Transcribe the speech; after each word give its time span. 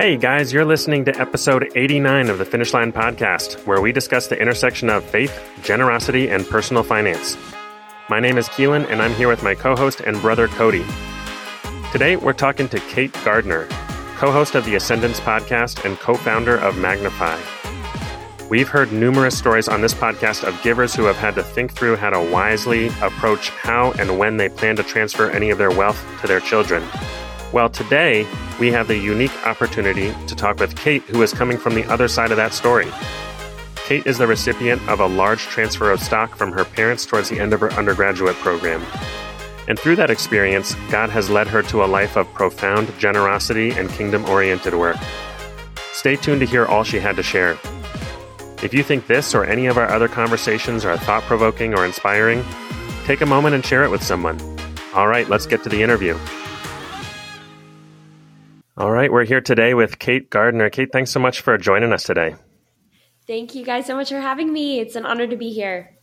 Hey 0.00 0.16
guys, 0.16 0.50
you're 0.50 0.64
listening 0.64 1.04
to 1.04 1.20
episode 1.20 1.72
89 1.76 2.30
of 2.30 2.38
the 2.38 2.46
Finish 2.46 2.72
Line 2.72 2.90
Podcast, 2.90 3.66
where 3.66 3.82
we 3.82 3.92
discuss 3.92 4.28
the 4.28 4.40
intersection 4.40 4.88
of 4.88 5.04
faith, 5.04 5.38
generosity, 5.62 6.30
and 6.30 6.48
personal 6.48 6.82
finance. 6.82 7.36
My 8.08 8.18
name 8.18 8.38
is 8.38 8.48
Keelan, 8.48 8.90
and 8.90 9.02
I'm 9.02 9.12
here 9.12 9.28
with 9.28 9.42
my 9.42 9.54
co 9.54 9.76
host 9.76 10.00
and 10.00 10.18
brother 10.22 10.48
Cody. 10.48 10.86
Today, 11.92 12.16
we're 12.16 12.32
talking 12.32 12.66
to 12.70 12.80
Kate 12.80 13.12
Gardner, 13.26 13.66
co 14.16 14.32
host 14.32 14.54
of 14.54 14.64
the 14.64 14.74
Ascendants 14.74 15.20
Podcast 15.20 15.84
and 15.84 15.98
co 15.98 16.14
founder 16.14 16.56
of 16.56 16.78
Magnify. 16.78 17.38
We've 18.48 18.68
heard 18.70 18.92
numerous 18.92 19.36
stories 19.36 19.68
on 19.68 19.82
this 19.82 19.92
podcast 19.92 20.44
of 20.44 20.62
givers 20.62 20.94
who 20.94 21.04
have 21.04 21.18
had 21.18 21.34
to 21.34 21.42
think 21.42 21.72
through 21.72 21.96
how 21.96 22.08
to 22.08 22.32
wisely 22.32 22.86
approach 23.02 23.50
how 23.50 23.92
and 23.98 24.18
when 24.18 24.38
they 24.38 24.48
plan 24.48 24.76
to 24.76 24.82
transfer 24.82 25.28
any 25.30 25.50
of 25.50 25.58
their 25.58 25.70
wealth 25.70 26.02
to 26.22 26.26
their 26.26 26.40
children. 26.40 26.82
Well, 27.52 27.68
today 27.68 28.28
we 28.60 28.70
have 28.70 28.86
the 28.86 28.96
unique 28.96 29.34
opportunity 29.44 30.14
to 30.28 30.36
talk 30.36 30.60
with 30.60 30.76
Kate, 30.76 31.02
who 31.02 31.20
is 31.22 31.32
coming 31.32 31.58
from 31.58 31.74
the 31.74 31.84
other 31.86 32.06
side 32.06 32.30
of 32.30 32.36
that 32.36 32.52
story. 32.52 32.86
Kate 33.74 34.06
is 34.06 34.18
the 34.18 34.28
recipient 34.28 34.80
of 34.88 35.00
a 35.00 35.06
large 35.06 35.40
transfer 35.42 35.90
of 35.90 35.98
stock 36.00 36.36
from 36.36 36.52
her 36.52 36.64
parents 36.64 37.04
towards 37.04 37.28
the 37.28 37.40
end 37.40 37.52
of 37.52 37.58
her 37.58 37.72
undergraduate 37.72 38.36
program. 38.36 38.80
And 39.66 39.76
through 39.76 39.96
that 39.96 40.10
experience, 40.10 40.76
God 40.92 41.10
has 41.10 41.28
led 41.28 41.48
her 41.48 41.60
to 41.64 41.82
a 41.82 41.86
life 41.86 42.16
of 42.16 42.32
profound 42.34 42.96
generosity 43.00 43.72
and 43.72 43.90
kingdom 43.90 44.24
oriented 44.26 44.74
work. 44.74 44.96
Stay 45.92 46.14
tuned 46.14 46.40
to 46.42 46.46
hear 46.46 46.66
all 46.66 46.84
she 46.84 47.00
had 47.00 47.16
to 47.16 47.22
share. 47.24 47.58
If 48.62 48.72
you 48.72 48.84
think 48.84 49.08
this 49.08 49.34
or 49.34 49.44
any 49.44 49.66
of 49.66 49.76
our 49.76 49.88
other 49.88 50.06
conversations 50.06 50.84
are 50.84 50.96
thought 50.96 51.24
provoking 51.24 51.74
or 51.74 51.84
inspiring, 51.84 52.44
take 53.06 53.22
a 53.22 53.26
moment 53.26 53.56
and 53.56 53.66
share 53.66 53.82
it 53.82 53.90
with 53.90 54.04
someone. 54.04 54.40
All 54.94 55.08
right, 55.08 55.28
let's 55.28 55.46
get 55.46 55.64
to 55.64 55.68
the 55.68 55.82
interview. 55.82 56.16
All 58.80 58.90
right, 58.90 59.12
we're 59.12 59.26
here 59.26 59.42
today 59.42 59.74
with 59.74 59.98
Kate 59.98 60.30
Gardner. 60.30 60.70
Kate, 60.70 60.90
thanks 60.90 61.10
so 61.10 61.20
much 61.20 61.42
for 61.42 61.58
joining 61.58 61.92
us 61.92 62.02
today. 62.02 62.34
Thank 63.26 63.54
you 63.54 63.62
guys 63.62 63.84
so 63.84 63.94
much 63.94 64.08
for 64.08 64.20
having 64.20 64.50
me. 64.54 64.80
It's 64.80 64.96
an 64.96 65.04
honor 65.04 65.26
to 65.26 65.36
be 65.36 65.52
here. 65.52 65.94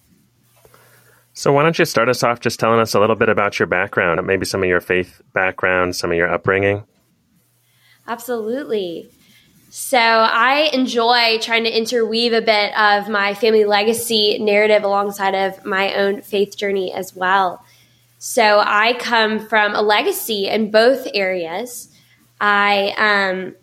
So, 1.34 1.52
why 1.52 1.64
don't 1.64 1.80
you 1.80 1.86
start 1.86 2.08
us 2.08 2.22
off 2.22 2.40
just 2.40 2.60
telling 2.60 2.80
us 2.80 2.94
a 2.94 3.00
little 3.00 3.16
bit 3.16 3.30
about 3.30 3.58
your 3.58 3.66
background, 3.66 4.24
maybe 4.28 4.46
some 4.46 4.62
of 4.62 4.70
your 4.70 4.80
faith 4.80 5.24
background, 5.34 5.96
some 5.96 6.12
of 6.12 6.18
your 6.18 6.32
upbringing? 6.32 6.84
Absolutely. 8.08 9.10
So, 9.72 9.98
I 9.98 10.70
enjoy 10.72 11.40
trying 11.42 11.64
to 11.64 11.76
interweave 11.76 12.34
a 12.34 12.42
bit 12.42 12.78
of 12.78 13.10
my 13.10 13.34
family 13.34 13.66
legacy 13.66 14.38
narrative 14.38 14.84
alongside 14.84 15.34
of 15.34 15.66
my 15.66 15.96
own 15.96 16.22
faith 16.22 16.56
journey 16.56 16.94
as 16.94 17.16
well. 17.16 17.66
So, 18.20 18.62
I 18.64 18.94
come 19.00 19.40
from 19.40 19.74
a 19.74 19.82
legacy 19.82 20.46
in 20.46 20.70
both 20.70 21.08
areas. 21.16 21.92
I 22.40 22.94
um, 22.98 23.56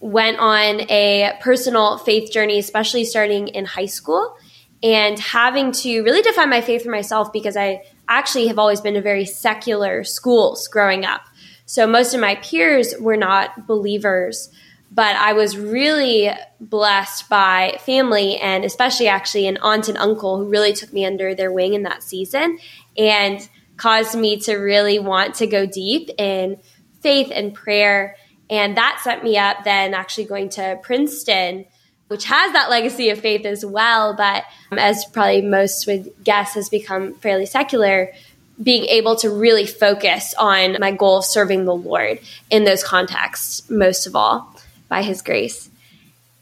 went 0.00 0.38
on 0.38 0.82
a 0.90 1.36
personal 1.40 1.98
faith 1.98 2.32
journey, 2.32 2.58
especially 2.58 3.04
starting 3.04 3.48
in 3.48 3.64
high 3.64 3.86
school 3.86 4.36
and 4.82 5.18
having 5.18 5.72
to 5.72 6.02
really 6.02 6.22
define 6.22 6.48
my 6.48 6.60
faith 6.60 6.82
for 6.82 6.90
myself 6.90 7.32
because 7.32 7.56
I 7.56 7.82
actually 8.08 8.48
have 8.48 8.58
always 8.58 8.80
been 8.80 8.94
to 8.94 9.02
very 9.02 9.26
secular 9.26 10.04
schools 10.04 10.68
growing 10.68 11.04
up. 11.04 11.22
So 11.66 11.86
most 11.86 12.14
of 12.14 12.20
my 12.20 12.36
peers 12.36 12.94
were 12.98 13.16
not 13.16 13.66
believers, 13.66 14.50
but 14.90 15.14
I 15.16 15.34
was 15.34 15.56
really 15.56 16.30
blessed 16.58 17.28
by 17.28 17.78
family 17.84 18.38
and 18.38 18.64
especially 18.64 19.06
actually 19.06 19.46
an 19.46 19.58
aunt 19.58 19.88
and 19.88 19.98
uncle 19.98 20.38
who 20.38 20.48
really 20.48 20.72
took 20.72 20.92
me 20.92 21.04
under 21.04 21.34
their 21.34 21.52
wing 21.52 21.74
in 21.74 21.84
that 21.84 22.02
season 22.02 22.58
and 22.96 23.48
caused 23.76 24.18
me 24.18 24.38
to 24.40 24.56
really 24.56 24.98
want 24.98 25.36
to 25.36 25.46
go 25.46 25.64
deep 25.64 26.10
in 26.18 26.58
faith 27.00 27.30
and 27.32 27.54
prayer 27.54 28.16
and 28.50 28.76
that 28.76 29.00
set 29.02 29.22
me 29.22 29.38
up 29.38 29.64
then 29.64 29.94
actually 29.94 30.24
going 30.24 30.48
to 30.50 30.78
Princeton, 30.82 31.64
which 32.08 32.24
has 32.24 32.52
that 32.52 32.68
legacy 32.68 33.08
of 33.10 33.20
faith 33.20 33.46
as 33.46 33.64
well, 33.64 34.14
but 34.14 34.44
um, 34.72 34.78
as 34.78 35.04
probably 35.06 35.42
most 35.42 35.86
would 35.86 36.12
guess, 36.24 36.54
has 36.54 36.68
become 36.68 37.14
fairly 37.14 37.46
secular. 37.46 38.12
Being 38.60 38.84
able 38.86 39.16
to 39.16 39.30
really 39.30 39.64
focus 39.64 40.34
on 40.38 40.76
my 40.80 40.90
goal 40.90 41.18
of 41.18 41.24
serving 41.24 41.64
the 41.64 41.74
Lord 41.74 42.18
in 42.50 42.64
those 42.64 42.84
contexts, 42.84 43.70
most 43.70 44.06
of 44.06 44.14
all, 44.14 44.54
by 44.88 45.02
His 45.02 45.22
grace. 45.22 45.70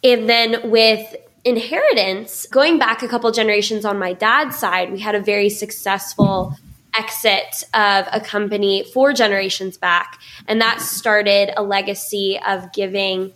And 0.02 0.28
then 0.28 0.70
with 0.70 1.14
inheritance, 1.44 2.46
going 2.46 2.78
back 2.78 3.02
a 3.02 3.08
couple 3.08 3.30
generations 3.30 3.84
on 3.84 3.98
my 3.98 4.14
dad's 4.14 4.58
side, 4.58 4.90
we 4.90 4.98
had 4.98 5.14
a 5.14 5.20
very 5.20 5.48
successful 5.48 6.56
exit 6.94 7.64
of 7.74 8.06
a 8.12 8.20
company 8.20 8.84
four 8.92 9.12
generations 9.12 9.76
back. 9.76 10.20
And 10.46 10.60
that 10.60 10.80
started 10.80 11.50
a 11.56 11.62
legacy 11.62 12.38
of 12.46 12.72
giving 12.72 13.32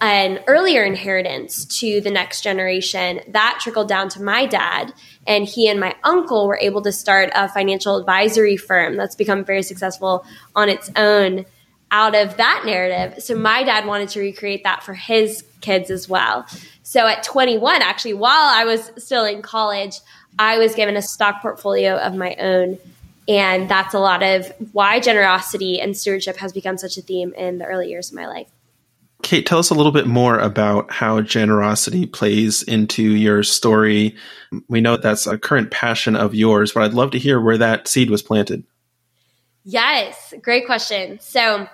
an 0.00 0.40
earlier 0.46 0.82
inheritance 0.82 1.64
to 1.80 2.00
the 2.00 2.10
next 2.10 2.42
generation. 2.42 3.20
That 3.28 3.58
trickled 3.60 3.88
down 3.88 4.08
to 4.10 4.22
my 4.22 4.46
dad. 4.46 4.92
And 5.26 5.44
he 5.44 5.68
and 5.68 5.78
my 5.78 5.94
uncle 6.04 6.46
were 6.46 6.58
able 6.58 6.82
to 6.82 6.92
start 6.92 7.30
a 7.34 7.48
financial 7.48 7.96
advisory 7.96 8.56
firm 8.56 8.96
that's 8.96 9.16
become 9.16 9.44
very 9.44 9.62
successful 9.62 10.24
on 10.54 10.68
its 10.68 10.90
own 10.96 11.44
out 11.90 12.14
of 12.14 12.36
that 12.36 12.62
narrative. 12.64 13.22
So 13.22 13.34
my 13.34 13.64
dad 13.64 13.86
wanted 13.86 14.10
to 14.10 14.20
recreate 14.20 14.64
that 14.64 14.82
for 14.82 14.94
his 14.94 15.44
kids 15.60 15.90
as 15.90 16.08
well. 16.08 16.46
So 16.82 17.06
at 17.06 17.22
21, 17.22 17.82
actually, 17.82 18.14
while 18.14 18.48
I 18.50 18.64
was 18.64 18.92
still 18.96 19.24
in 19.24 19.42
college, 19.42 19.98
I 20.38 20.58
was 20.58 20.74
given 20.74 20.96
a 20.96 21.02
stock 21.02 21.42
portfolio 21.42 21.96
of 21.96 22.14
my 22.14 22.34
own 22.36 22.78
and 23.28 23.68
that's 23.68 23.94
a 23.94 23.98
lot 23.98 24.22
of 24.22 24.52
why 24.72 25.00
generosity 25.00 25.80
and 25.80 25.96
stewardship 25.96 26.36
has 26.38 26.52
become 26.52 26.78
such 26.78 26.96
a 26.96 27.02
theme 27.02 27.32
in 27.34 27.58
the 27.58 27.64
early 27.64 27.88
years 27.88 28.10
of 28.10 28.16
my 28.16 28.26
life. 28.26 28.50
Kate, 29.22 29.46
tell 29.46 29.58
us 29.58 29.70
a 29.70 29.74
little 29.74 29.92
bit 29.92 30.06
more 30.06 30.38
about 30.38 30.90
how 30.90 31.20
generosity 31.20 32.06
plays 32.06 32.62
into 32.62 33.02
your 33.02 33.42
story. 33.42 34.16
We 34.68 34.80
know 34.80 34.96
that's 34.96 35.26
a 35.26 35.38
current 35.38 35.70
passion 35.70 36.16
of 36.16 36.34
yours, 36.34 36.72
but 36.72 36.82
I'd 36.82 36.94
love 36.94 37.10
to 37.12 37.18
hear 37.18 37.40
where 37.40 37.58
that 37.58 37.86
seed 37.86 38.10
was 38.10 38.22
planted. 38.22 38.64
Yes, 39.64 40.32
great 40.40 40.64
question. 40.64 41.20
So, 41.20 41.68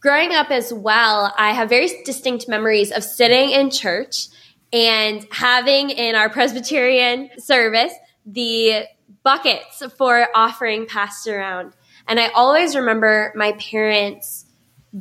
growing 0.00 0.34
up 0.34 0.50
as 0.50 0.72
well, 0.72 1.32
I 1.38 1.52
have 1.52 1.68
very 1.68 1.88
distinct 2.04 2.48
memories 2.48 2.90
of 2.90 3.04
sitting 3.04 3.50
in 3.50 3.70
church 3.70 4.26
and 4.72 5.26
having 5.30 5.90
in 5.90 6.16
our 6.16 6.28
Presbyterian 6.28 7.30
service 7.38 7.92
the 8.26 8.84
buckets 9.28 9.82
for 9.98 10.26
offering 10.34 10.86
passed 10.86 11.28
around. 11.28 11.74
And 12.06 12.18
I 12.18 12.28
always 12.28 12.74
remember 12.74 13.30
my 13.36 13.52
parents 13.52 14.46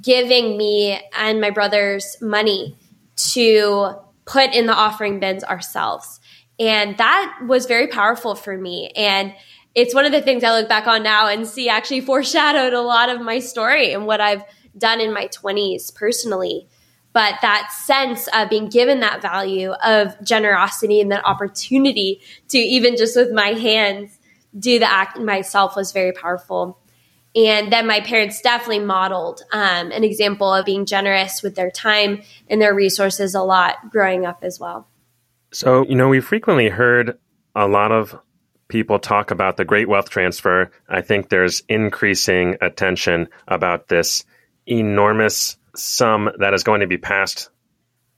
giving 0.02 0.58
me 0.58 1.00
and 1.18 1.40
my 1.40 1.50
brothers 1.50 2.18
money 2.20 2.76
to 3.16 3.94
put 4.26 4.54
in 4.54 4.66
the 4.66 4.74
offering 4.74 5.22
bins 5.22 5.46
ourselves. 5.46 6.20
And 6.60 6.98
that 6.98 7.40
was 7.48 7.68
very 7.68 7.88
powerful 7.88 8.36
for 8.36 8.58
me. 8.58 8.92
And 8.98 9.34
it's 9.74 9.96
one 9.96 10.04
of 10.04 10.12
the 10.12 10.22
things 10.22 10.44
I 10.44 10.60
look 10.60 10.68
back 10.68 10.88
on 10.88 11.04
now 11.04 11.30
and 11.30 11.48
see 11.48 11.70
actually 11.70 12.02
foreshadowed 12.02 12.74
a 12.74 12.82
lot 12.82 13.08
of 13.08 13.22
my 13.22 13.40
story 13.40 13.94
and 13.94 14.06
what 14.06 14.20
I've 14.20 14.44
done 14.78 15.00
in 15.00 15.14
my 15.14 15.28
20s 15.28 15.96
personally. 15.96 16.68
But 17.14 17.36
that 17.42 17.72
sense 17.72 18.28
of 18.34 18.50
being 18.50 18.68
given 18.68 19.00
that 19.00 19.22
value 19.22 19.72
of 19.72 20.22
generosity 20.22 21.00
and 21.00 21.14
that 21.14 21.26
opportunity 21.26 22.20
to 22.50 22.58
even 22.58 22.98
just 22.98 23.16
with 23.16 23.32
my 23.32 23.54
hands 23.54 24.17
do 24.58 24.80
the 24.80 24.90
act 24.90 25.20
myself 25.20 25.76
was 25.76 25.92
very 25.92 26.12
powerful. 26.12 26.80
And 27.36 27.72
then 27.72 27.86
my 27.86 28.00
parents 28.00 28.42
definitely 28.42 28.80
modeled 28.80 29.42
um, 29.52 29.92
an 29.92 30.04
example 30.04 30.52
of 30.52 30.66
being 30.66 30.86
generous 30.86 31.44
with 31.44 31.56
their 31.56 31.70
time 31.70 32.24
and 32.50 32.62
their 32.62 32.74
resources 32.74 33.36
a 33.36 33.44
lot 33.44 33.92
growing 33.92 34.26
up 34.26 34.40
as 34.44 34.60
well. 34.60 34.88
So, 35.52 35.86
you 35.88 35.96
know, 35.96 36.10
we 36.10 36.20
frequently 36.20 36.70
heard 36.70 37.18
a 37.56 37.68
lot 37.68 37.92
of 37.92 38.18
people 38.68 39.00
talk 39.00 39.32
about 39.32 39.58
the 39.58 39.66
great 39.66 39.88
wealth 39.88 40.10
transfer. 40.10 40.72
I 40.90 41.02
think 41.02 41.30
there's 41.30 41.62
increasing 41.70 42.58
attention 42.62 43.30
about 43.48 43.88
this 43.88 44.24
enormous 44.66 45.58
sum 45.76 46.30
that 46.40 46.54
is 46.54 46.64
going 46.64 46.82
to 46.82 46.88
be 46.88 46.98
passed 46.98 47.50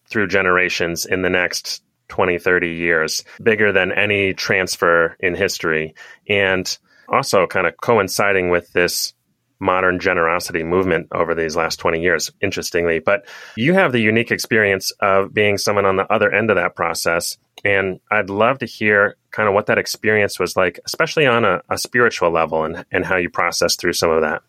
through 0.06 0.28
generations 0.28 1.06
in 1.06 1.22
the 1.22 1.30
next 1.30 1.84
20, 2.10 2.38
30 2.38 2.70
years, 2.70 3.24
bigger 3.42 3.72
than 3.72 3.92
any 3.92 4.34
transfer 4.34 5.16
in 5.20 5.36
history. 5.36 5.96
And 6.28 6.78
also 7.12 7.48
kind 7.48 7.68
of 7.68 7.78
coinciding 7.78 8.50
with 8.50 8.72
this 8.74 9.14
modern 9.60 10.00
generosity 10.00 10.64
movement 10.64 11.08
over 11.14 11.36
these 11.36 11.56
last 11.56 11.78
20 11.78 12.02
years, 12.02 12.32
interestingly. 12.42 13.00
But 13.00 13.28
you 13.58 13.74
have 13.74 13.92
the 13.92 14.00
unique 14.00 14.32
experience 14.32 14.92
of 15.02 15.34
being 15.34 15.58
someone 15.58 15.86
on 15.86 15.98
the 15.98 16.12
other 16.12 16.34
end 16.34 16.50
of 16.50 16.56
that 16.56 16.76
process. 16.76 17.38
And 17.66 18.00
I'd 18.10 18.30
love 18.30 18.60
to 18.60 18.66
hear 18.66 19.18
kind 19.32 19.50
of 19.50 19.54
what 19.54 19.66
that 19.66 19.78
experience 19.78 20.40
was 20.40 20.56
like, 20.56 20.80
especially 20.86 21.26
on 21.26 21.44
a, 21.44 21.62
a 21.70 21.78
spiritual 21.78 22.32
level 22.32 22.64
and, 22.64 22.86
and 22.92 23.06
how 23.06 23.18
you 23.18 23.30
process 23.30 23.76
through 23.76 23.94
some 23.94 24.12
of 24.12 24.22
that. 24.22 24.42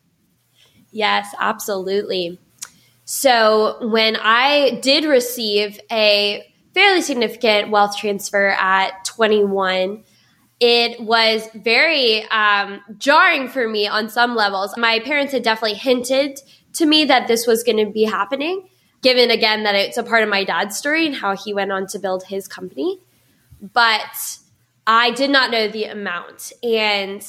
Yes, 0.92 1.34
absolutely. 1.38 2.38
So 3.04 3.88
when 3.88 4.16
I 4.16 4.78
did 4.82 5.04
receive 5.04 5.80
a 5.90 6.44
fairly 6.80 7.02
significant 7.02 7.70
wealth 7.70 7.94
transfer 7.98 8.48
at 8.58 9.04
21 9.04 10.02
it 10.60 11.00
was 11.00 11.48
very 11.54 12.22
um, 12.28 12.82
jarring 12.98 13.48
for 13.48 13.66
me 13.66 13.88
on 13.88 14.10
some 14.10 14.36
levels. 14.36 14.76
My 14.76 15.00
parents 15.00 15.32
had 15.32 15.42
definitely 15.42 15.78
hinted 15.78 16.38
to 16.74 16.84
me 16.84 17.06
that 17.06 17.28
this 17.28 17.46
was 17.46 17.62
going 17.62 17.84
to 17.84 17.90
be 17.90 18.04
happening, 18.04 18.68
given 19.00 19.30
again 19.30 19.62
that 19.62 19.74
it's 19.74 19.96
a 19.96 20.02
part 20.02 20.22
of 20.22 20.28
my 20.28 20.44
dad's 20.44 20.76
story 20.76 21.06
and 21.06 21.14
how 21.14 21.34
he 21.34 21.54
went 21.54 21.72
on 21.72 21.86
to 21.88 21.98
build 21.98 22.24
his 22.24 22.46
company. 22.46 23.00
But 23.72 24.38
I 24.86 25.12
did 25.12 25.30
not 25.30 25.50
know 25.50 25.66
the 25.66 25.84
amount. 25.84 26.52
And 26.62 27.26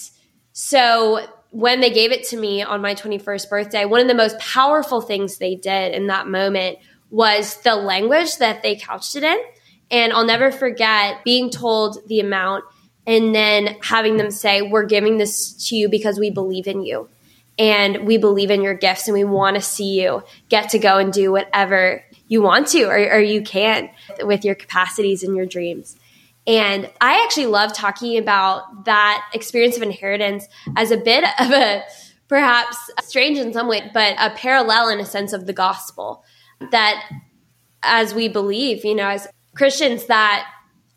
so 0.52 1.26
when 1.52 1.80
they 1.80 1.92
gave 1.92 2.12
it 2.12 2.28
to 2.30 2.38
me 2.38 2.64
on 2.64 2.82
my 2.82 2.96
21st 2.96 3.50
birthday, 3.50 3.86
one 3.86 4.02
of 4.02 4.10
the 4.10 4.14
most 4.14 4.38
powerful 4.40 5.00
things 5.00 5.38
they 5.38 5.56
did 5.56 5.94
in 5.94 6.08
that 6.08 6.28
moment 6.28 6.80
was 7.12 7.58
the 7.58 7.76
language 7.76 8.38
that 8.38 8.64
they 8.64 8.76
couched 8.76 9.16
it 9.16 9.24
in. 9.24 9.38
And 9.92 10.14
I'll 10.14 10.26
never 10.26 10.52
forget 10.52 11.24
being 11.24 11.52
told 11.52 11.98
the 12.08 12.22
amount 12.22 12.64
and 13.06 13.36
then 13.36 13.78
having 13.82 14.18
them 14.18 14.32
say, 14.32 14.62
We're 14.62 14.86
giving 14.86 15.18
this 15.18 15.68
to 15.68 15.76
you 15.76 15.90
because 15.90 16.18
we 16.18 16.32
believe 16.32 16.66
in 16.66 16.84
you 16.84 17.10
and 17.60 18.08
we 18.08 18.18
believe 18.18 18.50
in 18.50 18.62
your 18.62 18.74
gifts 18.74 19.08
and 19.08 19.14
we 19.14 19.24
want 19.24 19.56
to 19.56 19.62
see 19.62 20.02
you 20.02 20.24
get 20.50 20.70
to 20.70 20.80
go 20.80 20.98
and 20.98 21.12
do 21.12 21.32
whatever 21.32 22.04
you 22.28 22.42
want 22.42 22.68
to 22.70 22.86
or, 22.86 22.96
or 22.96 23.20
you 23.20 23.42
can 23.42 23.90
with 24.22 24.46
your 24.46 24.56
capacities 24.56 25.24
and 25.24 25.36
your 25.36 25.46
dreams. 25.46 25.98
And 26.48 26.90
I 27.00 27.24
actually 27.24 27.48
love 27.48 27.74
talking 27.74 28.18
about 28.18 28.86
that 28.86 29.30
experience 29.34 29.78
of 29.78 29.84
inheritance 29.84 30.48
as 30.76 30.92
a 30.92 30.98
bit 30.98 31.24
of 31.40 31.52
a 31.52 31.84
perhaps 32.28 32.78
strange 33.02 33.38
in 33.38 33.54
some 33.54 33.68
way, 33.68 33.92
but 33.94 34.16
a 34.18 34.32
parallel 34.32 34.90
in 34.90 35.00
a 35.00 35.06
sense 35.06 35.34
of 35.34 35.46
the 35.46 35.54
gospel. 35.54 36.24
That 36.70 37.04
as 37.84 38.14
we 38.14 38.28
believe, 38.28 38.86
you 38.86 38.96
know, 38.96 39.08
as 39.08 39.28
Christians, 39.56 40.06
that 40.06 40.48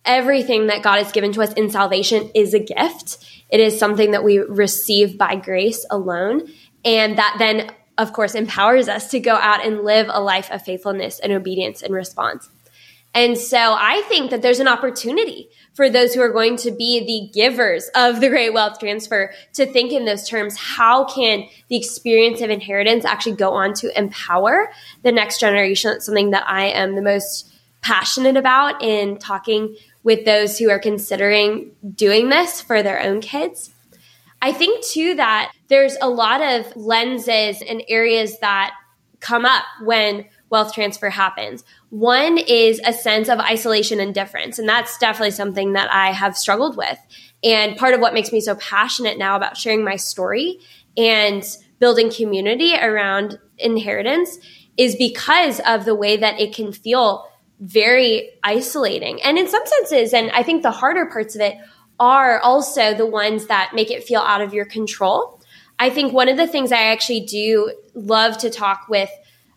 everything 0.04 0.66
that 0.66 0.82
God 0.82 1.02
has 1.02 1.12
given 1.12 1.32
to 1.32 1.42
us 1.42 1.52
in 1.54 1.70
salvation 1.70 2.30
is 2.34 2.54
a 2.54 2.58
gift. 2.58 3.24
It 3.48 3.60
is 3.60 3.78
something 3.78 4.10
that 4.10 4.24
we 4.24 4.38
receive 4.38 5.16
by 5.16 5.36
grace 5.36 5.86
alone. 5.90 6.48
And 6.84 7.18
that 7.18 7.36
then, 7.38 7.70
of 7.96 8.12
course, 8.12 8.34
empowers 8.34 8.88
us 8.88 9.10
to 9.10 9.20
go 9.20 9.34
out 9.34 9.64
and 9.64 9.82
live 9.82 10.08
a 10.10 10.20
life 10.20 10.50
of 10.50 10.62
faithfulness 10.62 11.20
and 11.20 11.32
obedience 11.32 11.82
and 11.82 11.94
response. 11.94 12.48
And 13.14 13.38
so 13.38 13.76
I 13.78 14.02
think 14.08 14.30
that 14.30 14.42
there's 14.42 14.58
an 14.58 14.66
opportunity 14.66 15.48
for 15.74 15.88
those 15.88 16.14
who 16.14 16.20
are 16.20 16.32
going 16.32 16.56
to 16.58 16.72
be 16.72 17.00
the 17.04 17.32
givers 17.32 17.88
of 17.94 18.20
the 18.20 18.28
great 18.28 18.52
wealth 18.52 18.80
transfer 18.80 19.32
to 19.54 19.66
think 19.66 19.92
in 19.92 20.04
those 20.04 20.28
terms. 20.28 20.56
How 20.56 21.04
can 21.04 21.46
the 21.68 21.76
experience 21.76 22.40
of 22.40 22.50
inheritance 22.50 23.04
actually 23.04 23.36
go 23.36 23.52
on 23.52 23.72
to 23.74 23.96
empower 23.96 24.72
the 25.02 25.12
next 25.12 25.38
generation? 25.38 25.92
That's 25.92 26.06
something 26.06 26.30
that 26.30 26.44
I 26.48 26.66
am 26.66 26.96
the 26.96 27.02
most 27.02 27.52
passionate 27.82 28.36
about 28.36 28.82
in 28.82 29.18
talking 29.18 29.76
with 30.02 30.24
those 30.24 30.58
who 30.58 30.70
are 30.70 30.78
considering 30.78 31.70
doing 31.94 32.30
this 32.30 32.60
for 32.60 32.82
their 32.82 33.00
own 33.00 33.20
kids. 33.20 33.70
I 34.42 34.52
think 34.52 34.84
too 34.84 35.14
that 35.14 35.52
there's 35.68 35.96
a 36.00 36.08
lot 36.08 36.42
of 36.42 36.76
lenses 36.76 37.62
and 37.62 37.82
areas 37.88 38.38
that 38.40 38.74
come 39.20 39.44
up 39.44 39.64
when 39.82 40.26
wealth 40.54 40.72
transfer 40.72 41.10
happens. 41.10 41.64
One 41.90 42.38
is 42.38 42.80
a 42.86 42.92
sense 42.92 43.28
of 43.28 43.40
isolation 43.40 43.98
and 43.98 44.14
difference. 44.14 44.60
And 44.60 44.68
that's 44.68 44.96
definitely 44.98 45.32
something 45.32 45.72
that 45.72 45.92
I 45.92 46.12
have 46.12 46.36
struggled 46.36 46.76
with. 46.76 46.96
And 47.42 47.76
part 47.76 47.92
of 47.92 48.00
what 48.00 48.14
makes 48.14 48.30
me 48.30 48.40
so 48.40 48.54
passionate 48.54 49.18
now 49.18 49.34
about 49.34 49.56
sharing 49.56 49.82
my 49.82 49.96
story 49.96 50.60
and 50.96 51.44
building 51.80 52.08
community 52.08 52.72
around 52.76 53.36
inheritance 53.58 54.38
is 54.76 54.94
because 54.94 55.58
of 55.66 55.84
the 55.84 55.94
way 55.96 56.18
that 56.18 56.38
it 56.38 56.54
can 56.54 56.72
feel 56.72 57.28
very 57.58 58.30
isolating. 58.44 59.20
And 59.22 59.36
in 59.36 59.48
some 59.48 59.66
senses, 59.66 60.14
and 60.14 60.30
I 60.30 60.44
think 60.44 60.62
the 60.62 60.70
harder 60.70 61.06
parts 61.06 61.34
of 61.34 61.40
it 61.40 61.56
are 61.98 62.38
also 62.38 62.94
the 62.94 63.06
ones 63.06 63.48
that 63.48 63.72
make 63.74 63.90
it 63.90 64.04
feel 64.04 64.20
out 64.20 64.40
of 64.40 64.54
your 64.54 64.66
control. 64.66 65.40
I 65.80 65.90
think 65.90 66.12
one 66.12 66.28
of 66.28 66.36
the 66.36 66.46
things 66.46 66.70
I 66.70 66.92
actually 66.92 67.22
do 67.26 67.74
love 67.94 68.38
to 68.38 68.50
talk 68.50 68.86
with 68.88 69.10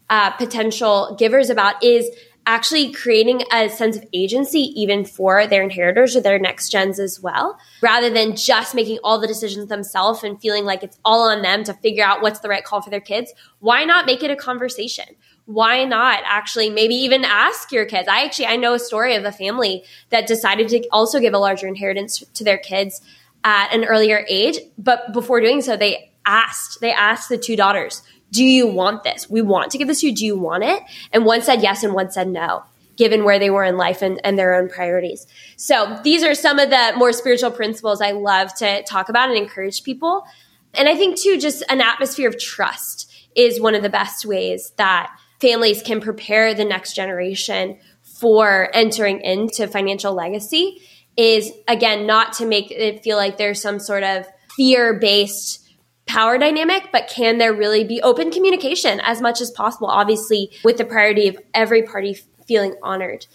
uh, 0.09 0.31
potential 0.31 1.15
givers 1.19 1.49
about 1.49 1.83
is 1.83 2.09
actually 2.45 2.93
creating 2.93 3.43
a 3.51 3.67
sense 3.67 3.97
of 3.97 4.05
agency 4.13 4.71
even 4.81 5.03
for 5.03 5.45
their 5.47 5.61
inheritors 5.61 6.15
or 6.15 6.21
their 6.21 6.39
next 6.39 6.69
gens 6.69 6.97
as 6.97 7.19
well, 7.19 7.59
rather 7.81 8.09
than 8.09 8.35
just 8.37 8.73
making 8.73 8.97
all 9.03 9.19
the 9.19 9.27
decisions 9.27 9.67
themselves 9.67 10.23
and 10.23 10.39
feeling 10.41 10.63
like 10.63 10.81
it's 10.81 10.97
all 11.03 11.29
on 11.29 11.41
them 11.41 11.63
to 11.65 11.73
figure 11.73 12.05
out 12.05 12.21
what's 12.21 12.39
the 12.39 12.47
right 12.47 12.63
call 12.63 12.81
for 12.81 12.89
their 12.89 13.01
kids. 13.01 13.33
Why 13.59 13.83
not 13.83 14.05
make 14.05 14.23
it 14.23 14.31
a 14.31 14.35
conversation? 14.35 15.05
why 15.47 15.85
not 15.85 16.21
actually 16.25 16.69
maybe 16.69 16.93
even 16.93 17.23
ask 17.23 17.71
your 17.71 17.85
kids? 17.85 18.07
I 18.09 18.25
actually 18.25 18.47
I 18.47 18.57
know 18.57 18.73
a 18.73 18.79
story 18.79 19.15
of 19.15 19.23
a 19.23 19.31
family 19.31 19.85
that 20.09 20.27
decided 20.27 20.67
to 20.69 20.85
also 20.89 21.21
give 21.21 21.33
a 21.33 21.39
larger 21.39 21.67
inheritance 21.67 22.21
to 22.33 22.43
their 22.43 22.57
kids 22.57 23.01
at 23.45 23.73
an 23.73 23.85
earlier 23.85 24.25
age, 24.27 24.59
but 24.77 25.13
before 25.13 25.39
doing 25.39 25.61
so 25.61 25.77
they 25.77 26.11
asked 26.25 26.79
they 26.81 26.91
asked 26.91 27.29
the 27.29 27.37
two 27.37 27.55
daughters, 27.55 28.03
"Do 28.31 28.43
you 28.43 28.67
want 28.67 29.03
this? 29.03 29.29
We 29.29 29.41
want 29.41 29.71
to 29.71 29.77
give 29.77 29.87
this 29.87 30.01
to 30.01 30.07
you. 30.07 30.15
Do 30.15 30.25
you 30.25 30.37
want 30.37 30.63
it?" 30.63 30.81
And 31.11 31.25
one 31.25 31.41
said 31.41 31.61
yes 31.61 31.83
and 31.83 31.93
one 31.93 32.11
said 32.11 32.27
no 32.27 32.63
given 32.97 33.23
where 33.23 33.39
they 33.39 33.49
were 33.49 33.63
in 33.63 33.77
life 33.77 34.01
and, 34.01 34.19
and 34.23 34.37
their 34.37 34.55
own 34.55 34.67
priorities. 34.67 35.27
So 35.55 35.99
these 36.03 36.23
are 36.23 36.33
some 36.33 36.59
of 36.59 36.69
the 36.69 36.93
more 36.97 37.13
spiritual 37.13 37.51
principles 37.51 38.01
I 38.01 38.11
love 38.11 38.53
to 38.55 38.83
talk 38.83 39.09
about 39.09 39.29
and 39.29 39.37
encourage 39.37 39.83
people. 39.83 40.23
And 40.73 40.89
I 40.89 40.95
think 40.95 41.17
too, 41.17 41.37
just 41.37 41.63
an 41.69 41.79
atmosphere 41.79 42.27
of 42.27 42.39
trust 42.39 43.11
is 43.35 43.61
one 43.61 43.75
of 43.75 43.83
the 43.83 43.89
best 43.89 44.25
ways 44.25 44.73
that 44.77 45.15
families 45.39 45.83
can 45.83 46.01
prepare 46.01 46.53
the 46.53 46.65
next 46.65 46.95
generation 46.95 47.77
for 48.19 48.69
entering 48.73 49.21
into 49.21 49.67
financial 49.67 50.13
legacy 50.13 50.81
is 51.15 51.51
again 51.67 52.07
not 52.07 52.33
to 52.33 52.45
make 52.45 52.71
it 52.71 53.03
feel 53.03 53.17
like 53.17 53.37
there's 53.37 53.61
some 53.61 53.79
sort 53.79 54.03
of 54.03 54.25
fear 54.55 54.97
based 54.99 55.66
power 56.07 56.37
dynamic, 56.37 56.89
but 56.91 57.07
can 57.07 57.37
there 57.37 57.53
really 57.53 57.83
be 57.83 58.01
open 58.01 58.31
communication 58.31 58.99
as 59.01 59.21
much 59.21 59.41
as 59.41 59.51
possible? 59.51 59.87
Obviously, 59.87 60.51
with 60.63 60.77
the 60.77 60.85
priority 60.85 61.27
of 61.27 61.37
every 61.53 61.83
party 61.83 62.17
feeling 62.47 62.75
honored. 62.81 63.27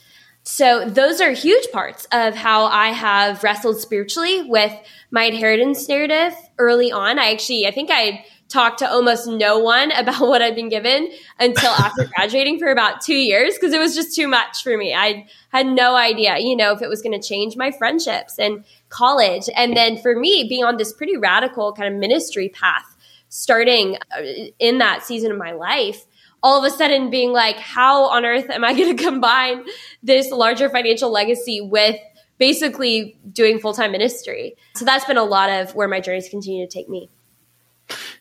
So, 0.44 0.88
those 0.88 1.20
are 1.20 1.30
huge 1.30 1.70
parts 1.70 2.08
of 2.10 2.34
how 2.34 2.64
I 2.64 2.88
have 2.88 3.44
wrestled 3.44 3.80
spiritually 3.80 4.42
with 4.42 4.72
my 5.10 5.24
inheritance 5.24 5.88
narrative 5.88 6.34
early 6.58 6.90
on. 6.90 7.18
I 7.18 7.30
actually, 7.30 7.66
I 7.66 7.70
think 7.70 7.90
I 7.92 8.24
talked 8.52 8.80
to 8.80 8.90
almost 8.90 9.26
no 9.26 9.58
one 9.58 9.90
about 9.96 10.20
what 10.20 10.42
I'd 10.42 10.54
been 10.54 10.68
given 10.68 11.10
until 11.38 11.70
after 11.78 12.04
graduating 12.04 12.58
for 12.58 12.68
about 12.68 13.00
two 13.00 13.14
years 13.14 13.54
because 13.54 13.72
it 13.72 13.78
was 13.78 13.94
just 13.94 14.14
too 14.14 14.28
much 14.28 14.62
for 14.62 14.76
me. 14.76 14.94
I 14.94 15.26
had 15.50 15.66
no 15.66 15.96
idea, 15.96 16.38
you 16.38 16.56
know, 16.56 16.72
if 16.72 16.82
it 16.82 16.88
was 16.88 17.02
going 17.02 17.18
to 17.18 17.26
change 17.26 17.56
my 17.56 17.70
friendships 17.70 18.38
and 18.38 18.64
college. 18.92 19.48
And 19.56 19.76
then 19.76 19.96
for 19.96 20.14
me, 20.14 20.46
being 20.48 20.64
on 20.64 20.76
this 20.76 20.92
pretty 20.92 21.16
radical 21.16 21.72
kind 21.72 21.92
of 21.92 21.98
ministry 21.98 22.50
path, 22.50 22.96
starting 23.28 23.96
uh, 24.16 24.22
in 24.58 24.78
that 24.78 25.02
season 25.02 25.32
of 25.32 25.38
my 25.38 25.52
life, 25.52 26.04
all 26.42 26.64
of 26.64 26.70
a 26.70 26.76
sudden 26.76 27.10
being 27.10 27.32
like, 27.32 27.56
how 27.56 28.04
on 28.10 28.24
earth 28.24 28.50
am 28.50 28.64
I 28.64 28.74
going 28.76 28.96
to 28.96 29.02
combine 29.02 29.64
this 30.02 30.30
larger 30.30 30.68
financial 30.68 31.10
legacy 31.10 31.60
with 31.60 31.96
basically 32.38 33.18
doing 33.32 33.58
full 33.58 33.72
time 33.72 33.92
ministry? 33.92 34.56
So 34.76 34.84
that's 34.84 35.04
been 35.04 35.16
a 35.16 35.24
lot 35.24 35.48
of 35.50 35.74
where 35.74 35.88
my 35.88 36.00
journeys 36.00 36.28
continue 36.28 36.66
to 36.66 36.72
take 36.72 36.88
me. 36.88 37.08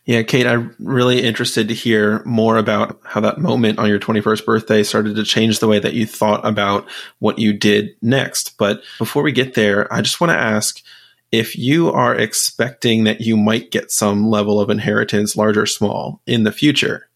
Yeah, 0.04 0.22
Kate, 0.22 0.48
I'm 0.48 0.74
really 0.80 1.22
interested 1.22 1.68
to 1.68 1.74
hear 1.74 2.24
more 2.24 2.56
about 2.56 3.00
how 3.04 3.20
that 3.20 3.38
moment 3.38 3.78
on 3.78 3.88
your 3.88 4.00
21st 4.00 4.44
birthday 4.44 4.82
started 4.82 5.14
to 5.14 5.24
change 5.24 5.60
the 5.60 5.68
way 5.68 5.78
that 5.78 5.94
you 5.94 6.06
thought 6.06 6.44
about 6.44 6.88
what 7.20 7.38
you 7.38 7.52
did 7.52 7.90
next. 8.02 8.58
But 8.58 8.82
before 8.98 9.22
we 9.22 9.30
get 9.30 9.54
there, 9.54 9.92
I 9.92 10.00
just 10.00 10.20
want 10.20 10.32
to 10.32 10.38
ask 10.38 10.82
if 11.30 11.56
you 11.56 11.90
are 11.92 12.16
expecting 12.16 13.04
that 13.04 13.20
you 13.20 13.36
might 13.36 13.70
get 13.70 13.92
some 13.92 14.28
level 14.28 14.60
of 14.60 14.70
inheritance, 14.70 15.36
large 15.36 15.56
or 15.56 15.66
small, 15.66 16.20
in 16.26 16.42
the 16.42 16.52
future, 16.52 17.08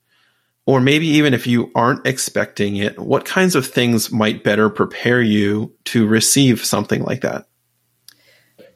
or 0.64 0.80
maybe 0.80 1.08
even 1.08 1.34
if 1.34 1.46
you 1.46 1.72
aren't 1.74 2.06
expecting 2.06 2.76
it, 2.76 2.98
what 3.00 3.24
kinds 3.24 3.56
of 3.56 3.66
things 3.66 4.12
might 4.12 4.44
better 4.44 4.70
prepare 4.70 5.20
you 5.20 5.74
to 5.86 6.06
receive 6.06 6.64
something 6.64 7.02
like 7.02 7.22
that? 7.22 7.46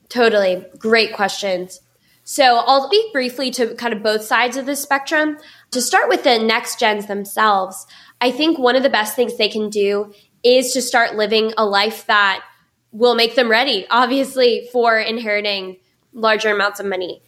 Totally. 0.09 0.67
Great 0.79 1.15
questions. 1.15 1.81
So 2.31 2.45
I'll 2.59 2.87
speak 2.87 3.13
briefly 3.13 3.51
to 3.51 3.75
kind 3.75 3.93
of 3.93 4.05
both 4.05 4.23
sides 4.23 4.57
of 4.57 4.65
the 4.65 4.77
spectrum. 4.77 5.37
To 5.73 5.83
start 5.83 6.09
with 6.09 6.23
the 6.23 6.39
next 6.39 6.79
gens 6.79 7.07
themselves, 7.07 7.89
I 8.21 8.31
think 8.31 8.57
one 8.57 8.77
of 8.77 8.85
the 8.85 8.89
best 8.89 9.17
things 9.17 9.37
they 9.37 9.49
can 9.49 9.69
do 9.69 10.13
is 10.45 10.73
to 10.75 10.81
start 10.81 11.17
living 11.17 11.53
a 11.59 11.67
life 11.67 12.07
that 12.07 12.45
will 12.93 13.17
make 13.17 13.35
them 13.35 13.51
ready, 13.51 13.85
obviously, 13.91 14.69
for 14.71 14.97
inheriting 14.97 15.79
larger 16.13 16.55
amounts 16.55 16.79
of 16.79 16.87
money. 16.87 17.21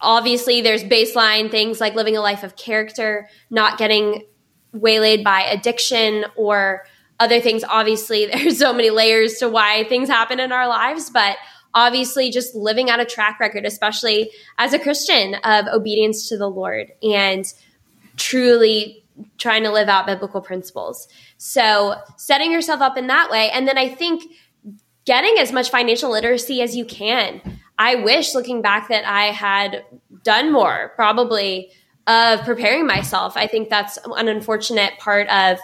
Obviously, 0.00 0.62
there's 0.62 0.82
baseline 0.82 1.50
things 1.50 1.78
like 1.78 1.94
living 1.94 2.16
a 2.16 2.22
life 2.22 2.44
of 2.44 2.56
character, 2.56 3.28
not 3.50 3.76
getting 3.76 4.24
waylaid 4.72 5.22
by 5.22 5.42
addiction 5.42 6.24
or 6.34 6.86
other 7.20 7.42
things. 7.42 7.62
Obviously, 7.62 8.24
there's 8.32 8.58
so 8.58 8.72
many 8.72 8.88
layers 8.88 9.34
to 9.40 9.50
why 9.50 9.84
things 9.84 10.08
happen 10.08 10.40
in 10.40 10.50
our 10.50 10.66
lives, 10.66 11.10
but 11.10 11.36
obviously 11.78 12.30
just 12.30 12.54
living 12.54 12.90
out 12.90 12.98
a 12.98 13.04
track 13.04 13.38
record, 13.38 13.64
especially 13.64 14.30
as 14.58 14.72
a 14.72 14.78
Christian, 14.78 15.34
of 15.44 15.66
obedience 15.68 16.28
to 16.28 16.36
the 16.36 16.48
Lord 16.48 16.92
and 17.02 17.44
truly 18.16 19.04
trying 19.38 19.62
to 19.62 19.70
live 19.70 19.88
out 19.88 20.06
biblical 20.06 20.40
principles. 20.40 21.08
So, 21.36 21.94
setting 22.16 22.52
yourself 22.52 22.80
up 22.80 22.96
in 22.96 23.06
that 23.06 23.30
way. 23.30 23.50
And 23.50 23.66
then 23.66 23.78
I 23.78 23.88
think 23.88 24.24
getting 25.04 25.36
as 25.38 25.52
much 25.52 25.70
financial 25.70 26.10
literacy 26.10 26.60
as 26.60 26.76
you 26.76 26.84
can. 26.84 27.40
I 27.78 27.94
wish 27.94 28.34
looking 28.34 28.60
back 28.60 28.88
that 28.88 29.04
I 29.06 29.26
had 29.26 29.84
done 30.24 30.52
more, 30.52 30.92
probably 30.96 31.70
of 32.06 32.40
preparing 32.42 32.86
myself. 32.86 33.36
I 33.36 33.46
think 33.46 33.70
that's 33.70 33.98
an 34.04 34.28
unfortunate 34.28 34.98
part 34.98 35.28
of 35.28 35.58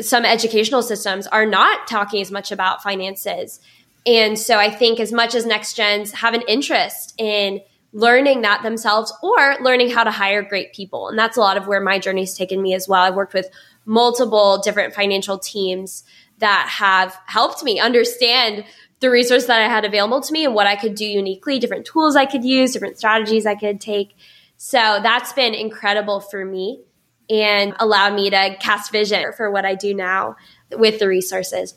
some 0.00 0.24
educational 0.24 0.82
systems 0.82 1.26
are 1.26 1.46
not 1.46 1.86
talking 1.86 2.20
as 2.20 2.30
much 2.30 2.52
about 2.52 2.82
finances. 2.82 3.60
And 4.06 4.38
so 4.38 4.56
I 4.56 4.70
think 4.70 4.98
as 4.98 5.12
much 5.12 5.34
as 5.34 5.44
next 5.44 5.74
gens 5.74 6.12
have 6.12 6.34
an 6.34 6.42
interest 6.48 7.14
in 7.18 7.60
learning 7.92 8.42
that 8.42 8.62
themselves 8.62 9.12
or 9.22 9.56
learning 9.60 9.90
how 9.90 10.04
to 10.04 10.10
hire 10.10 10.42
great 10.42 10.72
people. 10.72 11.08
And 11.08 11.18
that's 11.18 11.36
a 11.36 11.40
lot 11.40 11.56
of 11.56 11.66
where 11.66 11.80
my 11.80 11.98
journey's 11.98 12.34
taken 12.34 12.62
me 12.62 12.74
as 12.74 12.88
well. 12.88 13.02
I've 13.02 13.16
worked 13.16 13.34
with 13.34 13.50
multiple 13.84 14.58
different 14.62 14.94
financial 14.94 15.38
teams 15.38 16.04
that 16.38 16.68
have 16.70 17.18
helped 17.26 17.62
me 17.62 17.80
understand 17.80 18.64
the 19.00 19.10
resource 19.10 19.46
that 19.46 19.60
I 19.60 19.68
had 19.68 19.84
available 19.84 20.20
to 20.20 20.32
me 20.32 20.44
and 20.44 20.54
what 20.54 20.66
I 20.66 20.76
could 20.76 20.94
do 20.94 21.06
uniquely, 21.06 21.58
different 21.58 21.86
tools 21.86 22.16
I 22.16 22.26
could 22.26 22.44
use, 22.44 22.72
different 22.72 22.98
strategies 22.98 23.46
I 23.46 23.54
could 23.54 23.80
take. 23.80 24.14
So 24.56 25.00
that's 25.02 25.32
been 25.32 25.54
incredible 25.54 26.20
for 26.20 26.44
me 26.44 26.82
and 27.28 27.74
allowed 27.78 28.14
me 28.14 28.30
to 28.30 28.56
cast 28.60 28.92
vision 28.92 29.32
for 29.36 29.50
what 29.50 29.64
I 29.64 29.74
do 29.74 29.94
now 29.94 30.36
with 30.70 30.98
the 30.98 31.08
resources. 31.08 31.74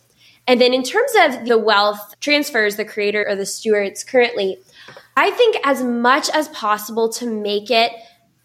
And 0.47 0.59
then 0.59 0.73
in 0.73 0.83
terms 0.83 1.11
of 1.19 1.45
the 1.47 1.57
wealth 1.57 2.15
transfers, 2.19 2.75
the 2.75 2.85
creator 2.85 3.25
or 3.27 3.35
the 3.35 3.45
stewards 3.45 4.03
currently, 4.03 4.57
I 5.15 5.31
think 5.31 5.57
as 5.63 5.83
much 5.83 6.29
as 6.29 6.47
possible 6.49 7.09
to 7.13 7.29
make 7.29 7.71
it, 7.71 7.91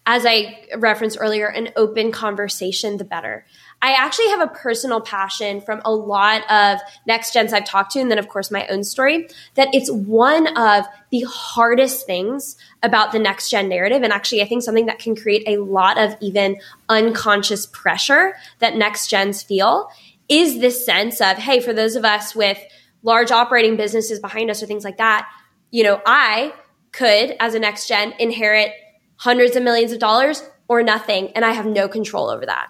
as 0.05 0.25
I 0.25 0.65
referenced 0.77 1.17
earlier, 1.19 1.47
an 1.47 1.69
open 1.75 2.11
conversation, 2.11 2.97
the 2.97 3.03
better. 3.03 3.45
I 3.81 3.93
actually 3.93 4.29
have 4.29 4.41
a 4.41 4.47
personal 4.47 5.01
passion 5.01 5.61
from 5.61 5.81
a 5.85 5.93
lot 5.93 6.49
of 6.49 6.79
next 7.05 7.31
gens 7.31 7.53
I've 7.53 7.65
talked 7.65 7.91
to, 7.91 7.99
and 7.99 8.09
then, 8.11 8.17
of 8.17 8.27
course, 8.27 8.51
my 8.51 8.67
own 8.67 8.83
story, 8.83 9.27
that 9.55 9.69
it's 9.73 9.89
one 9.91 10.47
of 10.57 10.85
the 11.11 11.25
hardest 11.29 12.05
things 12.05 12.57
about 12.81 13.11
the 13.11 13.19
next 13.19 13.49
gen 13.49 13.69
narrative. 13.69 14.03
And 14.03 14.11
actually, 14.11 14.41
I 14.41 14.47
think 14.47 14.63
something 14.63 14.87
that 14.87 14.99
can 14.99 15.15
create 15.15 15.43
a 15.47 15.57
lot 15.57 15.97
of 15.97 16.15
even 16.21 16.57
unconscious 16.89 17.67
pressure 17.67 18.35
that 18.59 18.75
next 18.75 19.07
gens 19.07 19.43
feel 19.43 19.89
is 20.29 20.59
this 20.59 20.85
sense 20.85 21.19
of, 21.19 21.37
hey, 21.37 21.59
for 21.59 21.73
those 21.73 21.95
of 21.95 22.05
us 22.05 22.35
with 22.35 22.59
large 23.01 23.31
operating 23.31 23.75
businesses 23.75 24.19
behind 24.19 24.49
us 24.49 24.61
or 24.61 24.67
things 24.67 24.83
like 24.83 24.97
that, 24.97 25.27
you 25.71 25.83
know, 25.83 26.01
I 26.05 26.53
could, 26.91 27.35
as 27.39 27.55
a 27.55 27.59
next 27.59 27.87
gen, 27.87 28.13
inherit 28.19 28.71
hundreds 29.17 29.55
of 29.55 29.63
millions 29.63 29.91
of 29.91 29.99
dollars 29.99 30.43
or 30.67 30.83
nothing, 30.83 31.31
and 31.31 31.43
I 31.43 31.51
have 31.51 31.65
no 31.65 31.87
control 31.87 32.29
over 32.29 32.45
that. 32.45 32.67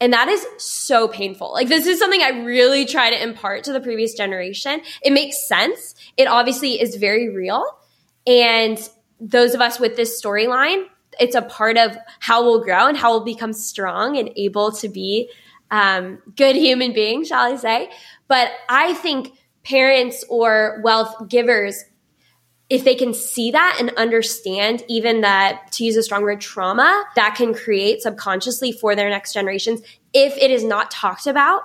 And 0.00 0.12
that 0.14 0.28
is 0.28 0.46
so 0.56 1.08
painful. 1.08 1.52
Like, 1.52 1.68
this 1.68 1.86
is 1.86 1.98
something 1.98 2.22
I 2.22 2.42
really 2.44 2.86
try 2.86 3.10
to 3.10 3.22
impart 3.22 3.64
to 3.64 3.72
the 3.72 3.80
previous 3.80 4.14
generation. 4.14 4.80
It 5.02 5.12
makes 5.12 5.46
sense. 5.46 5.94
It 6.16 6.26
obviously 6.26 6.80
is 6.80 6.96
very 6.96 7.28
real. 7.28 7.64
And 8.26 8.78
those 9.20 9.54
of 9.54 9.60
us 9.60 9.78
with 9.78 9.96
this 9.96 10.20
storyline, 10.20 10.84
it's 11.18 11.34
a 11.34 11.42
part 11.42 11.76
of 11.76 11.96
how 12.18 12.44
we'll 12.44 12.64
grow 12.64 12.86
and 12.86 12.96
how 12.96 13.10
we'll 13.10 13.24
become 13.24 13.52
strong 13.52 14.16
and 14.16 14.30
able 14.36 14.72
to 14.72 14.88
be 14.88 15.30
um, 15.70 16.20
good 16.36 16.56
human 16.56 16.92
beings, 16.92 17.28
shall 17.28 17.52
I 17.52 17.56
say. 17.56 17.90
But 18.28 18.50
I 18.68 18.94
think 18.94 19.32
parents 19.64 20.24
or 20.28 20.80
wealth 20.82 21.28
givers 21.28 21.84
if 22.70 22.84
they 22.84 22.94
can 22.94 23.12
see 23.12 23.50
that 23.50 23.76
and 23.80 23.90
understand 23.96 24.84
even 24.88 25.22
that 25.22 25.72
to 25.72 25.84
use 25.84 25.96
a 25.96 26.02
strong 26.04 26.22
word 26.22 26.40
trauma 26.40 27.04
that 27.16 27.34
can 27.34 27.52
create 27.52 28.00
subconsciously 28.00 28.70
for 28.70 28.94
their 28.94 29.10
next 29.10 29.32
generations 29.32 29.80
if 30.14 30.36
it 30.38 30.50
is 30.50 30.64
not 30.64 30.90
talked 30.90 31.26
about 31.26 31.62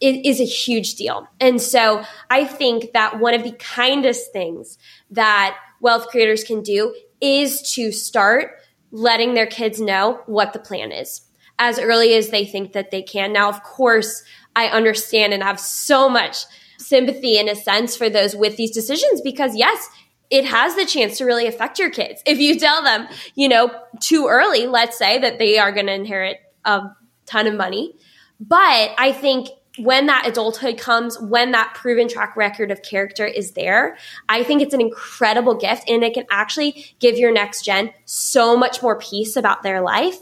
it 0.00 0.26
is 0.26 0.40
a 0.40 0.44
huge 0.44 0.96
deal 0.96 1.26
and 1.40 1.62
so 1.62 2.02
i 2.28 2.44
think 2.44 2.92
that 2.92 3.20
one 3.20 3.32
of 3.32 3.42
the 3.42 3.52
kindest 3.52 4.32
things 4.32 4.76
that 5.10 5.56
wealth 5.80 6.08
creators 6.08 6.44
can 6.44 6.62
do 6.62 6.94
is 7.20 7.72
to 7.72 7.92
start 7.92 8.52
letting 8.90 9.34
their 9.34 9.46
kids 9.46 9.80
know 9.80 10.20
what 10.26 10.52
the 10.52 10.58
plan 10.58 10.90
is 10.92 11.22
as 11.60 11.78
early 11.78 12.14
as 12.14 12.30
they 12.30 12.44
think 12.44 12.72
that 12.72 12.90
they 12.90 13.02
can 13.02 13.32
now 13.32 13.48
of 13.48 13.62
course 13.62 14.24
i 14.56 14.66
understand 14.66 15.32
and 15.32 15.42
have 15.42 15.60
so 15.60 16.08
much 16.08 16.44
sympathy 16.78 17.38
in 17.38 17.48
a 17.48 17.54
sense 17.54 17.96
for 17.96 18.10
those 18.10 18.34
with 18.34 18.56
these 18.56 18.72
decisions 18.72 19.20
because 19.20 19.54
yes 19.54 19.88
it 20.30 20.44
has 20.44 20.76
the 20.76 20.86
chance 20.86 21.18
to 21.18 21.24
really 21.24 21.46
affect 21.48 21.78
your 21.78 21.90
kids. 21.90 22.22
If 22.24 22.38
you 22.38 22.58
tell 22.58 22.82
them, 22.82 23.08
you 23.34 23.48
know, 23.48 23.70
too 23.98 24.28
early, 24.28 24.66
let's 24.66 24.96
say 24.96 25.18
that 25.18 25.38
they 25.38 25.58
are 25.58 25.72
going 25.72 25.86
to 25.86 25.92
inherit 25.92 26.38
a 26.64 26.82
ton 27.26 27.48
of 27.48 27.54
money. 27.54 27.96
But 28.38 28.92
I 28.96 29.12
think 29.12 29.48
when 29.78 30.06
that 30.06 30.26
adulthood 30.26 30.78
comes, 30.78 31.18
when 31.18 31.52
that 31.52 31.74
proven 31.74 32.08
track 32.08 32.36
record 32.36 32.70
of 32.70 32.82
character 32.82 33.26
is 33.26 33.52
there, 33.52 33.96
I 34.28 34.44
think 34.44 34.62
it's 34.62 34.74
an 34.74 34.80
incredible 34.80 35.54
gift 35.54 35.88
and 35.88 36.02
it 36.04 36.14
can 36.14 36.26
actually 36.30 36.86
give 37.00 37.18
your 37.18 37.32
next 37.32 37.64
gen 37.64 37.92
so 38.04 38.56
much 38.56 38.82
more 38.82 38.98
peace 38.98 39.36
about 39.36 39.62
their 39.62 39.80
life. 39.80 40.18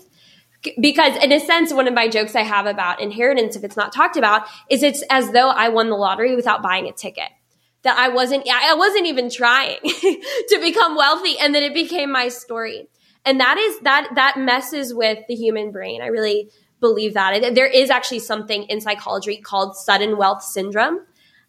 Because 0.81 1.17
in 1.23 1.31
a 1.31 1.39
sense, 1.39 1.73
one 1.73 1.87
of 1.87 1.95
my 1.95 2.09
jokes 2.09 2.35
I 2.35 2.43
have 2.43 2.67
about 2.67 3.01
inheritance, 3.01 3.55
if 3.55 3.63
it's 3.63 3.77
not 3.77 3.93
talked 3.93 4.17
about, 4.17 4.47
is 4.69 4.83
it's 4.83 5.03
as 5.09 5.31
though 5.31 5.51
I 5.51 5.69
won 5.69 5.89
the 5.89 5.97
lottery 5.97 6.35
without 6.35 6.63
buying 6.63 6.89
a 6.89 6.93
ticket 6.93 7.29
that 7.83 7.97
I 7.97 8.09
wasn't, 8.09 8.47
I 8.51 8.75
wasn't 8.75 9.07
even 9.07 9.31
trying 9.31 9.79
to 9.83 10.59
become 10.61 10.97
wealthy. 10.97 11.39
And 11.39 11.55
then 11.55 11.63
it 11.63 11.75
became 11.75 12.11
my 12.11 12.29
story. 12.29 12.89
And 13.25 13.41
that 13.41 13.57
is, 13.59 13.81
that, 13.81 14.11
that 14.15 14.37
messes 14.39 14.93
with 14.93 15.19
the 15.29 15.35
human 15.35 15.71
brain. 15.71 16.03
I 16.03 16.07
really 16.07 16.51
believe 16.81 17.15
that. 17.15 17.55
There 17.55 17.67
is 17.67 17.91
actually 17.91 18.21
something 18.21 18.65
in 18.65 18.81
psychology 18.81 19.37
called 19.37 19.77
sudden 19.77 20.17
wealth 20.17 20.43
syndrome. 20.43 21.01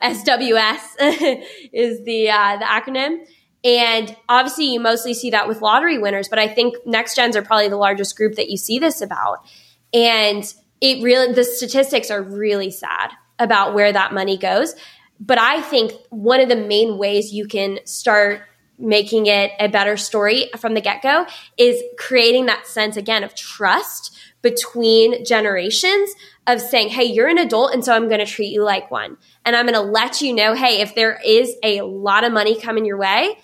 SWS 0.01 0.79
is 1.73 2.03
the, 2.05 2.29
uh, 2.29 2.57
the 2.57 2.65
acronym. 2.65 3.25
And 3.63 4.15
obviously 4.29 4.73
you 4.73 4.79
mostly 4.79 5.13
see 5.13 5.31
that 5.31 5.47
with 5.47 5.61
lottery 5.61 5.97
winners, 5.97 6.29
but 6.29 6.39
I 6.39 6.47
think 6.47 6.75
next 6.85 7.15
gens 7.15 7.35
are 7.35 7.41
probably 7.41 7.67
the 7.67 7.77
largest 7.77 8.15
group 8.15 8.35
that 8.35 8.49
you 8.49 8.57
see 8.57 8.79
this 8.79 9.01
about. 9.01 9.39
And 9.93 10.43
it 10.81 11.03
really, 11.03 11.33
the 11.33 11.43
statistics 11.43 12.09
are 12.09 12.21
really 12.21 12.71
sad 12.71 13.11
about 13.37 13.73
where 13.73 13.91
that 13.91 14.13
money 14.13 14.37
goes. 14.37 14.75
But 15.19 15.37
I 15.37 15.61
think 15.61 15.91
one 16.09 16.39
of 16.39 16.47
the 16.47 16.55
main 16.55 16.97
ways 16.97 17.33
you 17.33 17.47
can 17.47 17.79
start 17.85 18.41
making 18.77 19.25
it 19.25 19.51
a 19.59 19.67
better 19.67 19.97
story 19.97 20.49
from 20.57 20.73
the 20.73 20.79
get 20.79 21.01
go 21.01 21.25
is 21.57 21.81
creating 21.97 22.45
that 22.45 22.65
sense 22.65 22.95
again 22.95 23.25
of 23.25 23.35
trust 23.35 24.17
between 24.41 25.25
generations 25.25 26.13
of 26.47 26.61
saying, 26.61 26.87
Hey, 26.89 27.03
you're 27.03 27.27
an 27.27 27.37
adult. 27.37 27.73
And 27.73 27.83
so 27.83 27.93
I'm 27.93 28.07
going 28.07 28.21
to 28.21 28.25
treat 28.25 28.53
you 28.53 28.63
like 28.63 28.89
one. 28.89 29.17
And 29.45 29.55
I'm 29.55 29.65
going 29.65 29.73
to 29.73 29.81
let 29.81 30.21
you 30.21 30.33
know, 30.33 30.53
Hey, 30.55 30.79
if 30.79 30.95
there 30.95 31.19
is 31.25 31.53
a 31.61 31.81
lot 31.81 32.23
of 32.23 32.31
money 32.31 32.59
coming 32.59 32.85
your 32.85 32.97
way, 32.97 33.37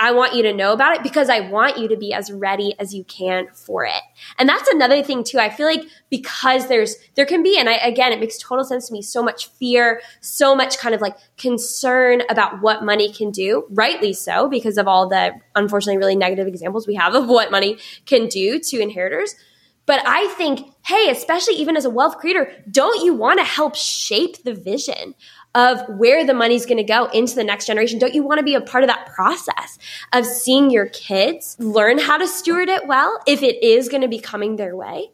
I 0.00 0.10
want 0.10 0.34
you 0.34 0.42
to 0.42 0.52
know 0.52 0.72
about 0.72 0.96
it 0.96 1.02
because 1.04 1.28
I 1.28 1.48
want 1.48 1.78
you 1.78 1.86
to 1.88 1.96
be 1.96 2.12
as 2.12 2.32
ready 2.32 2.74
as 2.80 2.92
you 2.92 3.04
can 3.04 3.46
for 3.52 3.84
it. 3.84 4.02
And 4.36 4.48
that's 4.48 4.68
another 4.68 5.00
thing 5.00 5.22
too. 5.22 5.38
I 5.38 5.48
feel 5.48 5.66
like 5.66 5.84
because 6.10 6.66
there's, 6.66 6.96
there 7.14 7.24
can 7.24 7.44
be, 7.44 7.56
and 7.56 7.68
I, 7.68 7.74
again, 7.74 8.12
it 8.12 8.18
makes 8.18 8.36
total 8.36 8.64
sense 8.64 8.88
to 8.88 8.92
me, 8.92 9.00
so 9.00 9.22
much 9.22 9.46
fear, 9.46 10.02
so 10.20 10.56
much 10.56 10.78
kind 10.78 10.92
of 10.92 11.00
like 11.00 11.16
concern 11.36 12.22
about 12.28 12.60
what 12.62 12.84
money 12.84 13.12
can 13.12 13.30
do, 13.30 13.64
rightly 13.70 14.12
so, 14.12 14.48
because 14.48 14.76
of 14.76 14.88
all 14.88 15.08
the 15.08 15.34
unfortunately 15.54 15.98
really 15.98 16.16
negative 16.16 16.48
examples 16.48 16.88
we 16.88 16.96
have 16.96 17.14
of 17.14 17.28
what 17.28 17.52
money 17.52 17.78
can 18.06 18.26
do 18.26 18.58
to 18.58 18.80
inheritors. 18.80 19.36
But 19.86 20.02
I 20.06 20.28
think, 20.36 20.68
hey, 20.86 21.10
especially 21.10 21.54
even 21.54 21.76
as 21.76 21.84
a 21.84 21.90
wealth 21.90 22.18
creator, 22.18 22.52
don't 22.70 23.04
you 23.04 23.14
want 23.14 23.38
to 23.38 23.44
help 23.44 23.74
shape 23.74 24.42
the 24.44 24.54
vision 24.54 25.14
of 25.54 25.80
where 25.88 26.24
the 26.24 26.34
money's 26.34 26.66
going 26.66 26.78
to 26.78 26.84
go 26.84 27.06
into 27.06 27.34
the 27.34 27.44
next 27.44 27.66
generation. 27.66 27.98
Don't 27.98 28.14
you 28.14 28.22
want 28.22 28.38
to 28.38 28.44
be 28.44 28.54
a 28.54 28.60
part 28.60 28.84
of 28.84 28.88
that 28.88 29.06
process 29.06 29.78
of 30.12 30.24
seeing 30.24 30.70
your 30.70 30.86
kids 30.86 31.56
learn 31.58 31.98
how 31.98 32.18
to 32.18 32.28
steward 32.28 32.68
it 32.68 32.86
well 32.86 33.20
if 33.26 33.42
it 33.42 33.62
is 33.62 33.88
going 33.88 34.02
to 34.02 34.08
be 34.08 34.20
coming 34.20 34.56
their 34.56 34.76
way? 34.76 35.10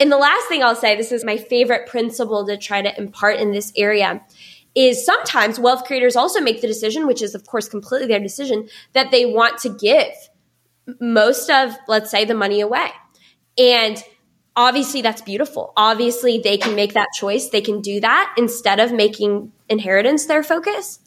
And 0.00 0.10
the 0.10 0.18
last 0.18 0.48
thing 0.48 0.62
I'll 0.62 0.74
say, 0.74 0.96
this 0.96 1.12
is 1.12 1.24
my 1.24 1.36
favorite 1.36 1.88
principle 1.88 2.46
to 2.46 2.56
try 2.56 2.82
to 2.82 2.98
impart 2.98 3.38
in 3.38 3.52
this 3.52 3.72
area, 3.76 4.22
is 4.74 5.06
sometimes 5.06 5.58
wealth 5.58 5.84
creators 5.84 6.16
also 6.16 6.40
make 6.40 6.60
the 6.60 6.66
decision, 6.66 7.06
which 7.06 7.22
is 7.22 7.34
of 7.34 7.46
course 7.46 7.68
completely 7.68 8.08
their 8.08 8.20
decision, 8.20 8.68
that 8.92 9.10
they 9.10 9.24
want 9.24 9.58
to 9.58 9.70
give 9.70 10.12
most 11.00 11.48
of, 11.48 11.72
let's 11.88 12.10
say, 12.10 12.24
the 12.24 12.34
money 12.34 12.60
away. 12.60 12.90
And 13.56 14.02
obviously 14.56 15.02
that's 15.02 15.22
beautiful. 15.22 15.72
Obviously 15.76 16.38
they 16.38 16.56
can 16.56 16.74
make 16.74 16.94
that 16.94 17.08
choice. 17.14 17.50
They 17.50 17.60
can 17.60 17.80
do 17.80 18.00
that 18.00 18.34
instead 18.38 18.80
of 18.80 18.92
making 18.92 19.52
inheritance 19.68 20.26
their 20.26 20.42
focus. 20.42 20.98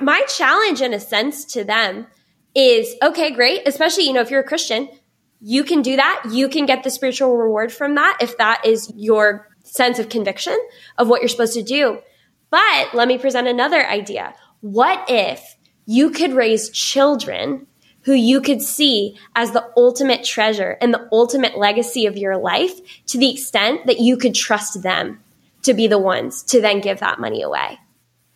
My 0.00 0.22
challenge 0.28 0.82
in 0.82 0.94
a 0.94 1.00
sense 1.00 1.44
to 1.46 1.64
them 1.64 2.06
is 2.54 2.94
okay, 3.02 3.30
great. 3.30 3.66
Especially, 3.66 4.04
you 4.04 4.12
know, 4.12 4.20
if 4.20 4.30
you're 4.30 4.40
a 4.40 4.44
Christian, 4.44 4.88
you 5.40 5.64
can 5.64 5.82
do 5.82 5.96
that. 5.96 6.24
You 6.30 6.48
can 6.48 6.66
get 6.66 6.82
the 6.82 6.90
spiritual 6.90 7.36
reward 7.36 7.72
from 7.72 7.94
that 7.94 8.18
if 8.20 8.36
that 8.38 8.64
is 8.64 8.92
your 8.94 9.48
sense 9.64 9.98
of 9.98 10.08
conviction 10.08 10.58
of 10.96 11.08
what 11.08 11.20
you're 11.20 11.28
supposed 11.28 11.54
to 11.54 11.62
do. 11.62 11.98
But 12.50 12.94
let 12.94 13.08
me 13.08 13.18
present 13.18 13.48
another 13.48 13.86
idea. 13.86 14.34
What 14.60 15.04
if 15.08 15.56
you 15.86 16.10
could 16.10 16.32
raise 16.32 16.70
children 16.70 17.66
who 18.08 18.14
you 18.14 18.40
could 18.40 18.62
see 18.62 19.18
as 19.36 19.50
the 19.50 19.70
ultimate 19.76 20.24
treasure 20.24 20.78
and 20.80 20.94
the 20.94 21.06
ultimate 21.12 21.58
legacy 21.58 22.06
of 22.06 22.16
your 22.16 22.38
life 22.38 23.04
to 23.04 23.18
the 23.18 23.30
extent 23.30 23.84
that 23.84 24.00
you 24.00 24.16
could 24.16 24.34
trust 24.34 24.82
them 24.82 25.22
to 25.60 25.74
be 25.74 25.86
the 25.86 25.98
ones 25.98 26.42
to 26.42 26.58
then 26.58 26.80
give 26.80 27.00
that 27.00 27.20
money 27.20 27.42
away. 27.42 27.78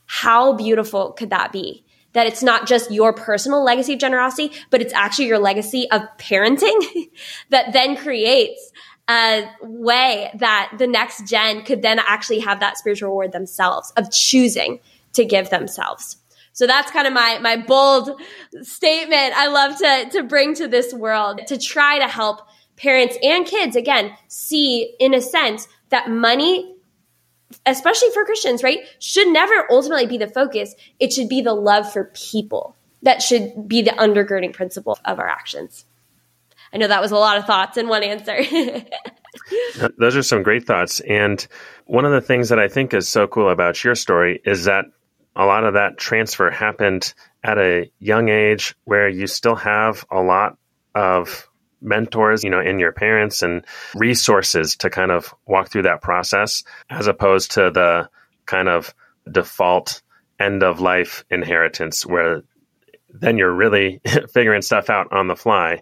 How 0.04 0.52
beautiful 0.52 1.12
could 1.12 1.30
that 1.30 1.52
be? 1.52 1.84
that 2.12 2.26
it's 2.26 2.42
not 2.42 2.66
just 2.66 2.90
your 2.90 3.14
personal 3.14 3.64
legacy 3.64 3.94
of 3.94 3.98
generosity, 3.98 4.52
but 4.68 4.82
it's 4.82 4.92
actually 4.92 5.24
your 5.24 5.38
legacy 5.38 5.90
of 5.90 6.02
parenting 6.18 7.08
that 7.48 7.72
then 7.72 7.96
creates 7.96 8.70
a 9.08 9.48
way 9.62 10.30
that 10.34 10.74
the 10.76 10.86
next 10.86 11.26
gen 11.26 11.64
could 11.64 11.80
then 11.80 11.98
actually 11.98 12.40
have 12.40 12.60
that 12.60 12.76
spiritual 12.76 13.08
reward 13.08 13.32
themselves 13.32 13.94
of 13.96 14.10
choosing 14.12 14.78
to 15.14 15.24
give 15.24 15.48
themselves. 15.48 16.18
So 16.52 16.66
that's 16.66 16.90
kind 16.90 17.06
of 17.06 17.12
my 17.12 17.38
my 17.38 17.56
bold 17.56 18.20
statement 18.62 19.34
I 19.36 19.46
love 19.48 19.78
to 19.78 20.10
to 20.18 20.22
bring 20.22 20.54
to 20.56 20.68
this 20.68 20.92
world 20.92 21.40
to 21.46 21.58
try 21.58 21.98
to 21.98 22.08
help 22.08 22.40
parents 22.76 23.16
and 23.22 23.46
kids 23.46 23.76
again 23.76 24.12
see 24.28 24.94
in 24.98 25.14
a 25.14 25.20
sense 25.20 25.68
that 25.90 26.10
money 26.10 26.68
especially 27.66 28.08
for 28.14 28.24
Christians, 28.24 28.62
right, 28.62 28.80
should 28.98 29.28
never 29.28 29.66
ultimately 29.70 30.06
be 30.06 30.18
the 30.18 30.26
focus. 30.26 30.74
It 30.98 31.12
should 31.12 31.28
be 31.28 31.42
the 31.42 31.54
love 31.54 31.92
for 31.92 32.04
people 32.14 32.76
that 33.02 33.20
should 33.20 33.68
be 33.68 33.82
the 33.82 33.90
undergirding 33.90 34.52
principle 34.52 34.98
of 35.04 35.18
our 35.18 35.28
actions. 35.28 35.84
I 36.72 36.78
know 36.78 36.88
that 36.88 37.02
was 37.02 37.10
a 37.10 37.16
lot 37.16 37.36
of 37.36 37.44
thoughts 37.44 37.76
in 37.76 37.88
one 37.88 38.02
answer. 38.02 38.38
Those 39.98 40.16
are 40.16 40.22
some 40.22 40.42
great 40.42 40.66
thoughts. 40.66 41.00
And 41.00 41.46
one 41.84 42.04
of 42.04 42.12
the 42.12 42.20
things 42.20 42.48
that 42.48 42.58
I 42.58 42.68
think 42.68 42.94
is 42.94 43.08
so 43.08 43.26
cool 43.26 43.50
about 43.50 43.82
your 43.84 43.94
story 43.94 44.40
is 44.44 44.64
that 44.64 44.86
a 45.34 45.46
lot 45.46 45.64
of 45.64 45.74
that 45.74 45.98
transfer 45.98 46.50
happened 46.50 47.14
at 47.42 47.58
a 47.58 47.90
young 47.98 48.28
age 48.28 48.74
where 48.84 49.08
you 49.08 49.26
still 49.26 49.56
have 49.56 50.04
a 50.10 50.20
lot 50.20 50.56
of 50.94 51.48
mentors, 51.80 52.44
you 52.44 52.50
know, 52.50 52.60
in 52.60 52.78
your 52.78 52.92
parents 52.92 53.42
and 53.42 53.64
resources 53.94 54.76
to 54.76 54.90
kind 54.90 55.10
of 55.10 55.34
walk 55.46 55.70
through 55.70 55.82
that 55.82 56.00
process 56.00 56.62
as 56.88 57.06
opposed 57.06 57.52
to 57.52 57.70
the 57.70 58.08
kind 58.46 58.68
of 58.68 58.94
default 59.30 60.02
end 60.38 60.62
of 60.62 60.80
life 60.80 61.24
inheritance 61.30 62.04
where 62.06 62.42
then 63.12 63.36
you're 63.36 63.52
really 63.52 64.00
figuring 64.32 64.62
stuff 64.62 64.90
out 64.90 65.12
on 65.12 65.28
the 65.28 65.36
fly. 65.36 65.80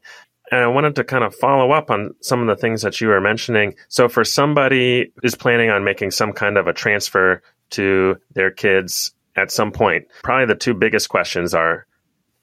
And 0.51 0.61
I 0.61 0.67
wanted 0.67 0.97
to 0.97 1.05
kind 1.05 1.23
of 1.23 1.35
follow 1.35 1.71
up 1.71 1.91
on 1.91 2.15
some 2.21 2.41
of 2.41 2.49
the 2.49 2.61
things 2.61 2.83
that 2.83 3.01
you 3.01 3.09
were 3.09 3.21
mentioning. 3.21 3.77
So 3.89 4.09
for 4.09 4.25
somebody 4.25 5.13
who's 5.23 5.37
planning 5.37 5.71
on 5.71 5.85
making 5.85 6.11
some 6.11 6.33
kind 6.33 6.59
of 6.59 6.67
a 6.67 6.73
transfer 6.73 7.43
to 7.71 8.17
their 8.35 8.51
kids 8.51 9.13
at 9.41 9.51
some 9.51 9.73
point, 9.73 10.07
probably 10.23 10.47
the 10.47 10.55
two 10.55 10.75
biggest 10.75 11.09
questions 11.09 11.55
are 11.55 11.87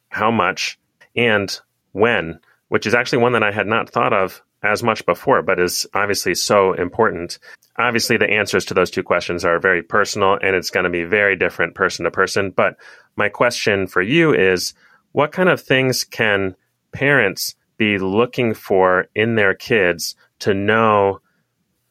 how 0.10 0.32
much 0.32 0.80
and 1.16 1.60
when 1.92 2.40
which 2.70 2.86
is 2.86 2.94
actually 2.94 3.20
one 3.20 3.34
that 3.34 3.44
I 3.44 3.52
had 3.52 3.68
not 3.68 3.90
thought 3.90 4.14
of 4.14 4.42
as 4.64 4.84
much 4.84 5.06
before, 5.06 5.42
but 5.42 5.60
is 5.60 5.86
obviously 5.94 6.36
so 6.36 6.74
important. 6.74 7.40
Obviously, 7.78 8.18
the 8.18 8.30
answers 8.30 8.66
to 8.66 8.74
those 8.74 8.90
two 8.90 9.04
questions 9.04 9.46
are 9.46 9.60
very 9.60 9.84
personal 9.84 10.38
and 10.42 10.56
it's 10.56 10.72
going 10.72 10.84
to 10.84 10.90
be 10.90 11.04
very 11.04 11.36
different 11.36 11.76
person 11.76 12.06
to 12.06 12.12
person. 12.12 12.52
But 12.52 12.76
my 13.16 13.30
question 13.30 13.88
for 13.88 14.02
you 14.02 14.34
is 14.34 14.74
what 15.12 15.32
kind 15.32 15.50
of 15.50 15.62
things 15.62 16.04
can 16.04 16.56
parents 16.92 17.56
be 17.78 18.00
looking 18.00 18.54
for 18.54 19.08
in 19.14 19.36
their 19.36 19.54
kids 19.54 20.16
to 20.40 20.54
know 20.54 21.22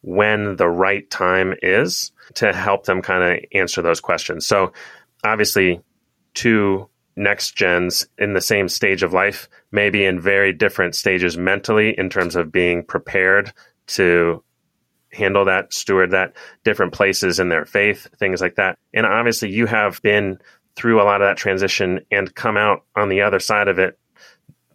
when 0.03 0.57
the 0.57 0.69
right 0.69 1.09
time 1.11 1.55
is 1.63 2.13
to 2.35 2.53
help 2.53 2.85
them 2.85 3.01
kind 3.01 3.23
of 3.23 3.45
answer 3.55 3.81
those 3.81 4.01
questions? 4.01 4.45
So, 4.45 4.73
obviously, 5.27 5.81
two 6.35 6.89
next 7.17 7.57
gens 7.57 8.07
in 8.19 8.35
the 8.35 8.41
same 8.41 8.69
stage 8.69 9.03
of 9.03 9.13
life, 9.13 9.49
may 9.73 9.91
be 9.91 10.05
in 10.05 10.21
very 10.21 10.53
different 10.53 10.95
stages 10.95 11.37
mentally 11.37 11.99
in 11.99 12.11
terms 12.11 12.37
of 12.37 12.53
being 12.53 12.83
prepared 12.85 13.53
to 13.87 14.43
handle 15.13 15.47
that, 15.47 15.73
steward 15.73 16.11
that, 16.11 16.35
different 16.65 16.93
places 16.93 17.41
in 17.41 17.49
their 17.49 17.65
faith, 17.65 18.07
things 18.19 18.41
like 18.41 18.57
that. 18.57 18.79
And 18.93 19.07
obviously, 19.07 19.51
you 19.51 19.67
have 19.67 20.01
been 20.03 20.39
through 20.77 21.01
a 21.01 21.05
lot 21.05 21.23
of 21.23 21.29
that 21.29 21.39
transition 21.39 22.01
and 22.11 22.35
come 22.35 22.57
out 22.57 22.85
on 22.95 23.09
the 23.09 23.23
other 23.23 23.41
side 23.41 23.69
of 23.69 23.79
it, 23.79 23.99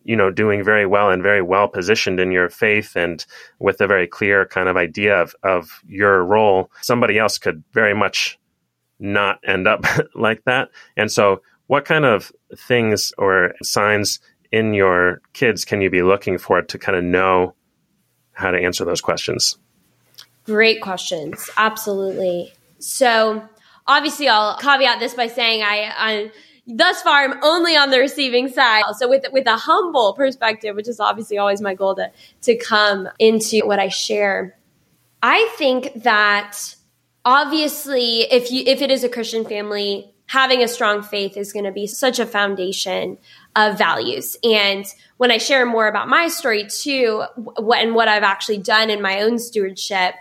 you 0.03 0.15
know, 0.15 0.31
doing 0.31 0.63
very 0.63 0.87
well 0.87 1.11
and 1.11 1.21
very 1.21 1.43
well 1.43 1.67
positioned 1.67 2.19
in 2.19 2.31
your 2.31 2.49
faith 2.49 2.95
and 2.95 3.23
with 3.59 3.81
a 3.81 3.87
very 3.87 4.07
clear 4.07 4.47
kind 4.47 4.67
of 4.67 4.77
idea 4.77 5.21
of, 5.21 5.35
of 5.43 5.81
your 5.87 6.23
role. 6.23 6.71
Somebody 6.81 7.19
else 7.19 7.37
could 7.37 7.63
very 7.71 7.93
much 7.93 8.39
not 9.01 9.39
end 9.45 9.67
up 9.67 9.85
like 10.15 10.43
that. 10.45 10.69
And 10.95 11.11
so 11.11 11.41
what 11.67 11.85
kind 11.85 12.05
of 12.05 12.31
things 12.55 13.11
or 13.17 13.53
signs 13.61 14.19
in 14.51 14.73
your 14.73 15.21
kids 15.33 15.65
can 15.65 15.81
you 15.81 15.89
be 15.89 16.03
looking 16.03 16.37
for 16.37 16.61
to 16.61 16.77
kind 16.77 16.97
of 16.97 17.03
know 17.03 17.55
how 18.33 18.51
to 18.51 18.57
answer 18.57 18.85
those 18.85 19.01
questions? 19.01 19.57
Great 20.45 20.81
questions. 20.81 21.49
Absolutely. 21.57 22.53
So, 22.79 23.47
obviously, 23.87 24.27
I'll 24.27 24.57
caveat 24.57 24.99
this 24.99 25.13
by 25.13 25.27
saying 25.27 25.61
I, 25.61 25.93
I 25.95 26.31
thus 26.67 27.01
far 27.01 27.23
I'm 27.23 27.43
only 27.43 27.75
on 27.75 27.89
the 27.91 27.99
receiving 27.99 28.49
side. 28.49 28.83
So 28.97 29.07
with 29.07 29.25
with 29.31 29.47
a 29.47 29.57
humble 29.57 30.13
perspective, 30.13 30.75
which 30.75 30.87
is 30.87 30.99
obviously 30.99 31.37
always 31.37 31.61
my 31.61 31.73
goal 31.73 31.95
to 31.95 32.11
to 32.43 32.55
come 32.57 33.07
into 33.19 33.65
what 33.65 33.79
I 33.79 33.89
share. 33.89 34.57
I 35.23 35.53
think 35.57 36.03
that 36.03 36.75
obviously 37.25 38.21
if 38.21 38.51
you 38.51 38.63
if 38.65 38.81
it 38.81 38.91
is 38.91 39.03
a 39.03 39.09
Christian 39.09 39.45
family, 39.45 40.11
having 40.27 40.63
a 40.63 40.67
strong 40.67 41.03
faith 41.03 41.35
is 41.35 41.51
going 41.51 41.65
to 41.65 41.71
be 41.71 41.85
such 41.85 42.19
a 42.19 42.25
foundation 42.25 43.17
of 43.55 43.77
values. 43.77 44.37
And 44.43 44.85
when 45.17 45.29
I 45.29 45.37
share 45.37 45.65
more 45.65 45.87
about 45.87 46.07
my 46.07 46.29
story 46.29 46.67
too, 46.67 47.23
what, 47.35 47.83
and 47.83 47.95
what 47.95 48.07
I've 48.07 48.23
actually 48.23 48.59
done 48.59 48.89
in 48.89 49.01
my 49.01 49.21
own 49.21 49.39
stewardship, 49.39 50.15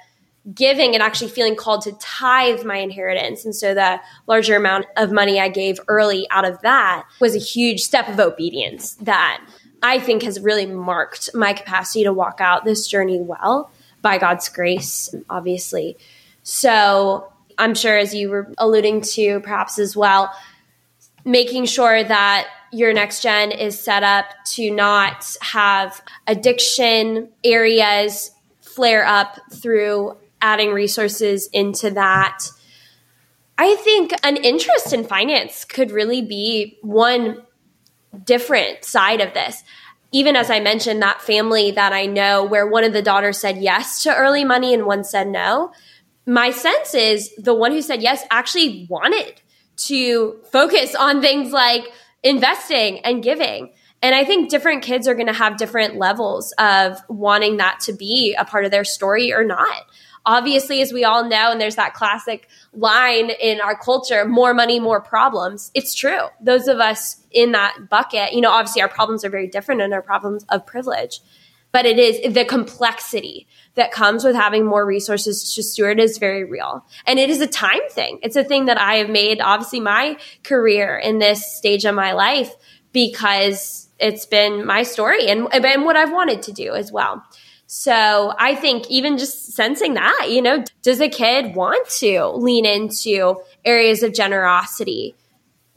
giving 0.53 0.95
and 0.95 1.03
actually 1.03 1.31
feeling 1.31 1.55
called 1.55 1.83
to 1.83 1.93
tithe 2.01 2.65
my 2.65 2.79
inheritance. 2.79 3.45
And 3.45 3.55
so 3.55 3.73
the 3.73 4.01
larger 4.27 4.57
amount 4.57 4.87
of 4.97 5.13
money 5.13 5.39
I 5.39 5.49
gave 5.49 5.79
early 5.87 6.27
out 6.31 6.45
of 6.45 6.61
that 6.63 7.07
was 7.21 7.37
a 7.37 7.39
huge 7.39 7.83
step 7.83 8.09
of 8.09 8.19
obedience 8.19 8.95
that 8.97 9.45
I 9.83 10.01
think 10.01 10.23
has 10.25 10.41
really 10.41 10.67
marked 10.67 11.31
my 11.35 11.53
capacity 11.53 12.05
to 12.05 12.13
walk 12.13 12.41
out 12.41 12.65
this 12.65 12.87
journey 12.87 13.21
well 13.21 13.71
by 14.03 14.19
God's 14.19 14.49
grace, 14.49 15.15
obviously. 15.29 15.97
So 16.42 17.33
I'm 17.59 17.74
sure, 17.74 17.96
as 17.96 18.14
you 18.14 18.31
were 18.31 18.53
alluding 18.59 19.03
to 19.03 19.40
perhaps 19.40 19.79
as 19.79 19.96
well, 19.96 20.33
making 21.24 21.66
sure 21.66 22.03
that 22.03 22.48
your 22.72 22.92
next 22.92 23.22
gen 23.22 23.50
is 23.50 23.79
set 23.79 24.03
up 24.03 24.26
to 24.44 24.70
not 24.70 25.37
have 25.42 26.00
addiction 26.26 27.29
areas 27.44 28.31
flare 28.61 29.05
up 29.05 29.38
through 29.53 30.16
adding 30.40 30.70
resources 30.72 31.48
into 31.53 31.90
that. 31.90 32.38
I 33.59 33.74
think 33.76 34.12
an 34.22 34.37
interest 34.37 34.92
in 34.92 35.05
finance 35.05 35.64
could 35.66 35.90
really 35.90 36.22
be 36.22 36.79
one 36.81 37.42
different 38.24 38.85
side 38.85 39.20
of 39.20 39.35
this. 39.35 39.62
Even 40.12 40.35
as 40.35 40.50
I 40.50 40.61
mentioned, 40.61 41.03
that 41.03 41.20
family 41.20 41.70
that 41.72 41.92
I 41.92 42.07
know 42.07 42.42
where 42.44 42.66
one 42.66 42.85
of 42.85 42.92
the 42.92 43.03
daughters 43.03 43.38
said 43.38 43.59
yes 43.59 44.03
to 44.05 44.16
early 44.16 44.44
money 44.44 44.72
and 44.72 44.87
one 44.87 45.05
said 45.05 45.29
no 45.29 45.72
my 46.27 46.51
sense 46.51 46.95
is 46.95 47.35
the 47.37 47.55
one 47.55 47.73
who 47.73 47.83
said 47.83 48.03
yes 48.03 48.25
actually 48.31 48.87
wanted 48.89 49.41
to 49.77 50.39
focus 50.53 50.95
on 50.95 51.21
things 51.21 51.53
like 51.53 51.85
investing 52.23 53.01
and 53.01 53.23
giving. 53.23 53.73
And 54.03 54.15
I 54.15 54.25
think 54.25 54.49
different 54.49 54.83
kids 54.83 55.07
are 55.09 55.15
going 55.15 55.27
to 55.27 55.33
have 55.33 55.57
different 55.57 55.97
levels 55.97 56.53
of 56.59 56.99
wanting 57.09 57.59
that 57.59 57.81
to 57.81 57.93
be 57.93 58.35
a 58.39 58.45
part 58.45 58.65
of 58.65 58.71
their 58.71 58.85
story 58.85 59.33
or 59.33 59.45
not. 59.45 59.85
Obviously, 60.27 60.83
as 60.83 60.93
we 60.93 61.05
all 61.05 61.25
know, 61.25 61.51
and 61.51 61.61
there's 61.61 61.77
that 61.77 61.95
classic 61.95 62.47
line 62.75 63.31
in 63.31 63.61
our 63.61 63.77
culture 63.77 64.27
more 64.27 64.53
money, 64.53 64.79
more 64.79 65.01
problems. 65.01 65.71
It's 65.75 65.95
true. 65.95 66.29
Those 66.43 66.69
of 66.69 66.79
us 66.79 67.17
in 67.31 67.53
that 67.53 67.89
bucket, 67.89 68.33
you 68.33 68.43
know, 68.43 68.51
obviously 68.51 68.83
our 68.83 68.89
problems 68.89 69.25
are 69.25 69.31
very 69.31 69.49
different 69.49 69.81
and 69.81 69.95
our 69.95 70.03
problems 70.03 70.45
of 70.51 70.67
privilege 70.67 71.21
but 71.73 71.87
it 71.87 71.99
is 71.99 72.35
the 72.35 72.45
complexity 72.45 73.47
that 73.75 73.93
comes 73.93 74.25
with 74.25 74.35
having 74.35 74.67
more 74.67 74.85
resources 74.85 75.55
to 75.55 75.63
steward 75.63 76.01
is 76.01 76.19
very 76.19 76.45
real. 76.45 76.85
And 77.07 77.19
it 77.19 77.31
is 77.31 77.41
a 77.41 77.47
time 77.47 77.89
thing. 77.91 78.19
It's 78.23 78.37
a 78.37 78.45
thing 78.45 78.67
that 78.67 78.81
I 78.81 78.97
have 78.97 79.09
made, 79.09 79.41
obviously, 79.41 79.81
my 79.81 80.19
career 80.43 80.97
in 80.97 81.19
this 81.19 81.47
stage 81.57 81.85
of 81.85 81.95
my 81.95 82.13
life 82.13 82.53
because 82.93 83.89
it's 83.99 84.27
been 84.27 84.67
my 84.67 84.83
story 84.83 85.29
and, 85.29 85.47
and 85.53 85.85
what 85.85 85.97
I've 85.97 86.13
wanted 86.13 86.43
to 86.43 86.53
do 86.53 86.75
as 86.75 86.91
well. 86.91 87.23
So 87.67 88.35
I 88.37 88.57
think 88.57 88.91
even 88.91 89.17
just 89.17 89.53
sensing 89.53 89.95
that, 89.95 90.27
you 90.29 90.43
know, 90.43 90.65
does 90.83 91.01
a 91.01 91.09
kid 91.09 91.55
want 91.55 91.89
to 92.01 92.27
lean 92.31 92.67
into 92.67 93.37
areas 93.65 94.03
of 94.03 94.13
generosity? 94.13 95.15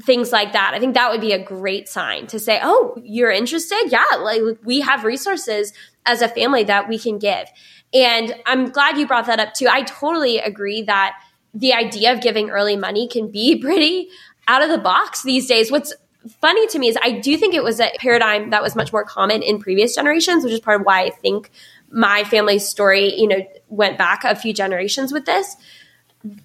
Things 0.06 0.32
like 0.32 0.54
that. 0.54 0.74
I 0.74 0.80
think 0.80 0.94
that 0.96 1.12
would 1.12 1.22
be 1.22 1.32
a 1.32 1.44
great 1.44 1.88
sign 1.88 2.28
to 2.28 2.40
say, 2.40 2.60
"Oh, 2.62 2.96
you're 3.04 3.32
interested? 3.32 3.86
Yeah, 3.88 4.04
like 4.20 4.42
we 4.64 4.82
have 4.82 5.04
resources 5.04 5.74
as 6.06 6.22
a 6.22 6.28
family 6.28 6.64
that 6.66 6.88
we 6.88 7.00
can 7.00 7.18
give." 7.18 7.48
And 7.94 8.36
I'm 8.46 8.70
glad 8.70 8.98
you 8.98 9.08
brought 9.08 9.28
that 9.28 9.40
up 9.40 9.54
too. 9.54 9.68
I 9.70 9.84
totally 9.84 10.40
agree 10.40 10.82
that 10.84 11.16
the 11.54 11.74
idea 11.74 12.12
of 12.12 12.22
giving 12.22 12.50
early 12.50 12.76
money 12.76 13.08
can 13.08 13.32
be 13.32 13.56
pretty 13.62 14.10
out 14.48 14.62
of 14.62 14.70
the 14.70 14.78
box 14.78 15.24
these 15.24 15.48
days. 15.48 15.72
What's 15.72 15.94
funny 16.42 16.68
to 16.68 16.80
me 16.80 16.88
is 16.88 16.98
I 17.02 17.12
do 17.12 17.38
think 17.38 17.54
it 17.54 17.64
was 17.64 17.80
a 17.80 17.92
paradigm 18.00 18.50
that 18.50 18.62
was 18.62 18.76
much 18.76 18.92
more 18.92 19.04
common 19.04 19.42
in 19.42 19.60
previous 19.60 19.96
generations, 19.96 20.44
which 20.44 20.54
is 20.54 20.60
part 20.60 20.82
of 20.82 20.86
why 20.86 21.04
I 21.04 21.10
think 21.10 21.50
my 21.92 22.24
family's 22.24 22.68
story, 22.68 23.14
you 23.14 23.28
know, 23.28 23.48
went 23.70 23.98
back 23.98 24.24
a 24.24 24.36
few 24.36 24.54
generations 24.54 25.14
with 25.14 25.26
this 25.26 25.56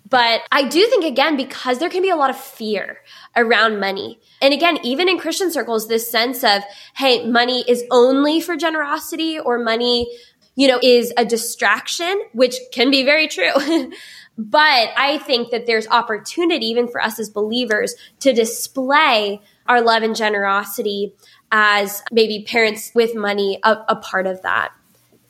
But 0.08 0.42
I 0.50 0.66
do 0.66 0.84
think, 0.86 1.04
again, 1.04 1.36
because 1.36 1.78
there 1.78 1.88
can 1.88 2.02
be 2.02 2.10
a 2.10 2.16
lot 2.16 2.30
of 2.30 2.36
fear 2.36 2.98
around 3.36 3.78
money. 3.78 4.18
And 4.42 4.52
again, 4.52 4.78
even 4.82 5.08
in 5.08 5.18
Christian 5.18 5.52
circles, 5.52 5.86
this 5.86 6.10
sense 6.10 6.42
of, 6.42 6.62
hey, 6.96 7.26
money 7.26 7.64
is 7.68 7.84
only 7.90 8.40
for 8.40 8.56
generosity 8.56 9.38
or 9.38 9.58
money, 9.58 10.10
you 10.56 10.66
know, 10.66 10.80
is 10.82 11.12
a 11.16 11.24
distraction, 11.24 12.20
which 12.32 12.56
can 12.72 12.90
be 12.90 13.04
very 13.04 13.28
true. 13.28 13.52
but 14.38 14.88
I 14.96 15.20
think 15.24 15.50
that 15.50 15.66
there's 15.66 15.86
opportunity, 15.86 16.66
even 16.66 16.88
for 16.88 17.00
us 17.00 17.20
as 17.20 17.30
believers, 17.30 17.94
to 18.20 18.32
display 18.32 19.40
our 19.66 19.80
love 19.80 20.02
and 20.02 20.16
generosity 20.16 21.14
as 21.52 22.02
maybe 22.10 22.44
parents 22.48 22.90
with 22.94 23.14
money, 23.14 23.60
a, 23.62 23.76
a 23.88 23.96
part 23.96 24.26
of 24.26 24.42
that. 24.42 24.72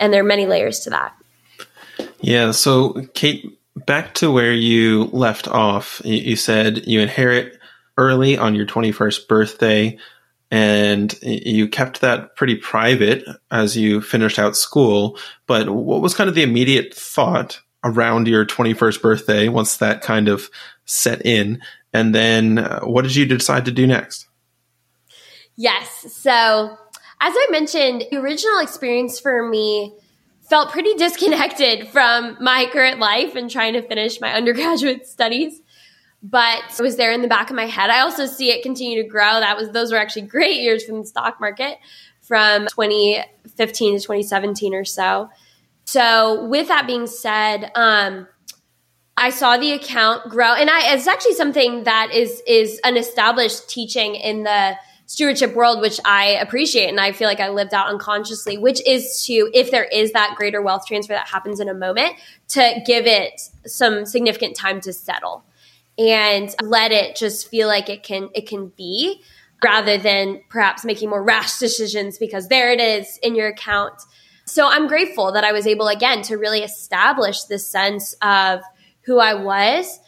And 0.01 0.13
there 0.13 0.21
are 0.23 0.27
many 0.27 0.47
layers 0.47 0.81
to 0.81 0.91
that. 0.91 1.15
Yeah. 2.21 2.53
So, 2.53 3.07
Kate, 3.15 3.58
back 3.88 4.12
to 4.12 4.31
where 4.31 4.53
you 4.53 5.05
left 5.14 5.48
off, 5.48 6.03
you 6.05 6.37
said 6.37 6.87
you 6.87 7.01
inherit 7.01 7.59
early 7.96 8.37
on 8.37 8.55
your 8.55 8.66
21st 8.66 9.27
birthday 9.27 9.98
and 10.51 11.18
you 11.22 11.66
kept 11.66 12.03
that 12.03 12.37
pretty 12.37 12.55
private 12.55 13.24
as 13.51 13.79
you 13.79 14.03
finished 14.03 14.38
out 14.38 14.59
school. 14.59 15.18
But 15.46 15.70
what 15.70 16.03
was 16.03 16.14
kind 16.14 16.29
of 16.29 16.35
the 16.35 16.42
immediate 16.42 16.92
thought 16.92 17.61
around 17.83 18.29
your 18.29 18.44
21st 18.44 19.01
birthday 19.01 19.48
once 19.48 19.79
that 19.79 20.03
kind 20.03 20.29
of 20.29 20.51
set 20.85 21.24
in? 21.24 21.62
And 21.94 22.14
then 22.14 22.59
uh, 22.59 22.81
what 22.81 23.03
did 23.03 23.16
you 23.16 23.24
decide 23.24 23.64
to 23.64 23.72
do 23.72 23.87
next? 23.87 24.29
Yes. 25.57 26.12
So, 26.12 26.77
as 27.20 27.35
I 27.35 27.46
mentioned, 27.51 28.05
the 28.11 28.18
original 28.18 28.59
experience 28.59 29.18
for 29.18 29.48
me 29.48 29.94
felt 30.49 30.71
pretty 30.71 30.95
disconnected 30.95 31.89
from 31.89 32.37
my 32.41 32.67
current 32.73 32.99
life 32.99 33.35
and 33.35 33.51
trying 33.51 33.75
to 33.75 33.83
finish 33.83 34.21
my 34.21 34.33
undergraduate 34.35 35.07
studies. 35.07 35.61
But 36.21 36.63
it 36.79 36.83
was 36.83 36.97
there 36.97 37.13
in 37.13 37.23
the 37.23 37.29
back 37.29 37.51
of 37.51 37.55
my 37.55 37.67
head. 37.67 37.91
I 37.91 38.01
also 38.01 38.27
see 38.27 38.51
it 38.51 38.63
continue 38.63 39.03
to 39.03 39.09
grow. 39.09 39.39
That 39.39 39.57
was 39.57 39.71
those 39.71 39.93
were 39.93 39.99
actually 39.99 40.23
great 40.23 40.61
years 40.61 40.85
from 40.85 41.01
the 41.01 41.07
stock 41.07 41.41
market 41.41 41.79
from 42.23 42.67
2015 42.67 43.95
to 43.95 44.01
2017 44.01 44.75
or 44.75 44.85
so. 44.85 45.31
So 45.85 46.45
with 46.47 46.69
that 46.69 46.87
being 46.87 47.07
said, 47.07 47.71
um, 47.75 48.27
I 49.17 49.31
saw 49.31 49.57
the 49.57 49.73
account 49.73 50.29
grow, 50.29 50.55
and 50.55 50.71
I, 50.71 50.95
it's 50.95 51.07
actually 51.07 51.35
something 51.35 51.85
that 51.85 52.13
is 52.13 52.43
is 52.47 52.81
an 52.85 52.97
established 52.97 53.69
teaching 53.69 54.15
in 54.15 54.45
the 54.45 54.77
stewardship 55.09 55.55
world, 55.55 55.81
which 55.81 55.99
I 56.05 56.27
appreciate 56.27 56.88
and 56.88 57.01
I 57.01 57.12
feel 57.12 57.29
like 57.29 57.40
I 57.40 57.49
lived 57.49 57.73
out 57.73 57.88
unconsciously, 57.88 58.59
which 58.59 58.87
is 58.87 59.25
to, 59.25 59.51
if 59.55 59.71
there 59.71 59.85
is 59.85 60.12
that 60.12 60.35
greater 60.37 60.61
wealth 60.61 60.87
transfer 60.87 61.14
that 61.14 61.27
happens 61.27 61.61
in 61.61 61.68
a 61.68 61.75
moment, 61.75 62.12
to 62.49 62.83
give 62.87 63.07
it 63.07 63.40
some 63.66 64.05
significant 64.05 64.55
time 64.55 64.83
to 64.83 64.92
settle 64.92 65.44
and 65.97 66.55
let 66.62 66.92
it 66.92 67.16
just 67.16 67.49
feel 67.49 67.68
like 67.68 67.88
it 67.88 68.03
can, 68.03 68.29
it 68.35 68.47
can 68.47 68.68
be 68.77 69.23
rather 69.64 69.97
than 69.97 70.42
perhaps 70.51 70.85
making 70.85 71.09
more 71.09 71.23
rash 71.23 71.59
decisions 71.59 72.18
because 72.18 72.49
there 72.49 72.71
it 72.71 72.79
is 72.79 73.18
in 73.23 73.35
your 73.35 73.49
account. 73.49 73.94
So 74.44 74.68
I'm 74.68 74.87
grateful 74.88 75.33
that 75.33 75.42
I 75.42 75.53
was 75.53 75.66
able 75.66 75.88
again 75.88 76.21
to 76.25 76.37
really 76.37 76.61
establish 76.61 77.44
this 77.44 77.66
sense 77.66 78.14
of 78.21 78.61
who 79.03 79.18
I 79.18 79.33
was 79.33 80.01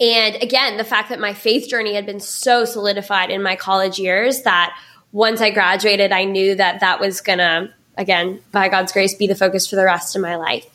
and 0.00 0.42
again, 0.42 0.76
the 0.76 0.84
fact 0.84 1.08
that 1.08 1.20
my 1.20 1.32
faith 1.32 1.68
journey 1.68 1.94
had 1.94 2.06
been 2.06 2.20
so 2.20 2.64
solidified 2.64 3.30
in 3.30 3.42
my 3.42 3.56
college 3.56 3.98
years 3.98 4.42
that 4.42 4.78
once 5.12 5.40
I 5.40 5.50
graduated, 5.50 6.12
I 6.12 6.24
knew 6.24 6.54
that 6.54 6.80
that 6.80 7.00
was 7.00 7.22
going 7.22 7.38
to, 7.38 7.72
again, 7.96 8.40
by 8.52 8.68
God's 8.68 8.92
grace, 8.92 9.14
be 9.14 9.26
the 9.26 9.34
focus 9.34 9.66
for 9.66 9.76
the 9.76 9.84
rest 9.84 10.14
of 10.14 10.20
my 10.20 10.36
life. 10.36 10.66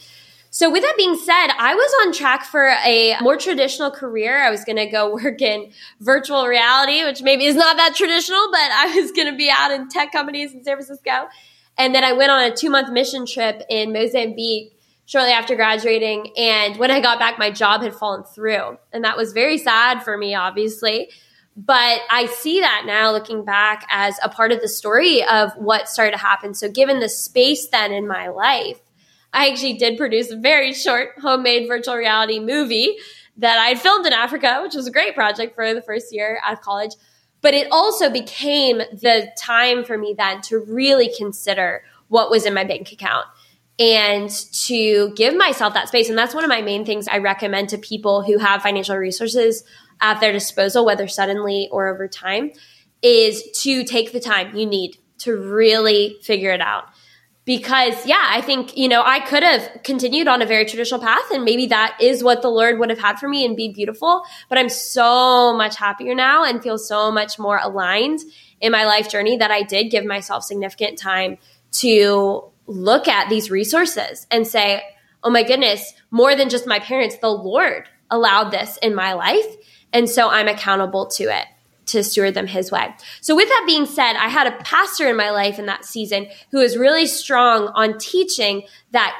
So, 0.53 0.69
with 0.69 0.81
that 0.81 0.97
being 0.97 1.15
said, 1.15 1.47
I 1.57 1.75
was 1.75 1.93
on 2.05 2.13
track 2.13 2.43
for 2.43 2.67
a 2.67 3.15
more 3.21 3.38
traditional 3.38 3.89
career. 3.89 4.43
I 4.43 4.49
was 4.49 4.65
going 4.65 4.75
to 4.75 4.88
go 4.88 5.13
work 5.23 5.41
in 5.41 5.71
virtual 5.99 6.45
reality, 6.45 7.03
which 7.03 7.21
maybe 7.21 7.45
is 7.45 7.55
not 7.55 7.77
that 7.77 7.95
traditional, 7.95 8.49
but 8.51 8.60
I 8.60 8.99
was 8.99 9.12
going 9.12 9.31
to 9.31 9.38
be 9.38 9.49
out 9.49 9.71
in 9.71 9.88
tech 9.88 10.12
companies 10.12 10.53
in 10.53 10.63
San 10.63 10.75
Francisco. 10.75 11.29
And 11.77 11.95
then 11.95 12.03
I 12.03 12.13
went 12.13 12.31
on 12.31 12.41
a 12.41 12.55
two 12.55 12.69
month 12.69 12.91
mission 12.91 13.25
trip 13.25 13.62
in 13.69 13.93
Mozambique 13.93 14.73
shortly 15.12 15.32
after 15.32 15.58
graduating. 15.58 16.32
And 16.38 16.78
when 16.78 16.89
I 16.89 17.02
got 17.02 17.19
back, 17.19 17.38
my 17.38 17.52
job 17.52 17.82
had 17.82 17.93
fallen 17.93 18.24
through. 18.24 18.78
And 18.93 19.04
that 19.04 19.17
was 19.17 19.34
very 19.34 19.58
sad 19.58 20.04
for 20.04 20.17
me, 20.17 20.36
obviously. 20.36 21.10
But 21.58 22.00
I 22.10 22.28
see 22.28 22.62
that 22.62 22.84
now 22.86 23.12
looking 23.12 23.43
back 23.43 23.86
as 23.89 24.17
a 24.24 24.30
part 24.30 24.54
of 24.54 24.62
the 24.62 24.69
story 24.69 25.21
of 25.26 25.52
what 25.58 25.89
started 25.89 26.13
to 26.13 26.17
happen. 26.17 26.54
So, 26.54 26.71
given 26.71 27.02
the 27.02 27.10
space 27.10 27.67
then 27.67 27.91
in 27.91 28.08
my 28.08 28.30
life, 28.30 28.80
I 29.34 29.50
actually 29.50 29.74
did 29.74 29.97
produce 29.97 30.32
a 30.32 30.38
very 30.38 30.74
short 30.74 31.10
homemade 31.19 31.67
virtual 31.67 31.95
reality 31.95 32.39
movie 32.39 32.95
that 33.36 33.58
I 33.58 33.67
had 33.67 33.82
filmed 33.82 34.06
in 34.06 34.13
Africa, 34.13 34.62
which 34.63 34.76
was 34.76 34.88
a 34.88 34.91
great 34.91 35.13
project 35.13 35.56
for 35.56 35.74
the 35.74 35.82
first 35.82 36.15
year 36.15 36.39
out 36.45 36.54
of 36.54 36.62
college. 36.62 36.93
But 37.41 37.54
it 37.54 37.67
also 37.69 38.10
became 38.10 38.78
the 38.78 39.30
time 39.38 39.84
for 39.84 39.97
me 39.97 40.15
then 40.17 40.39
to 40.43 40.58
really 40.60 41.12
consider 41.17 41.84
what 42.08 42.32
was 42.32 42.45
in 42.45 42.54
my 42.54 42.63
bank 42.63 42.93
account 42.93 43.26
and 43.79 44.29
to 44.65 45.12
give 45.15 45.36
myself 45.36 45.73
that 45.73 45.88
space. 45.88 46.10
And 46.10 46.17
that's 46.17 46.36
one 46.36 46.43
of 46.43 46.49
my 46.49 46.62
main 46.62 46.86
things 46.86 47.07
I 47.07 47.17
recommend 47.17 47.69
to 47.69 47.77
people 47.77 48.21
who 48.21 48.38
have 48.38 48.62
financial 48.62 48.95
resources 48.95 49.63
at 50.01 50.19
their 50.19 50.31
disposal, 50.31 50.86
whether 50.86 51.07
suddenly 51.07 51.69
or 51.71 51.88
over 51.88 52.07
time, 52.07 52.51
is 53.01 53.43
to 53.62 53.84
take 53.84 54.12
the 54.12 54.19
time 54.19 54.55
you 54.55 54.65
need 54.65 54.97
to 55.19 55.36
really 55.36 56.17
figure 56.21 56.51
it 56.51 56.62
out. 56.62 56.86
Because, 57.43 58.05
yeah, 58.05 58.23
I 58.23 58.41
think, 58.41 58.77
you 58.77 58.88
know, 58.88 59.01
I 59.03 59.19
could 59.19 59.41
have 59.41 59.81
continued 59.84 60.27
on 60.27 60.43
a 60.43 60.45
very 60.45 60.65
traditional 60.65 60.99
path 60.99 61.31
and 61.31 61.43
maybe 61.43 61.65
that 61.67 61.97
is 61.99 62.23
what 62.23 62.43
the 62.43 62.49
Lord 62.49 62.77
would 62.77 62.91
have 62.91 62.99
had 62.99 63.17
for 63.17 63.27
me 63.27 63.45
and 63.45 63.57
be 63.57 63.69
beautiful. 63.69 64.23
But 64.47 64.60
I'm 64.60 64.69
so 64.69 65.55
much 65.57 65.75
happier 65.75 66.13
now 66.13 66.43
and 66.43 66.62
feel 66.62 66.77
so 66.77 67.12
much 67.12 67.39
more 67.39 67.60
aligned 67.62 68.19
in 68.60 68.71
my 68.71 68.86
life 68.86 69.10
journey 69.10 69.38
that 69.38 69.49
I 69.49 69.63
did 69.63 69.89
give 69.89 70.05
myself 70.05 70.43
significant 70.43 70.99
time 70.99 71.39
to 71.71 72.50
look 72.67 73.08
at 73.08 73.30
these 73.30 73.52
resources 73.52 74.28
and 74.32 74.47
say, 74.47 74.82
oh 75.24 75.30
my 75.30 75.43
goodness, 75.43 75.93
more 76.10 76.36
than 76.36 76.50
just 76.50 76.67
my 76.67 76.80
parents, 76.80 77.17
the 77.17 77.30
Lord 77.30 77.88
allowed 78.10 78.52
this 78.52 78.78
in 78.82 78.95
my 78.95 79.13
life. 79.13 79.45
And 79.93 80.10
so 80.10 80.30
I'm 80.30 80.47
accountable 80.47 81.08
to 81.08 81.24
it 81.24 81.45
to 81.88 82.04
steward 82.04 82.34
them 82.34 82.47
his 82.47 82.71
way. 82.71 82.93
So 83.19 83.36
with 83.36 83.50
that 83.50 83.63
being 83.67 83.86
said, 83.86 84.13
I 84.13 84.30
had 84.30 84.47
a 84.47 84.58
pastor 84.63 85.10
in 85.10 85.17
my 85.17 85.32
life 85.32 85.60
in 85.60 85.65
that 85.65 85.86
season 85.86 86.28
who 86.52 86.60
was 86.60 86.78
really 86.78 87.08
strong 87.08 87.67
on 87.69 87.97
teaching 87.97 88.63
that 88.91 89.15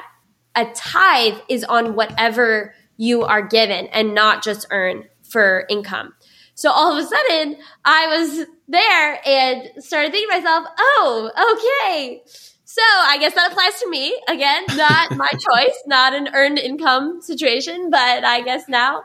a 0.54 0.66
tithe 0.74 1.38
is 1.48 1.64
on 1.64 1.94
whatever 1.94 2.74
you 2.96 3.24
are 3.24 3.42
given 3.42 3.86
and 3.88 4.14
not 4.14 4.42
just 4.42 4.66
earn 4.70 5.04
for 5.22 5.66
income. 5.68 6.14
So 6.54 6.70
all 6.70 6.96
of 6.96 7.02
a 7.02 7.06
sudden 7.06 7.56
I 7.84 8.18
was 8.18 8.46
there 8.68 9.20
and 9.26 9.82
started 9.82 10.12
thinking 10.12 10.30
to 10.30 10.36
myself, 10.38 10.66
oh, 10.78 11.56
okay 11.56 12.22
so 12.72 12.80
I 12.82 13.18
guess 13.18 13.34
that 13.34 13.52
applies 13.52 13.78
to 13.80 13.90
me. 13.90 14.18
Again, 14.28 14.64
not 14.70 15.14
my 15.14 15.28
choice, 15.32 15.76
not 15.84 16.14
an 16.14 16.30
earned 16.32 16.58
income 16.58 17.20
situation, 17.20 17.90
but 17.90 18.24
I 18.24 18.40
guess 18.40 18.66
now 18.66 19.02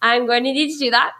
I'm 0.00 0.26
going 0.26 0.44
to 0.44 0.52
need 0.52 0.72
to 0.72 0.78
do 0.78 0.90
that. 0.92 1.12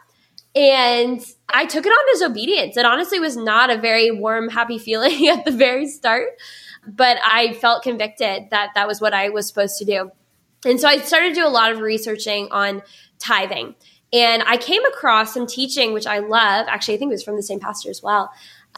And 0.55 1.23
I 1.47 1.67
took 1.67 1.85
it 1.85 1.89
on 1.89 2.15
as 2.15 2.27
obedience. 2.27 2.75
It 2.75 2.87
honestly 2.87 3.19
was 3.19 3.37
not 3.37 3.69
a 3.69 3.77
very 3.77 4.09
warm, 4.09 4.49
happy 4.49 4.79
feeling 4.79 5.27
at 5.29 5.45
the 5.45 5.51
very 5.51 5.87
start, 5.87 6.29
but 6.87 7.19
I 7.23 7.53
felt 7.53 7.83
convicted 7.83 8.49
that 8.49 8.71
that 8.73 8.87
was 8.87 8.99
what 8.99 9.13
I 9.13 9.29
was 9.29 9.47
supposed 9.47 9.77
to 9.77 9.85
do. 9.85 10.11
And 10.65 10.79
so 10.79 10.87
I 10.87 10.97
started 11.01 11.35
to 11.35 11.41
do 11.41 11.45
a 11.45 11.49
lot 11.49 11.71
of 11.71 11.81
researching 11.81 12.47
on 12.49 12.81
tithing. 13.19 13.75
And 14.11 14.41
I 14.43 14.57
came 14.57 14.83
across 14.85 15.35
some 15.35 15.45
teaching, 15.45 15.93
which 15.93 16.07
I 16.07 16.17
love. 16.17 16.65
Actually, 16.67 16.95
I 16.95 16.97
think 16.97 17.11
it 17.11 17.13
was 17.13 17.23
from 17.23 17.35
the 17.35 17.43
same 17.43 17.59
pastor 17.59 17.91
as 17.91 18.01
well, 18.01 18.31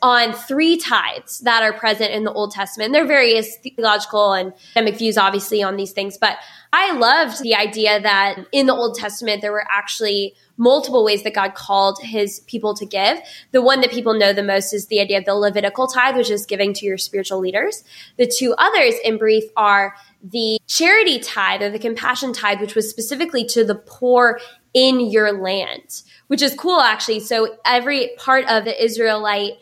on 0.04 0.34
three 0.34 0.76
tithes 0.76 1.40
that 1.40 1.64
are 1.64 1.72
present 1.72 2.12
in 2.12 2.26
the 2.26 2.32
Old 2.34 2.52
Testament. 2.52 2.88
And 2.88 2.96
There 2.96 3.06
are 3.06 3.08
various 3.08 3.56
theological 3.56 4.34
and 4.34 4.52
academic 4.76 5.00
views, 5.00 5.18
obviously, 5.18 5.64
on 5.64 5.78
these 5.78 5.94
things, 5.94 6.18
but 6.18 6.38
I 6.74 6.92
loved 6.92 7.42
the 7.42 7.56
idea 7.56 8.02
that 8.02 8.46
in 8.52 8.66
the 8.66 8.74
Old 8.74 8.96
Testament, 8.96 9.42
there 9.42 9.54
were 9.54 9.66
actually 9.72 10.36
multiple 10.58 11.06
ways 11.06 11.24
that 11.24 11.34
God 11.34 11.56
called 11.56 12.00
his 12.02 12.42
people 12.42 12.74
to 12.76 12.86
give. 12.86 13.18
The 13.52 13.62
one 13.62 13.80
that 13.80 13.92
people 13.92 14.14
know 14.14 14.34
the 14.34 14.44
most 14.44 14.74
is 14.74 14.88
the 14.88 15.00
idea 15.00 15.20
of 15.20 15.26
the 15.26 15.36
Levitical 15.36 15.88
tithe, 15.88 16.18
which 16.18 16.30
is 16.30 16.46
giving 16.46 16.74
to 16.74 16.86
your 16.86 16.98
spiritual 16.98 17.40
leaders. 17.40 17.86
The 18.18 18.28
two 18.28 18.54
others, 18.58 18.96
in 19.06 19.18
brief, 19.18 19.46
are 19.56 19.96
the 20.22 20.60
charity 20.68 21.20
tithe 21.20 21.62
or 21.62 21.70
the 21.70 21.80
compassion 21.80 22.34
tithe, 22.34 22.60
which 22.60 22.76
was 22.76 22.90
specifically 22.90 23.46
to 23.46 23.64
the 23.64 23.76
poor 23.76 24.40
in 24.74 25.00
your 25.00 25.32
land, 25.32 26.02
which 26.28 26.42
is 26.42 26.54
cool 26.56 26.80
actually. 26.80 27.22
So 27.22 27.56
every 27.66 28.12
part 28.18 28.50
of 28.50 28.66
the 28.66 28.84
Israelite 28.84 29.54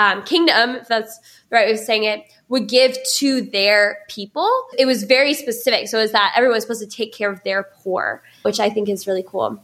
um, 0.00 0.22
kingdom, 0.22 0.76
if 0.76 0.88
that's 0.88 1.18
the 1.18 1.56
right 1.56 1.66
way 1.66 1.72
of 1.72 1.78
saying 1.78 2.04
it, 2.04 2.24
would 2.48 2.68
give 2.68 2.96
to 3.16 3.42
their 3.42 3.98
people. 4.08 4.50
It 4.78 4.86
was 4.86 5.02
very 5.02 5.34
specific. 5.34 5.88
So 5.88 5.98
is 5.98 6.12
that 6.12 6.32
everyone's 6.34 6.62
supposed 6.62 6.80
to 6.80 6.88
take 6.88 7.12
care 7.12 7.30
of 7.30 7.42
their 7.44 7.64
poor, 7.64 8.22
which 8.42 8.60
I 8.60 8.70
think 8.70 8.88
is 8.88 9.06
really 9.06 9.24
cool. 9.26 9.62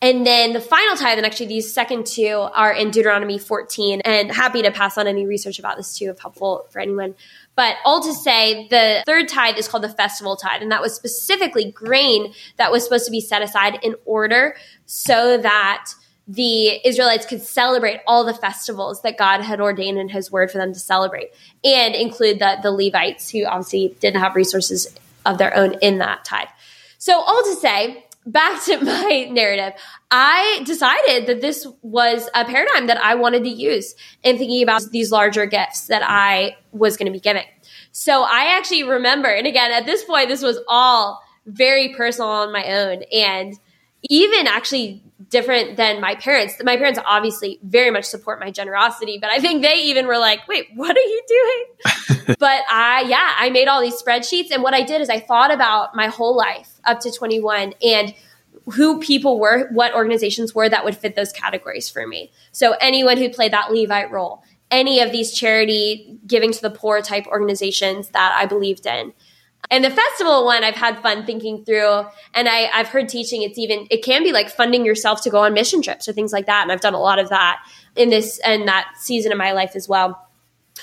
And 0.00 0.24
then 0.24 0.52
the 0.52 0.60
final 0.60 0.94
tithe, 0.94 1.16
and 1.16 1.26
actually 1.26 1.46
these 1.46 1.72
second 1.72 2.06
two 2.06 2.48
are 2.54 2.72
in 2.72 2.90
Deuteronomy 2.90 3.38
14, 3.38 4.02
and 4.04 4.30
happy 4.30 4.62
to 4.62 4.70
pass 4.70 4.96
on 4.96 5.08
any 5.08 5.26
research 5.26 5.58
about 5.58 5.76
this 5.76 5.98
too 5.98 6.10
if 6.10 6.20
helpful 6.20 6.66
for 6.70 6.80
anyone. 6.80 7.16
But 7.56 7.76
all 7.84 8.00
to 8.02 8.12
say, 8.12 8.68
the 8.68 9.02
third 9.06 9.28
tithe 9.28 9.56
is 9.56 9.66
called 9.66 9.82
the 9.82 9.88
festival 9.88 10.36
tithe, 10.36 10.62
and 10.62 10.70
that 10.70 10.82
was 10.82 10.94
specifically 10.94 11.72
grain 11.72 12.32
that 12.58 12.70
was 12.70 12.84
supposed 12.84 13.06
to 13.06 13.10
be 13.10 13.20
set 13.20 13.42
aside 13.42 13.80
in 13.82 13.96
order 14.04 14.54
so 14.86 15.38
that 15.38 15.90
the 16.28 16.86
Israelites 16.86 17.24
could 17.24 17.40
celebrate 17.40 18.00
all 18.06 18.22
the 18.22 18.34
festivals 18.34 19.00
that 19.00 19.16
God 19.16 19.40
had 19.40 19.62
ordained 19.62 19.98
in 19.98 20.10
his 20.10 20.30
word 20.30 20.50
for 20.50 20.58
them 20.58 20.74
to 20.74 20.78
celebrate 20.78 21.30
and 21.64 21.94
include 21.94 22.38
the, 22.38 22.58
the 22.62 22.70
Levites 22.70 23.30
who 23.30 23.46
obviously 23.46 23.96
didn't 24.00 24.20
have 24.20 24.36
resources 24.36 24.94
of 25.24 25.38
their 25.38 25.56
own 25.56 25.74
in 25.80 25.98
that 25.98 26.26
tithe. 26.26 26.48
So 26.98 27.18
all 27.18 27.42
to 27.44 27.54
say, 27.54 28.04
back 28.26 28.62
to 28.64 28.78
my 28.84 29.28
narrative, 29.30 29.72
I 30.10 30.60
decided 30.64 31.26
that 31.28 31.40
this 31.40 31.66
was 31.80 32.28
a 32.34 32.44
paradigm 32.44 32.88
that 32.88 33.02
I 33.02 33.14
wanted 33.14 33.44
to 33.44 33.50
use 33.50 33.94
in 34.22 34.36
thinking 34.36 34.62
about 34.62 34.82
these 34.90 35.10
larger 35.10 35.46
gifts 35.46 35.86
that 35.86 36.02
I 36.04 36.56
was 36.72 36.98
going 36.98 37.06
to 37.06 37.12
be 37.12 37.20
giving. 37.20 37.46
So 37.92 38.22
I 38.22 38.56
actually 38.58 38.82
remember, 38.82 39.28
and 39.28 39.46
again, 39.46 39.72
at 39.72 39.86
this 39.86 40.04
point, 40.04 40.28
this 40.28 40.42
was 40.42 40.58
all 40.68 41.22
very 41.46 41.94
personal 41.94 42.28
on 42.28 42.52
my 42.52 42.64
own 42.64 43.02
and 43.10 43.58
even 44.02 44.46
actually 44.46 45.02
different 45.30 45.76
than 45.76 46.00
my 46.00 46.14
parents. 46.14 46.54
My 46.62 46.76
parents 46.76 46.98
obviously 47.04 47.58
very 47.62 47.90
much 47.90 48.04
support 48.04 48.40
my 48.40 48.50
generosity, 48.50 49.18
but 49.20 49.30
I 49.30 49.40
think 49.40 49.62
they 49.62 49.74
even 49.74 50.06
were 50.06 50.18
like, 50.18 50.46
wait, 50.48 50.66
what 50.74 50.96
are 50.96 51.00
you 51.00 51.22
doing? 51.28 52.36
but 52.38 52.62
I, 52.70 53.04
yeah, 53.06 53.34
I 53.38 53.50
made 53.50 53.68
all 53.68 53.80
these 53.80 54.00
spreadsheets. 54.00 54.50
And 54.50 54.62
what 54.62 54.74
I 54.74 54.82
did 54.82 55.00
is 55.00 55.10
I 55.10 55.20
thought 55.20 55.52
about 55.52 55.94
my 55.94 56.06
whole 56.06 56.36
life 56.36 56.80
up 56.84 57.00
to 57.00 57.10
21 57.10 57.74
and 57.82 58.14
who 58.74 59.00
people 59.00 59.38
were, 59.38 59.68
what 59.72 59.94
organizations 59.94 60.54
were 60.54 60.68
that 60.68 60.84
would 60.84 60.96
fit 60.96 61.14
those 61.14 61.32
categories 61.32 61.88
for 61.88 62.06
me. 62.06 62.30
So 62.52 62.74
anyone 62.80 63.16
who 63.16 63.30
played 63.30 63.52
that 63.52 63.72
Levite 63.72 64.10
role, 64.10 64.42
any 64.70 65.00
of 65.00 65.12
these 65.12 65.32
charity 65.32 66.18
giving 66.26 66.52
to 66.52 66.60
the 66.60 66.70
poor 66.70 67.00
type 67.00 67.26
organizations 67.26 68.08
that 68.10 68.34
I 68.36 68.46
believed 68.46 68.86
in. 68.86 69.12
And 69.70 69.84
the 69.84 69.90
festival 69.90 70.44
one, 70.44 70.64
I've 70.64 70.74
had 70.74 71.00
fun 71.02 71.26
thinking 71.26 71.64
through. 71.64 72.04
And 72.34 72.48
I, 72.48 72.70
I've 72.72 72.88
heard 72.88 73.08
teaching 73.08 73.42
it's 73.42 73.58
even, 73.58 73.86
it 73.90 74.02
can 74.02 74.22
be 74.22 74.32
like 74.32 74.48
funding 74.48 74.84
yourself 74.84 75.22
to 75.22 75.30
go 75.30 75.38
on 75.40 75.52
mission 75.52 75.82
trips 75.82 76.08
or 76.08 76.12
things 76.12 76.32
like 76.32 76.46
that. 76.46 76.62
And 76.62 76.72
I've 76.72 76.80
done 76.80 76.94
a 76.94 77.00
lot 77.00 77.18
of 77.18 77.28
that 77.28 77.58
in 77.94 78.08
this 78.08 78.38
and 78.44 78.66
that 78.68 78.88
season 78.96 79.30
of 79.30 79.38
my 79.38 79.52
life 79.52 79.72
as 79.74 79.88
well. 79.88 80.24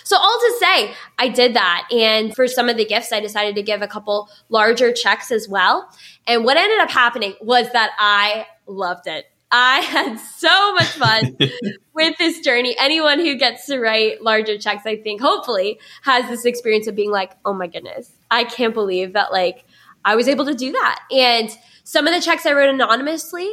So 0.04 0.18
all 0.18 0.40
to 0.40 0.58
say, 0.60 0.94
I 1.18 1.30
did 1.30 1.56
that. 1.56 1.88
And 1.92 2.36
for 2.36 2.48
some 2.48 2.70
of 2.70 2.78
the 2.78 2.86
gifts, 2.86 3.12
I 3.12 3.22
decided 3.22 3.56
to 3.56 3.64
give 3.64 3.82
a 3.82 3.88
couple 3.88 4.30
larger 4.50 4.92
checks 4.92 5.32
as 5.32 5.48
well. 5.48 5.90
And 6.28 6.44
what 6.44 6.58
ended 6.58 6.80
up 6.80 6.92
happening 6.92 7.34
was 7.42 7.72
that 7.72 7.92
I 7.98 8.46
loved 8.68 9.08
it. 9.08 9.26
I 9.52 9.80
had 9.80 10.20
so 10.20 10.74
much 10.74 10.88
fun 10.88 11.38
with 11.94 12.18
this 12.18 12.42
journey. 12.42 12.76
Anyone 12.78 13.20
who 13.20 13.38
gets 13.38 13.68
to 13.68 13.80
write 13.80 14.22
larger 14.22 14.58
checks, 14.58 14.86
I 14.86 14.98
think, 14.98 15.22
hopefully 15.22 15.80
has 16.04 16.28
this 16.28 16.46
experience 16.46 16.88
of 16.88 16.96
being 16.96 17.12
like, 17.12 17.32
oh 17.46 17.54
my 17.54 17.68
goodness, 17.68 18.12
I 18.30 18.44
can't 18.44 18.74
believe 18.74 19.14
that 19.14 19.32
like 19.32 19.66
I 20.04 20.16
was 20.16 20.28
able 20.28 20.46
to 20.46 20.54
do 20.54 20.72
that. 20.72 21.00
And 21.12 21.50
some 21.84 22.08
of 22.08 22.14
the 22.14 22.22
checks 22.22 22.46
I 22.46 22.54
wrote 22.54 22.70
anonymously, 22.70 23.52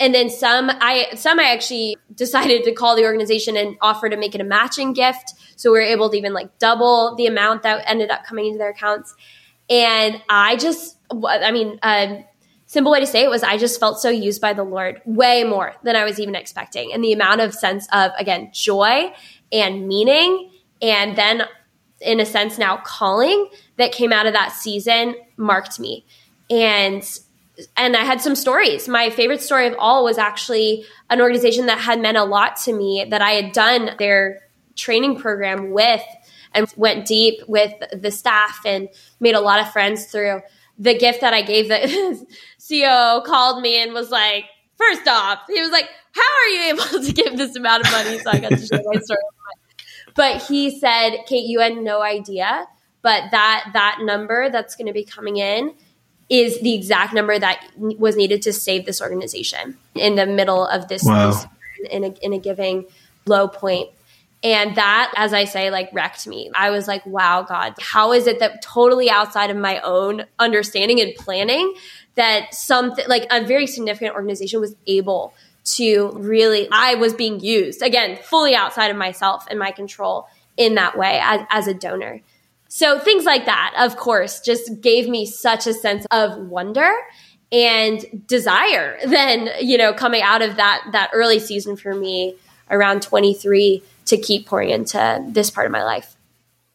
and 0.00 0.14
then 0.14 0.28
some 0.30 0.70
I 0.70 1.14
some 1.14 1.38
I 1.38 1.52
actually 1.52 1.96
decided 2.14 2.64
to 2.64 2.72
call 2.72 2.96
the 2.96 3.04
organization 3.04 3.56
and 3.56 3.76
offer 3.80 4.08
to 4.08 4.16
make 4.16 4.34
it 4.34 4.40
a 4.40 4.44
matching 4.44 4.92
gift. 4.92 5.34
So 5.56 5.70
we 5.72 5.78
were 5.78 5.84
able 5.84 6.10
to 6.10 6.16
even 6.16 6.32
like 6.32 6.58
double 6.58 7.14
the 7.16 7.26
amount 7.26 7.62
that 7.62 7.84
ended 7.86 8.10
up 8.10 8.24
coming 8.24 8.46
into 8.46 8.58
their 8.58 8.70
accounts. 8.70 9.14
And 9.70 10.20
I 10.28 10.56
just, 10.56 10.98
I 11.10 11.50
mean, 11.52 11.78
um, 11.82 12.24
simple 12.66 12.92
way 12.92 13.00
to 13.00 13.06
say 13.06 13.22
it 13.22 13.30
was 13.30 13.42
I 13.42 13.56
just 13.56 13.80
felt 13.80 14.00
so 14.00 14.10
used 14.10 14.40
by 14.40 14.52
the 14.52 14.64
Lord 14.64 15.00
way 15.04 15.44
more 15.44 15.74
than 15.84 15.96
I 15.96 16.04
was 16.04 16.18
even 16.18 16.34
expecting. 16.34 16.92
And 16.92 17.02
the 17.02 17.12
amount 17.12 17.40
of 17.40 17.54
sense 17.54 17.86
of, 17.92 18.12
again, 18.18 18.50
joy 18.52 19.12
and 19.52 19.86
meaning, 19.86 20.50
and 20.82 21.16
then 21.16 21.44
in 22.04 22.20
a 22.20 22.26
sense 22.26 22.58
now 22.58 22.76
calling 22.78 23.48
that 23.76 23.92
came 23.92 24.12
out 24.12 24.26
of 24.26 24.32
that 24.34 24.52
season 24.52 25.16
marked 25.36 25.80
me. 25.80 26.04
And 26.50 27.02
and 27.76 27.96
I 27.96 28.04
had 28.04 28.20
some 28.20 28.34
stories. 28.34 28.88
My 28.88 29.10
favorite 29.10 29.40
story 29.40 29.66
of 29.66 29.76
all 29.78 30.04
was 30.04 30.18
actually 30.18 30.84
an 31.08 31.20
organization 31.20 31.66
that 31.66 31.78
had 31.78 32.00
meant 32.00 32.16
a 32.16 32.24
lot 32.24 32.56
to 32.64 32.72
me 32.72 33.06
that 33.08 33.22
I 33.22 33.30
had 33.30 33.52
done 33.52 33.90
their 33.98 34.40
training 34.74 35.20
program 35.20 35.70
with 35.70 36.02
and 36.52 36.72
went 36.76 37.06
deep 37.06 37.40
with 37.46 37.72
the 37.92 38.10
staff 38.10 38.60
and 38.64 38.88
made 39.20 39.34
a 39.34 39.40
lot 39.40 39.60
of 39.60 39.72
friends 39.72 40.06
through 40.06 40.42
the 40.78 40.98
gift 40.98 41.20
that 41.20 41.32
I 41.32 41.42
gave 41.42 41.68
the 41.68 42.26
CEO 42.60 43.24
called 43.24 43.62
me 43.62 43.80
and 43.82 43.92
was 43.92 44.10
like, 44.10 44.46
first 44.76 45.06
off, 45.06 45.40
he 45.48 45.60
was 45.60 45.70
like, 45.70 45.88
how 46.12 46.22
are 46.22 46.48
you 46.48 46.62
able 46.72 47.04
to 47.06 47.12
give 47.12 47.36
this 47.36 47.54
amount 47.56 47.86
of 47.86 47.92
money? 47.92 48.18
So 48.18 48.30
I 48.30 48.40
got 48.40 48.50
to 48.50 48.66
share 48.66 48.82
my 48.84 49.00
story. 49.00 49.20
But 50.14 50.42
he 50.42 50.78
said, 50.78 51.24
Kate, 51.26 51.44
you 51.46 51.60
had 51.60 51.76
no 51.76 52.02
idea, 52.02 52.66
but 53.02 53.30
that 53.30 53.70
that 53.72 53.98
number 54.02 54.48
that's 54.50 54.76
going 54.76 54.86
to 54.86 54.92
be 54.92 55.04
coming 55.04 55.36
in 55.36 55.74
is 56.30 56.60
the 56.60 56.74
exact 56.74 57.12
number 57.12 57.38
that 57.38 57.60
was 57.76 58.16
needed 58.16 58.42
to 58.42 58.52
save 58.52 58.86
this 58.86 59.02
organization 59.02 59.76
in 59.94 60.14
the 60.14 60.26
middle 60.26 60.66
of 60.66 60.88
this, 60.88 61.04
wow. 61.04 61.26
this 61.26 61.46
in, 61.90 62.04
a, 62.04 62.08
in 62.22 62.32
a 62.32 62.38
giving 62.38 62.86
low 63.26 63.46
point. 63.46 63.90
And 64.42 64.76
that, 64.76 65.12
as 65.16 65.32
I 65.32 65.44
say, 65.44 65.70
like 65.70 65.90
wrecked 65.92 66.26
me. 66.26 66.50
I 66.54 66.70
was 66.70 66.86
like, 66.86 67.04
wow, 67.06 67.42
God, 67.42 67.74
how 67.80 68.12
is 68.12 68.26
it 68.26 68.40
that 68.40 68.62
totally 68.62 69.08
outside 69.08 69.50
of 69.50 69.56
my 69.56 69.80
own 69.80 70.24
understanding 70.38 71.00
and 71.00 71.14
planning 71.14 71.74
that 72.14 72.54
something 72.54 73.06
like 73.08 73.26
a 73.30 73.44
very 73.44 73.66
significant 73.66 74.14
organization 74.14 74.60
was 74.60 74.76
able 74.86 75.34
to 75.64 76.10
really, 76.14 76.68
I 76.70 76.94
was 76.96 77.14
being 77.14 77.40
used 77.40 77.82
again, 77.82 78.18
fully 78.22 78.54
outside 78.54 78.90
of 78.90 78.96
myself 78.96 79.46
and 79.48 79.58
my 79.58 79.70
control 79.70 80.28
in 80.56 80.74
that 80.74 80.96
way 80.96 81.20
as, 81.22 81.40
as 81.50 81.66
a 81.66 81.74
donor. 81.74 82.20
So 82.68 82.98
things 82.98 83.24
like 83.24 83.46
that, 83.46 83.74
of 83.78 83.96
course, 83.96 84.40
just 84.40 84.80
gave 84.80 85.08
me 85.08 85.26
such 85.26 85.66
a 85.66 85.72
sense 85.72 86.06
of 86.10 86.36
wonder 86.36 86.92
and 87.52 88.04
desire 88.26 88.98
then, 89.06 89.50
you 89.60 89.78
know, 89.78 89.92
coming 89.92 90.22
out 90.22 90.42
of 90.42 90.56
that, 90.56 90.84
that 90.92 91.10
early 91.12 91.38
season 91.38 91.76
for 91.76 91.94
me 91.94 92.36
around 92.70 93.02
23 93.02 93.82
to 94.06 94.16
keep 94.16 94.46
pouring 94.46 94.70
into 94.70 95.24
this 95.28 95.50
part 95.50 95.66
of 95.66 95.72
my 95.72 95.84
life. 95.84 96.16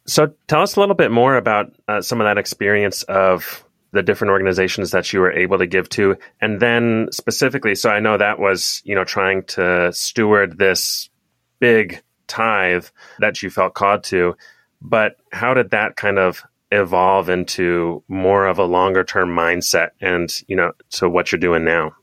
So 0.08 0.34
tell 0.48 0.62
us 0.62 0.76
a 0.76 0.80
little 0.80 0.96
bit 0.96 1.12
more 1.12 1.36
about 1.36 1.72
uh, 1.88 2.02
some 2.02 2.20
of 2.20 2.26
that 2.26 2.38
experience 2.38 3.04
of 3.04 3.64
the 3.92 4.04
different 4.04 4.32
organizations 4.32 4.92
that 4.92 5.12
you 5.12 5.20
were 5.20 5.32
able 5.32 5.58
to 5.58 5.68
give 5.68 5.90
to. 5.90 6.16
And 6.42 6.60
then 6.60 7.08
specifically 7.12 7.76
so 7.76 7.90
i 7.90 8.00
know 8.00 8.18
that 8.18 8.40
was 8.40 8.82
you 8.86 8.96
know 8.96 9.04
trying 9.04 9.44
to 9.44 9.92
steward 9.94 10.58
this 10.58 11.10
big 11.60 12.02
tithe 12.28 12.86
that 13.20 13.42
you 13.44 13.50
felt 13.50 13.74
called 13.74 14.04
to. 14.06 14.36
But 14.82 15.18
how 15.32 15.54
did 15.54 15.72
that 15.72 15.98
kind 15.98 16.18
of 16.18 16.44
evolve 16.72 17.30
into 17.30 18.04
more 18.08 18.46
of 18.46 18.60
a 18.60 18.64
longer 18.64 19.04
term 19.04 19.30
mindset 19.30 19.90
and 20.00 20.30
you 20.48 20.56
know 20.56 20.72
to 20.92 21.10
what 21.10 21.32
you're 21.32 21.40
doing 21.40 21.66
now? 21.66 21.96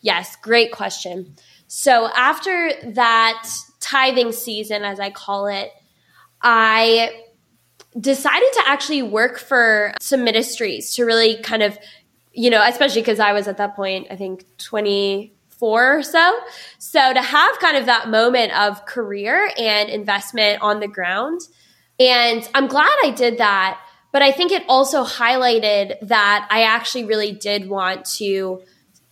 Yes 0.00 0.36
great 0.42 0.72
question. 0.72 1.34
So 1.66 2.08
after 2.16 2.72
that 2.92 3.48
tithing 3.80 4.32
season, 4.32 4.84
as 4.84 5.00
I 5.00 5.10
call 5.10 5.46
it, 5.46 5.70
I 6.42 7.10
decided 7.98 8.48
to 8.54 8.62
actually 8.66 9.02
work 9.02 9.38
for 9.38 9.92
some 10.00 10.24
ministries 10.24 10.94
to 10.94 11.04
really 11.04 11.40
kind 11.42 11.62
of, 11.62 11.78
you 12.32 12.50
know, 12.50 12.64
especially 12.66 13.02
because 13.02 13.20
I 13.20 13.32
was 13.32 13.48
at 13.48 13.56
that 13.56 13.74
point, 13.74 14.08
I 14.10 14.16
think 14.16 14.44
24 14.58 15.98
or 15.98 16.02
so. 16.02 16.38
So 16.78 17.12
to 17.12 17.22
have 17.22 17.58
kind 17.58 17.76
of 17.76 17.86
that 17.86 18.08
moment 18.08 18.56
of 18.58 18.84
career 18.86 19.50
and 19.58 19.88
investment 19.88 20.62
on 20.62 20.80
the 20.80 20.88
ground. 20.88 21.40
And 21.98 22.48
I'm 22.54 22.68
glad 22.68 22.94
I 23.02 23.10
did 23.10 23.38
that. 23.38 23.80
But 24.10 24.22
I 24.22 24.32
think 24.32 24.52
it 24.52 24.64
also 24.68 25.04
highlighted 25.04 25.96
that 26.00 26.48
I 26.50 26.62
actually 26.62 27.04
really 27.04 27.32
did 27.32 27.68
want 27.68 28.06
to 28.16 28.62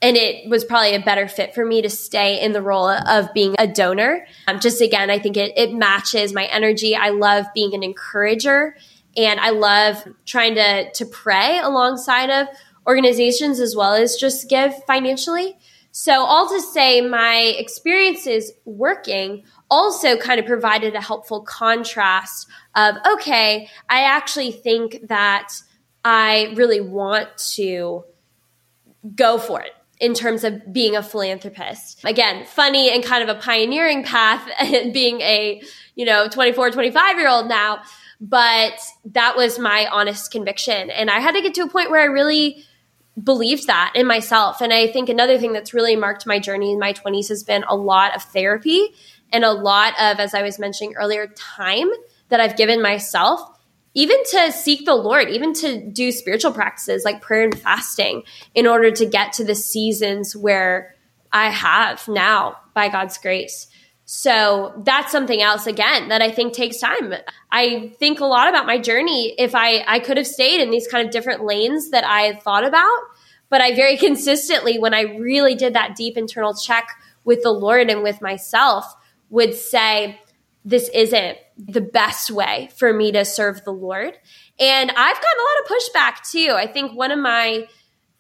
and 0.03 0.17
it 0.17 0.49
was 0.49 0.65
probably 0.65 0.95
a 0.95 1.01
better 1.01 1.27
fit 1.27 1.55
for 1.55 1.65
me 1.65 1.81
to 1.83 1.89
stay 1.89 2.41
in 2.41 2.53
the 2.53 2.61
role 2.61 2.89
of 2.89 3.33
being 3.33 3.55
a 3.59 3.67
donor. 3.67 4.27
Um, 4.47 4.61
just 4.61 4.81
again, 4.81 5.11
I 5.11 5.19
think 5.19 5.37
it, 5.37 5.57
it 5.57 5.73
matches 5.73 6.35
my 6.35 6.45
energy. 6.45 6.95
I 6.95 7.11
love 7.11 7.47
being 7.55 7.75
an 7.75 7.83
encourager 7.83 8.77
and 9.17 9.41
I 9.41 9.51
love 9.51 10.07
trying 10.27 10.57
to, 10.57 10.93
to 10.93 11.07
pray 11.07 11.59
alongside 11.59 12.29
of 12.29 12.49
organizations 12.87 13.59
as 13.59 13.75
well 13.75 13.95
as 13.95 14.17
just 14.17 14.51
give 14.51 14.75
financially. 14.85 15.57
So 15.93 16.13
all 16.13 16.47
to 16.51 16.61
say 16.61 17.01
my 17.01 17.55
experiences 17.57 18.53
working 18.67 19.45
also 19.71 20.19
kind 20.19 20.39
of 20.39 20.45
provided 20.45 20.95
a 20.95 21.01
helpful 21.01 21.41
contrast 21.41 22.47
of, 22.75 22.97
okay, 23.15 23.69
I 23.89 24.03
actually 24.03 24.53
think 24.53 25.09
that 25.09 25.55
I 26.05 26.53
really 26.55 26.83
want 26.83 27.29
to 27.55 28.05
go 29.15 29.39
for 29.39 29.63
it 29.63 29.73
in 30.01 30.15
terms 30.15 30.45
of 30.45 30.73
being 30.73 30.95
a 30.95 31.03
philanthropist. 31.03 32.05
Again, 32.05 32.45
funny 32.45 32.91
and 32.91 33.03
kind 33.03 33.29
of 33.29 33.35
a 33.35 33.41
pioneering 33.41 34.05
path 34.05 34.47
being 34.93 35.21
a, 35.21 35.63
you 35.95 36.05
know, 36.05 36.29
24, 36.29 36.71
25 36.71 37.19
year 37.19 37.29
old 37.29 37.49
now. 37.49 37.83
But 38.21 38.79
that 39.07 39.37
was 39.37 39.59
my 39.59 39.87
honest 39.91 40.31
conviction. 40.31 40.91
And 40.91 41.11
I 41.11 41.21
had 41.21 41.33
to 41.33 41.43
get 41.43 41.55
to 41.55 41.63
a 41.63 41.69
point 41.69 41.91
where 41.91 42.01
I 42.01 42.07
really 42.07 42.65
believed 43.23 43.67
that 43.67 43.93
in 43.95 44.07
myself. 44.07 44.61
And 44.61 44.73
I 44.73 44.87
think 44.89 45.09
another 45.09 45.39
thing 45.39 45.53
that's 45.53 45.73
really 45.73 45.97
marked 45.97 46.27
my 46.27 46.39
journey 46.39 46.73
in 46.73 46.79
my 46.79 46.93
20s 46.93 47.29
has 47.29 47.43
been 47.43 47.65
a 47.69 47.77
lot 47.77 48.15
of 48.15 48.23
therapy 48.23 48.89
and 49.33 49.45
a 49.45 49.53
lot 49.53 49.95
of, 50.01 50.21
as 50.21 50.35
I 50.35 50.43
was 50.43 50.59
mentioning 50.59 50.95
earlier, 50.97 51.27
time 51.29 51.89
that 52.29 52.41
I've 52.41 52.57
given 52.57 52.83
myself, 52.83 53.41
even 53.97 54.23
to 54.25 54.53
seek 54.53 54.85
the 54.85 54.95
Lord, 54.95 55.31
even 55.31 55.55
to 55.55 55.81
do 55.81 56.13
spiritual 56.13 56.53
practices 56.53 57.03
like 57.03 57.23
prayer 57.23 57.45
and 57.45 57.59
fasting 57.59 58.25
in 58.55 58.67
order 58.67 58.91
to 58.91 59.07
get 59.07 59.33
to 59.33 59.45
the 59.45 59.55
seasons 59.55 60.37
where 60.37 60.95
I 61.33 61.49
have 61.49 62.07
now 62.07 62.59
by 62.75 62.91
God's 62.91 63.17
grace. 63.17 63.69
So 64.05 64.83
that's 64.85 65.11
something 65.11 65.41
else 65.41 65.67
again 65.67 66.11
that 66.11 66.21
I 66.21 66.31
think 66.31 66.53
takes 66.53 66.79
time. 66.79 67.15
I 67.51 67.95
think 67.99 68.21
a 68.21 68.27
lot 68.27 68.51
about 68.51 68.67
my 68.67 68.79
journey. 68.79 69.35
If 69.39 69.55
I, 69.55 69.83
I 69.87 69.99
could 69.99 70.19
have 70.19 70.27
stayed 70.27 70.61
in 70.61 70.71
these 70.71 70.87
kind 70.87 71.07
of 71.07 71.11
different 71.11 71.45
lanes 71.45 71.91
that 71.91 72.05
I 72.05 72.35
thought 72.35 72.65
about, 72.65 73.01
but 73.49 73.63
I 73.63 73.75
very 73.75 73.97
consistently, 73.97 74.79
when 74.79 74.93
I 74.93 75.03
really 75.19 75.55
did 75.55 75.73
that 75.73 75.97
deep 75.97 76.19
internal 76.19 76.55
check 76.55 76.87
with 77.25 77.43
the 77.43 77.51
Lord 77.51 77.89
and 77.89 78.03
with 78.03 78.21
myself, 78.21 78.85
would 79.31 79.55
say, 79.55 80.21
this 80.67 80.91
isn't 80.91 81.39
the 81.57 81.81
best 81.81 82.31
way 82.31 82.69
for 82.77 82.93
me 82.93 83.13
to 83.13 83.25
serve 83.25 83.65
the 83.65 83.73
Lord. 83.73 84.17
And 84.59 84.91
I've 84.91 84.97
gotten 84.97 85.39
a 85.39 85.47
lot 85.47 85.63
of 85.63 85.77
pushback 85.77 86.31
too. 86.31 86.55
I 86.57 86.67
think 86.67 86.93
one 86.93 87.11
of 87.11 87.19
my 87.19 87.67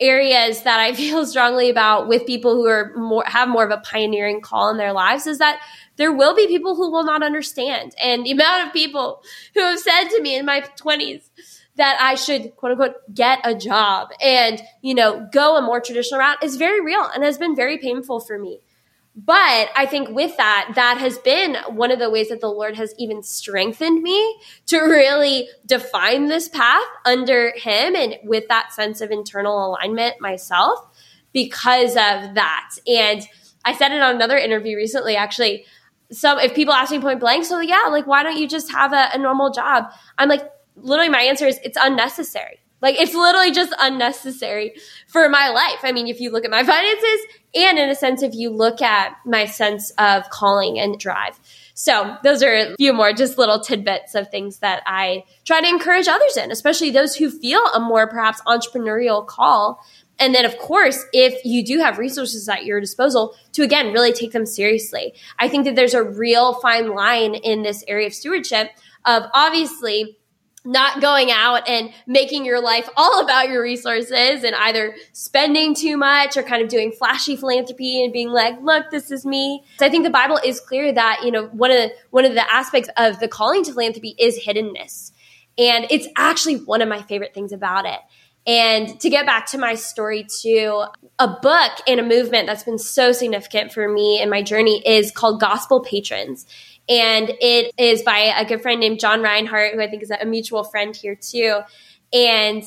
areas 0.00 0.62
that 0.62 0.80
I 0.80 0.94
feel 0.94 1.26
strongly 1.26 1.70
about 1.70 2.08
with 2.08 2.26
people 2.26 2.54
who 2.54 2.66
are 2.66 2.92
more 2.96 3.24
have 3.26 3.48
more 3.48 3.64
of 3.64 3.70
a 3.70 3.78
pioneering 3.78 4.40
call 4.40 4.70
in 4.70 4.76
their 4.76 4.92
lives 4.92 5.26
is 5.26 5.38
that 5.38 5.60
there 5.96 6.12
will 6.12 6.34
be 6.34 6.46
people 6.46 6.76
who 6.76 6.90
will 6.90 7.04
not 7.04 7.22
understand. 7.22 7.94
And 8.02 8.24
the 8.24 8.32
amount 8.32 8.66
of 8.66 8.72
people 8.72 9.22
who 9.54 9.60
have 9.60 9.78
said 9.78 10.08
to 10.08 10.20
me 10.20 10.36
in 10.36 10.44
my 10.44 10.60
20s 10.60 11.30
that 11.76 11.98
I 12.00 12.14
should 12.14 12.56
quote 12.56 12.72
unquote 12.72 13.14
get 13.14 13.40
a 13.44 13.54
job 13.54 14.08
and, 14.22 14.62
you 14.82 14.94
know, 14.94 15.28
go 15.32 15.56
a 15.56 15.62
more 15.62 15.80
traditional 15.80 16.20
route 16.20 16.42
is 16.42 16.56
very 16.56 16.80
real 16.80 17.08
and 17.14 17.22
has 17.22 17.38
been 17.38 17.54
very 17.54 17.78
painful 17.78 18.20
for 18.20 18.38
me. 18.38 18.60
But 19.16 19.70
I 19.74 19.86
think 19.86 20.10
with 20.10 20.36
that, 20.36 20.72
that 20.74 20.98
has 20.98 21.16
been 21.16 21.56
one 21.70 21.90
of 21.90 21.98
the 21.98 22.10
ways 22.10 22.28
that 22.28 22.42
the 22.42 22.50
Lord 22.50 22.76
has 22.76 22.94
even 22.98 23.22
strengthened 23.22 24.02
me 24.02 24.38
to 24.66 24.78
really 24.80 25.48
define 25.64 26.26
this 26.26 26.48
path 26.48 26.84
under 27.06 27.52
Him 27.56 27.96
and 27.96 28.18
with 28.24 28.46
that 28.48 28.74
sense 28.74 29.00
of 29.00 29.10
internal 29.10 29.70
alignment 29.70 30.20
myself 30.20 30.80
because 31.32 31.92
of 31.92 32.34
that. 32.34 32.70
And 32.86 33.26
I 33.64 33.74
said 33.74 33.92
it 33.92 34.02
on 34.02 34.16
another 34.16 34.36
interview 34.36 34.76
recently, 34.76 35.16
actually. 35.16 35.64
So 36.12 36.38
if 36.38 36.54
people 36.54 36.74
ask 36.74 36.92
me 36.92 37.00
point 37.00 37.18
blank, 37.18 37.46
so 37.46 37.60
yeah, 37.60 37.88
like, 37.90 38.06
why 38.06 38.22
don't 38.22 38.36
you 38.36 38.46
just 38.46 38.70
have 38.70 38.92
a, 38.92 39.08
a 39.14 39.18
normal 39.18 39.50
job? 39.50 39.86
I'm 40.18 40.28
like, 40.28 40.42
literally, 40.76 41.08
my 41.08 41.22
answer 41.22 41.46
is 41.46 41.58
it's 41.64 41.78
unnecessary. 41.80 42.60
Like 42.82 43.00
it's 43.00 43.14
literally 43.14 43.52
just 43.52 43.74
unnecessary 43.80 44.74
for 45.16 45.30
my 45.30 45.48
life. 45.48 45.78
I 45.82 45.92
mean, 45.92 46.08
if 46.08 46.20
you 46.20 46.30
look 46.30 46.44
at 46.44 46.50
my 46.50 46.62
finances 46.74 47.26
and 47.54 47.78
in 47.78 47.88
a 47.88 47.94
sense, 47.94 48.22
if 48.22 48.34
you 48.34 48.50
look 48.50 48.82
at 48.82 49.16
my 49.24 49.46
sense 49.46 49.90
of 49.92 50.28
calling 50.28 50.78
and 50.78 50.98
drive. 51.00 51.40
So 51.72 52.16
those 52.22 52.42
are 52.42 52.54
a 52.54 52.76
few 52.76 52.92
more 52.92 53.14
just 53.14 53.38
little 53.38 53.60
tidbits 53.60 54.14
of 54.14 54.30
things 54.30 54.58
that 54.58 54.82
I 54.84 55.24
try 55.46 55.62
to 55.62 55.66
encourage 55.66 56.06
others 56.06 56.36
in, 56.36 56.50
especially 56.50 56.90
those 56.90 57.16
who 57.16 57.30
feel 57.30 57.64
a 57.74 57.80
more 57.80 58.06
perhaps 58.06 58.42
entrepreneurial 58.46 59.26
call. 59.26 59.82
And 60.18 60.34
then, 60.34 60.44
of 60.44 60.58
course, 60.58 61.02
if 61.14 61.42
you 61.46 61.64
do 61.64 61.78
have 61.78 61.96
resources 61.96 62.46
at 62.46 62.66
your 62.66 62.78
disposal, 62.78 63.34
to 63.52 63.62
again 63.62 63.94
really 63.94 64.12
take 64.12 64.32
them 64.32 64.44
seriously. 64.44 65.14
I 65.38 65.48
think 65.48 65.64
that 65.64 65.76
there's 65.76 65.94
a 65.94 66.02
real 66.02 66.54
fine 66.60 66.94
line 66.94 67.34
in 67.34 67.62
this 67.62 67.82
area 67.88 68.06
of 68.06 68.14
stewardship 68.14 68.70
of 69.06 69.22
obviously 69.32 70.18
not 70.66 71.00
going 71.00 71.30
out 71.30 71.68
and 71.68 71.90
making 72.06 72.44
your 72.44 72.60
life 72.60 72.88
all 72.96 73.22
about 73.22 73.48
your 73.48 73.62
resources 73.62 74.44
and 74.44 74.54
either 74.54 74.94
spending 75.12 75.74
too 75.74 75.96
much 75.96 76.36
or 76.36 76.42
kind 76.42 76.62
of 76.62 76.68
doing 76.68 76.92
flashy 76.92 77.36
philanthropy 77.36 78.02
and 78.02 78.12
being 78.12 78.30
like, 78.30 78.60
look, 78.60 78.90
this 78.90 79.10
is 79.10 79.24
me. 79.24 79.64
So 79.78 79.86
I 79.86 79.90
think 79.90 80.04
the 80.04 80.10
Bible 80.10 80.38
is 80.44 80.60
clear 80.60 80.92
that, 80.92 81.20
you 81.24 81.30
know, 81.30 81.46
one 81.46 81.70
of 81.70 81.76
the, 81.76 81.92
one 82.10 82.24
of 82.24 82.34
the 82.34 82.52
aspects 82.52 82.90
of 82.96 83.20
the 83.20 83.28
calling 83.28 83.62
to 83.64 83.72
philanthropy 83.72 84.14
is 84.18 84.38
hiddenness. 84.44 85.12
And 85.58 85.86
it's 85.90 86.08
actually 86.16 86.56
one 86.56 86.82
of 86.82 86.88
my 86.88 87.00
favorite 87.02 87.32
things 87.32 87.52
about 87.52 87.86
it. 87.86 88.00
And 88.46 89.00
to 89.00 89.10
get 89.10 89.26
back 89.26 89.46
to 89.48 89.58
my 89.58 89.74
story 89.74 90.24
too, 90.24 90.84
a 91.18 91.28
book 91.28 91.72
and 91.88 91.98
a 91.98 92.02
movement 92.04 92.46
that's 92.46 92.62
been 92.62 92.78
so 92.78 93.10
significant 93.10 93.72
for 93.72 93.88
me 93.88 94.20
in 94.22 94.30
my 94.30 94.42
journey 94.42 94.82
is 94.86 95.10
called 95.10 95.40
Gospel 95.40 95.80
Patrons 95.82 96.46
and 96.88 97.32
it 97.40 97.72
is 97.78 98.02
by 98.02 98.18
a 98.18 98.44
good 98.44 98.62
friend 98.62 98.80
named 98.80 99.00
John 99.00 99.20
Rinehart, 99.20 99.74
who 99.74 99.80
I 99.80 99.88
think 99.88 100.02
is 100.02 100.10
a 100.10 100.24
mutual 100.24 100.64
friend 100.64 100.94
here 100.94 101.16
too. 101.16 101.60
And 102.12 102.62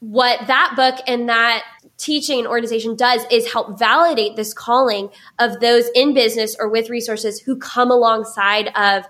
what 0.00 0.46
that 0.48 0.74
book 0.76 1.02
and 1.06 1.28
that 1.28 1.64
teaching 1.96 2.38
and 2.38 2.48
organization 2.48 2.96
does 2.96 3.24
is 3.30 3.50
help 3.50 3.78
validate 3.78 4.36
this 4.36 4.52
calling 4.52 5.08
of 5.38 5.60
those 5.60 5.88
in 5.94 6.12
business 6.14 6.56
or 6.58 6.68
with 6.68 6.90
resources 6.90 7.40
who 7.40 7.56
come 7.56 7.90
alongside 7.90 8.70
of 8.74 9.04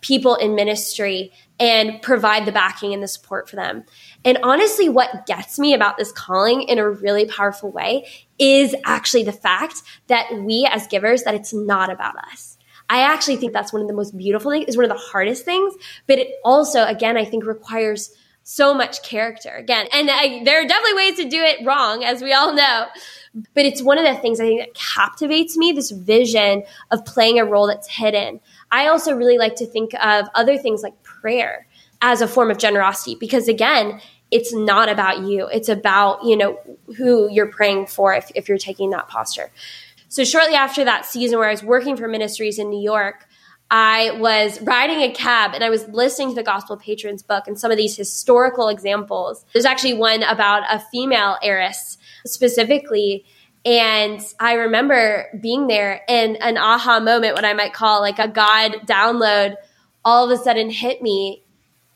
people 0.00 0.34
in 0.34 0.54
ministry 0.54 1.32
and 1.58 2.02
provide 2.02 2.44
the 2.44 2.52
backing 2.52 2.92
and 2.92 3.02
the 3.02 3.08
support 3.08 3.48
for 3.48 3.56
them. 3.56 3.84
And 4.24 4.38
honestly, 4.42 4.88
what 4.88 5.24
gets 5.24 5.58
me 5.58 5.72
about 5.72 5.96
this 5.96 6.12
calling 6.12 6.62
in 6.62 6.78
a 6.78 6.90
really 6.90 7.26
powerful 7.26 7.70
way 7.70 8.06
is 8.38 8.74
actually 8.84 9.22
the 9.22 9.32
fact 9.32 9.76
that 10.08 10.26
we 10.42 10.68
as 10.70 10.86
givers, 10.88 11.22
that 11.22 11.34
it's 11.34 11.54
not 11.54 11.90
about 11.90 12.16
us 12.16 12.53
I 12.94 13.00
actually 13.00 13.38
think 13.38 13.52
that's 13.52 13.72
one 13.72 13.82
of 13.82 13.88
the 13.88 13.94
most 13.94 14.16
beautiful 14.16 14.52
things, 14.52 14.68
is 14.68 14.76
one 14.76 14.84
of 14.84 14.88
the 14.88 15.02
hardest 15.02 15.44
things, 15.44 15.74
but 16.06 16.20
it 16.20 16.28
also, 16.44 16.84
again, 16.84 17.16
I 17.16 17.24
think 17.24 17.44
requires 17.44 18.12
so 18.44 18.72
much 18.72 19.02
character 19.02 19.50
again. 19.50 19.88
And 19.92 20.08
I, 20.08 20.44
there 20.44 20.62
are 20.62 20.64
definitely 20.64 20.94
ways 20.94 21.16
to 21.16 21.28
do 21.28 21.42
it 21.42 21.66
wrong, 21.66 22.04
as 22.04 22.22
we 22.22 22.32
all 22.32 22.54
know. 22.54 22.86
But 23.52 23.64
it's 23.64 23.82
one 23.82 23.98
of 23.98 24.04
the 24.04 24.14
things 24.20 24.38
I 24.38 24.44
think 24.44 24.60
that 24.60 24.74
captivates 24.74 25.56
me 25.56 25.72
this 25.72 25.90
vision 25.90 26.62
of 26.92 27.04
playing 27.04 27.40
a 27.40 27.44
role 27.44 27.66
that's 27.66 27.88
hidden. 27.88 28.38
I 28.70 28.86
also 28.86 29.12
really 29.12 29.38
like 29.38 29.56
to 29.56 29.66
think 29.66 29.92
of 29.94 30.28
other 30.36 30.56
things 30.56 30.84
like 30.84 31.02
prayer 31.02 31.66
as 32.00 32.20
a 32.20 32.28
form 32.28 32.52
of 32.52 32.58
generosity 32.58 33.16
because, 33.18 33.48
again, 33.48 34.00
it's 34.30 34.54
not 34.54 34.88
about 34.88 35.22
you. 35.22 35.48
It's 35.48 35.68
about, 35.68 36.24
you 36.24 36.36
know, 36.36 36.60
who 36.96 37.28
you're 37.28 37.50
praying 37.50 37.86
for 37.88 38.14
if, 38.14 38.30
if 38.36 38.48
you're 38.48 38.56
taking 38.58 38.90
that 38.90 39.08
posture. 39.08 39.50
So 40.14 40.22
shortly 40.22 40.54
after 40.54 40.84
that 40.84 41.06
season 41.06 41.40
where 41.40 41.48
I 41.48 41.50
was 41.50 41.64
working 41.64 41.96
for 41.96 42.06
ministries 42.06 42.60
in 42.60 42.70
New 42.70 42.80
York, 42.80 43.26
I 43.68 44.12
was 44.12 44.62
riding 44.62 45.00
a 45.00 45.12
cab 45.12 45.54
and 45.54 45.64
I 45.64 45.70
was 45.70 45.88
listening 45.88 46.28
to 46.28 46.34
the 46.36 46.44
Gospel 46.44 46.76
Patrons 46.76 47.24
book 47.24 47.48
and 47.48 47.58
some 47.58 47.72
of 47.72 47.76
these 47.76 47.96
historical 47.96 48.68
examples. 48.68 49.44
There's 49.52 49.64
actually 49.64 49.94
one 49.94 50.22
about 50.22 50.62
a 50.72 50.78
female 50.78 51.36
heiress 51.42 51.98
specifically. 52.24 53.24
And 53.64 54.20
I 54.38 54.52
remember 54.52 55.36
being 55.40 55.66
there 55.66 56.02
and 56.08 56.40
an 56.40 56.58
aha 56.58 57.00
moment, 57.00 57.34
what 57.34 57.44
I 57.44 57.54
might 57.54 57.72
call 57.72 58.00
like 58.00 58.20
a 58.20 58.28
God 58.28 58.86
download, 58.86 59.56
all 60.04 60.30
of 60.30 60.38
a 60.38 60.40
sudden 60.40 60.70
hit 60.70 61.02
me. 61.02 61.42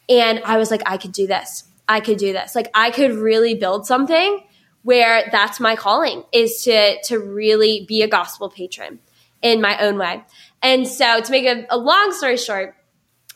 And 0.09 0.41
I 0.45 0.57
was 0.57 0.73
like, 0.73 0.83
I 0.87 0.97
could 0.97 1.13
do 1.13 1.29
this. 1.29 1.63
I 1.87 2.01
could 2.01 2.19
do 2.19 2.33
this. 2.33 2.57
Like, 2.57 2.69
I 2.75 2.91
could 2.91 3.13
really 3.13 3.55
build 3.55 3.87
something 3.87 4.43
where 4.83 5.29
that's 5.31 5.61
my 5.61 5.77
calling 5.77 6.25
is 6.33 6.63
to 6.65 7.01
to 7.03 7.19
really 7.19 7.85
be 7.87 8.03
a 8.03 8.09
gospel 8.09 8.49
patron 8.49 9.01
in 9.43 9.61
my 9.61 9.79
own 9.85 9.99
way. 9.99 10.23
And 10.63 10.87
so 10.89 11.21
to 11.21 11.31
make 11.31 11.47
a, 11.47 11.67
a 11.71 11.79
long 11.79 12.13
story 12.13 12.37
short, 12.37 12.75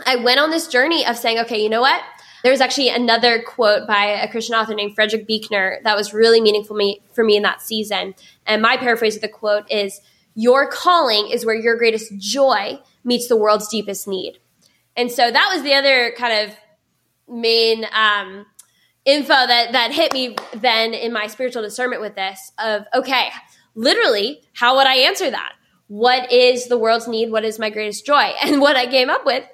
I 0.05 0.16
went 0.16 0.40
on 0.40 0.50
this 0.50 0.68
journey 0.68 1.07
of 1.07 1.16
saying, 1.16 1.38
okay, 1.40 1.62
you 1.62 1.68
know 1.68 1.81
what? 1.81 2.02
There 2.42 2.50
was 2.50 2.61
actually 2.61 2.88
another 2.88 3.40
quote 3.40 3.87
by 3.87 4.07
a 4.07 4.28
Christian 4.28 4.57
author 4.57 4.74
named 4.74 4.96
Frederick 4.96 5.28
Buechner 5.28 5.78
that 5.85 5.96
was 5.96 6.12
really 6.12 6.40
meaningful 6.40 6.74
me, 6.74 7.00
for 7.12 7.22
me 7.22 7.37
in 7.37 7.44
that 7.44 7.62
season. 7.62 8.16
And 8.46 8.61
my 8.61 8.76
paraphrase 8.76 9.14
of 9.14 9.22
the 9.22 9.28
quote 9.28 9.70
is, 9.70 10.00
your 10.35 10.66
calling 10.66 11.31
is 11.31 11.46
where 11.46 11.55
your 11.55 11.76
greatest 11.76 12.18
joy 12.18 12.81
meets 13.05 13.28
the 13.28 13.37
world's 13.37 13.68
deepest 13.68 14.09
need. 14.09 14.38
And 14.96 15.11
so 15.11 15.31
that 15.31 15.50
was 15.52 15.62
the 15.62 15.74
other 15.74 16.14
kind 16.16 16.48
of 16.48 16.57
main 17.28 17.85
um, 17.92 18.46
info 19.04 19.28
that 19.28 19.72
that 19.72 19.92
hit 19.92 20.12
me 20.12 20.36
then 20.54 20.94
in 20.94 21.12
my 21.12 21.26
spiritual 21.26 21.62
discernment 21.62 22.00
with 22.00 22.14
this 22.14 22.52
of 22.58 22.84
okay 22.94 23.30
literally 23.74 24.40
how 24.52 24.76
would 24.76 24.86
i 24.86 24.94
answer 24.94 25.30
that 25.30 25.54
what 25.88 26.30
is 26.30 26.66
the 26.68 26.78
world's 26.78 27.08
need 27.08 27.30
what 27.30 27.44
is 27.44 27.58
my 27.58 27.68
greatest 27.68 28.06
joy 28.06 28.32
and 28.42 28.60
what 28.60 28.76
i 28.76 28.86
came 28.86 29.10
up 29.10 29.26
with 29.26 29.44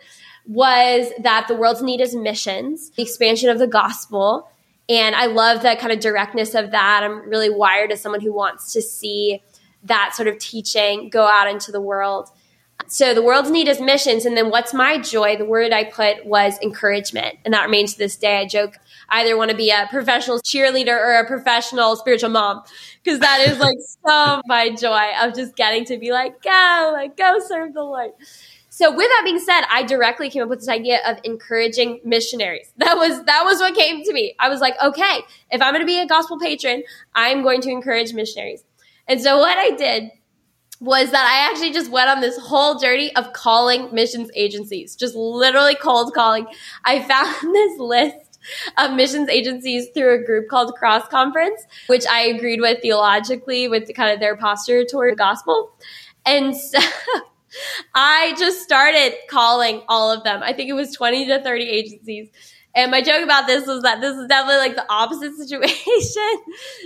was 0.46 1.10
that 1.22 1.46
the 1.48 1.54
world's 1.54 1.82
need 1.82 2.00
is 2.00 2.14
missions 2.14 2.90
the 2.90 3.02
expansion 3.02 3.48
of 3.48 3.58
the 3.58 3.66
gospel 3.66 4.50
and 4.88 5.16
i 5.16 5.24
love 5.24 5.62
the 5.62 5.76
kind 5.80 5.92
of 5.92 6.00
directness 6.00 6.54
of 6.54 6.70
that 6.70 7.02
i'm 7.02 7.26
really 7.28 7.50
wired 7.50 7.90
as 7.90 8.02
someone 8.02 8.20
who 8.20 8.32
wants 8.32 8.72
to 8.74 8.82
see 8.82 9.42
that 9.82 10.12
sort 10.14 10.28
of 10.28 10.38
teaching 10.38 11.08
go 11.08 11.26
out 11.26 11.48
into 11.48 11.72
the 11.72 11.80
world 11.80 12.30
so 12.86 13.12
the 13.12 13.22
world's 13.22 13.50
need 13.50 13.68
is 13.68 13.80
missions. 13.80 14.24
And 14.24 14.36
then 14.36 14.50
what's 14.50 14.72
my 14.72 14.98
joy? 14.98 15.36
The 15.36 15.44
word 15.44 15.72
I 15.72 15.84
put 15.84 16.24
was 16.24 16.58
encouragement. 16.62 17.36
And 17.44 17.52
that 17.52 17.64
remains 17.64 17.92
to 17.92 17.98
this 17.98 18.16
day. 18.16 18.38
I 18.38 18.46
joke, 18.46 18.78
I 19.08 19.22
either 19.22 19.36
want 19.36 19.50
to 19.50 19.56
be 19.56 19.70
a 19.70 19.86
professional 19.90 20.38
cheerleader 20.40 20.96
or 20.96 21.20
a 21.20 21.26
professional 21.26 21.96
spiritual 21.96 22.30
mom. 22.30 22.62
Cause 23.04 23.18
that 23.20 23.46
is 23.48 23.58
like 23.58 23.76
so 24.06 24.40
my 24.46 24.70
joy 24.74 25.10
of 25.22 25.34
just 25.34 25.56
getting 25.56 25.84
to 25.86 25.98
be 25.98 26.12
like, 26.12 26.42
go, 26.42 26.90
like 26.92 27.16
go 27.16 27.38
serve 27.40 27.74
the 27.74 27.82
Lord. 27.82 28.10
So 28.70 28.90
with 28.94 29.08
that 29.08 29.22
being 29.24 29.40
said, 29.40 29.62
I 29.68 29.82
directly 29.82 30.30
came 30.30 30.42
up 30.44 30.48
with 30.48 30.60
this 30.60 30.68
idea 30.68 31.00
of 31.04 31.18
encouraging 31.24 32.00
missionaries. 32.04 32.72
That 32.76 32.96
was 32.96 33.24
that 33.24 33.42
was 33.44 33.58
what 33.58 33.74
came 33.74 34.04
to 34.04 34.12
me. 34.12 34.36
I 34.38 34.48
was 34.48 34.60
like, 34.60 34.74
okay, 34.80 35.22
if 35.50 35.60
I'm 35.60 35.72
going 35.72 35.82
to 35.82 35.86
be 35.86 36.00
a 36.00 36.06
gospel 36.06 36.38
patron, 36.38 36.84
I'm 37.12 37.42
going 37.42 37.60
to 37.62 37.70
encourage 37.70 38.12
missionaries. 38.12 38.62
And 39.08 39.20
so 39.20 39.38
what 39.38 39.58
I 39.58 39.74
did 39.74 40.12
was 40.80 41.10
that 41.10 41.26
I 41.26 41.50
actually 41.50 41.72
just 41.72 41.90
went 41.90 42.08
on 42.08 42.20
this 42.20 42.38
whole 42.38 42.78
journey 42.78 43.14
of 43.16 43.32
calling 43.32 43.92
missions 43.92 44.30
agencies, 44.36 44.94
just 44.94 45.16
literally 45.16 45.74
cold 45.74 46.14
calling. 46.14 46.46
I 46.84 47.00
found 47.02 47.34
this 47.54 47.78
list 47.80 48.27
of 48.78 48.92
missions 48.92 49.28
agencies 49.28 49.88
through 49.94 50.20
a 50.20 50.24
group 50.24 50.48
called 50.48 50.74
Cross 50.74 51.08
Conference, 51.08 51.62
which 51.86 52.06
I 52.06 52.22
agreed 52.22 52.60
with 52.60 52.82
theologically 52.82 53.68
with 53.68 53.92
kind 53.94 54.12
of 54.12 54.20
their 54.20 54.36
posture 54.36 54.84
toward 54.84 55.12
the 55.12 55.16
gospel. 55.16 55.72
And 56.24 56.56
so 56.56 56.78
I 57.94 58.34
just 58.38 58.62
started 58.62 59.14
calling 59.28 59.82
all 59.88 60.12
of 60.12 60.24
them. 60.24 60.42
I 60.42 60.52
think 60.52 60.68
it 60.68 60.74
was 60.74 60.94
20 60.94 61.26
to 61.26 61.42
30 61.42 61.64
agencies. 61.64 62.28
And 62.74 62.90
my 62.90 63.00
joke 63.00 63.24
about 63.24 63.46
this 63.46 63.66
was 63.66 63.82
that 63.82 64.00
this 64.00 64.16
is 64.16 64.28
definitely 64.28 64.58
like 64.58 64.76
the 64.76 64.86
opposite 64.92 65.34
situation 65.36 66.42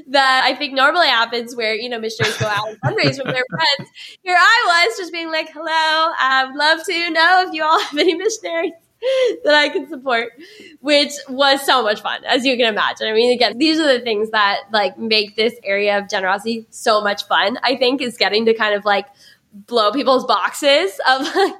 that 0.08 0.42
I 0.44 0.54
think 0.54 0.74
normally 0.74 1.08
happens 1.08 1.54
where, 1.54 1.74
you 1.74 1.88
know, 1.88 1.98
missionaries 1.98 2.38
go 2.38 2.46
out 2.46 2.68
and 2.68 2.80
fundraise 2.80 3.20
from 3.20 3.32
their 3.32 3.44
friends. 3.50 3.90
Here 4.22 4.36
I 4.38 4.86
was 4.86 4.96
just 4.96 5.12
being 5.12 5.30
like, 5.30 5.50
hello, 5.52 5.66
I'd 5.68 6.52
love 6.54 6.84
to 6.86 7.10
know 7.10 7.44
if 7.46 7.52
you 7.52 7.64
all 7.64 7.80
have 7.80 7.98
any 7.98 8.14
missionaries 8.14 8.72
that 9.44 9.55
I 9.55 9.68
can 9.68 9.88
support, 9.88 10.32
which 10.80 11.12
was 11.28 11.64
so 11.64 11.82
much 11.82 12.00
fun, 12.03 12.24
as 12.24 12.44
you 12.44 12.57
can 12.57 12.66
imagine. 12.66 13.09
I 13.09 13.12
mean, 13.12 13.32
again, 13.34 13.59
these 13.59 13.78
are 13.80 13.98
the 13.98 14.00
things 14.00 14.30
that 14.30 14.61
like 14.72 14.98
make 14.98 15.36
this 15.36 15.55
area 15.64 15.98
of 15.98 16.09
generosity 16.09 16.66
so 16.70 17.00
much 17.00 17.26
fun, 17.26 17.59
I 17.62 17.76
think, 17.76 18.00
is 18.00 18.16
getting 18.16 18.46
to 18.46 18.55
kind 18.55 18.74
of 18.74 18.84
like 18.84 19.07
blow 19.53 19.92
people's 19.92 20.24
boxes 20.24 20.98
of 21.09 21.22
like 21.36 21.55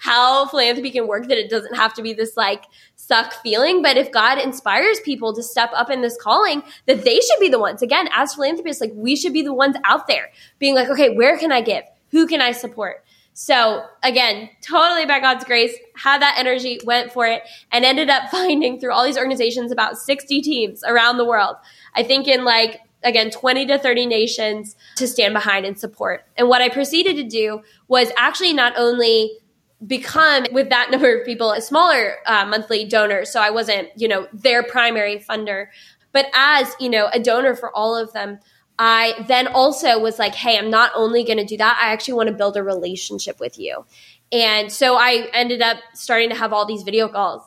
how 0.00 0.46
philanthropy 0.46 0.90
can 0.90 1.08
work 1.08 1.28
that 1.28 1.38
it 1.38 1.50
doesn't 1.50 1.74
have 1.74 1.94
to 1.94 2.02
be 2.02 2.12
this 2.12 2.36
like 2.36 2.64
suck 2.96 3.32
feeling. 3.42 3.82
But 3.82 3.96
if 3.96 4.12
god 4.12 4.38
inspires 4.38 5.00
people 5.00 5.34
to 5.34 5.42
step 5.42 5.70
up 5.74 5.90
in 5.90 6.02
this 6.02 6.16
calling 6.20 6.62
that 6.86 7.04
they 7.04 7.20
should 7.20 7.40
be 7.40 7.48
the 7.48 7.58
ones 7.58 7.82
again 7.82 8.08
as 8.12 8.34
philanthropists 8.34 8.80
like 8.80 8.92
we 8.94 9.16
should 9.16 9.32
be 9.32 9.42
the 9.42 9.54
ones 9.54 9.76
out 9.84 10.06
there 10.06 10.30
being 10.58 10.74
like 10.74 10.88
okay 10.88 11.16
where 11.16 11.36
can 11.38 11.50
i 11.50 11.62
give? 11.62 11.82
Who 12.10 12.26
can 12.26 12.40
i 12.40 12.52
support 12.52 13.04
so 13.34 13.84
again 14.02 14.48
totally 14.60 15.06
by 15.06 15.18
god's 15.18 15.44
grace 15.44 15.74
had 15.96 16.20
that 16.20 16.36
energy 16.38 16.78
went 16.84 17.12
for 17.12 17.26
it 17.26 17.42
and 17.70 17.84
ended 17.84 18.10
up 18.10 18.28
finding 18.30 18.78
through 18.78 18.92
all 18.92 19.04
these 19.04 19.18
organizations 19.18 19.72
about 19.72 19.96
60 19.96 20.40
teams 20.42 20.84
around 20.84 21.16
the 21.16 21.24
world 21.24 21.56
i 21.94 22.02
think 22.02 22.28
in 22.28 22.44
like 22.44 22.80
again 23.04 23.30
20 23.30 23.66
to 23.66 23.78
30 23.78 24.06
nations 24.06 24.76
to 24.96 25.06
stand 25.06 25.34
behind 25.34 25.66
and 25.66 25.78
support. 25.78 26.24
And 26.36 26.48
what 26.48 26.62
I 26.62 26.68
proceeded 26.68 27.16
to 27.16 27.24
do 27.24 27.62
was 27.88 28.12
actually 28.16 28.52
not 28.52 28.74
only 28.76 29.38
become 29.86 30.46
with 30.52 30.68
that 30.70 30.90
number 30.92 31.18
of 31.18 31.26
people 31.26 31.50
a 31.52 31.60
smaller 31.60 32.16
uh, 32.26 32.46
monthly 32.46 32.84
donor 32.84 33.24
so 33.24 33.40
i 33.40 33.50
wasn't 33.50 33.88
you 33.96 34.06
know 34.06 34.28
their 34.32 34.62
primary 34.62 35.18
funder 35.18 35.66
but 36.12 36.26
as 36.34 36.72
you 36.78 36.88
know 36.88 37.08
a 37.12 37.18
donor 37.18 37.56
for 37.56 37.74
all 37.74 37.96
of 37.96 38.12
them 38.12 38.38
i 38.78 39.14
then 39.28 39.46
also 39.48 39.98
was 39.98 40.18
like 40.18 40.34
hey 40.34 40.58
i'm 40.58 40.70
not 40.70 40.90
only 40.94 41.24
going 41.24 41.38
to 41.38 41.44
do 41.44 41.56
that 41.56 41.78
i 41.82 41.92
actually 41.92 42.14
want 42.14 42.28
to 42.28 42.34
build 42.34 42.56
a 42.56 42.62
relationship 42.62 43.38
with 43.40 43.58
you 43.58 43.84
and 44.32 44.72
so 44.72 44.96
I 44.96 45.28
ended 45.34 45.60
up 45.60 45.76
starting 45.92 46.30
to 46.30 46.34
have 46.34 46.54
all 46.54 46.64
these 46.64 46.82
video 46.82 47.06
calls. 47.06 47.42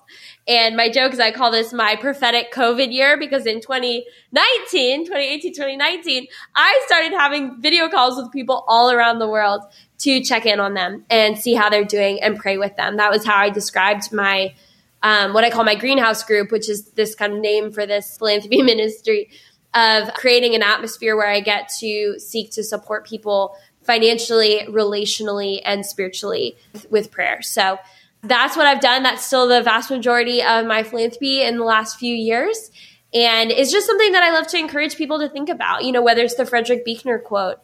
And 0.47 0.77
my 0.77 0.89
joke 0.89 1.13
is 1.13 1.19
I 1.19 1.31
call 1.31 1.49
this 1.49 1.73
my 1.73 1.95
prophetic 1.95 2.53
COVID 2.53 2.93
year 2.93 3.17
because 3.17 3.47
in 3.47 3.59
2019, 3.59 5.05
2018, 5.05 5.53
2019, 5.53 6.27
I 6.55 6.83
started 6.85 7.11
having 7.13 7.59
video 7.59 7.89
calls 7.89 8.21
with 8.21 8.31
people 8.31 8.63
all 8.67 8.91
around 8.91 9.17
the 9.17 9.27
world 9.27 9.63
to 9.99 10.23
check 10.23 10.45
in 10.45 10.59
on 10.59 10.75
them 10.75 11.05
and 11.09 11.39
see 11.39 11.55
how 11.55 11.69
they're 11.69 11.83
doing 11.83 12.21
and 12.21 12.37
pray 12.37 12.59
with 12.59 12.75
them. 12.75 12.97
That 12.97 13.09
was 13.09 13.25
how 13.25 13.37
I 13.37 13.49
described 13.49 14.13
my, 14.13 14.53
um, 15.01 15.33
what 15.33 15.43
I 15.43 15.49
call 15.49 15.63
my 15.63 15.75
greenhouse 15.75 16.23
group, 16.23 16.51
which 16.51 16.69
is 16.69 16.91
this 16.91 17.15
kind 17.15 17.33
of 17.33 17.39
name 17.39 17.71
for 17.71 17.87
this 17.87 18.15
philanthropy 18.19 18.61
ministry 18.61 19.31
of 19.75 20.13
creating 20.13 20.55
an 20.55 20.63
atmosphere 20.63 21.15
where 21.15 21.29
I 21.29 21.41
get 21.41 21.69
to 21.79 22.17
seek 22.17 22.51
to 22.51 22.63
support 22.63 23.05
people 23.05 23.55
financially, 23.83 24.61
relationally, 24.67 25.61
and 25.63 25.85
spiritually 25.85 26.57
with 26.89 27.11
prayer. 27.11 27.41
So 27.41 27.77
that's 28.23 28.57
what 28.57 28.65
I've 28.65 28.81
done. 28.81 29.03
That's 29.03 29.23
still 29.23 29.47
the 29.47 29.61
vast 29.61 29.91
majority 29.91 30.41
of 30.41 30.65
my 30.65 30.81
philanthropy 30.81 31.43
in 31.43 31.57
the 31.57 31.63
last 31.63 31.99
few 31.99 32.15
years. 32.15 32.71
And 33.13 33.51
it's 33.51 33.71
just 33.71 33.85
something 33.85 34.13
that 34.13 34.23
I 34.23 34.31
love 34.31 34.47
to 34.47 34.57
encourage 34.57 34.97
people 34.97 35.19
to 35.19 35.29
think 35.29 35.49
about, 35.49 35.83
you 35.83 35.91
know, 35.91 36.01
whether 36.01 36.23
it's 36.23 36.35
the 36.35 36.45
Frederick 36.45 36.83
Buechner 36.83 37.19
quote 37.19 37.57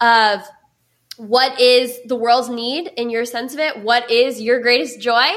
of 0.00 0.42
what 1.16 1.60
is 1.60 1.98
the 2.06 2.16
world's 2.16 2.48
need 2.48 2.90
in 2.96 3.10
your 3.10 3.24
sense 3.24 3.52
of 3.54 3.60
it? 3.60 3.82
What 3.82 4.10
is 4.10 4.40
your 4.40 4.60
greatest 4.60 5.00
joy? 5.00 5.28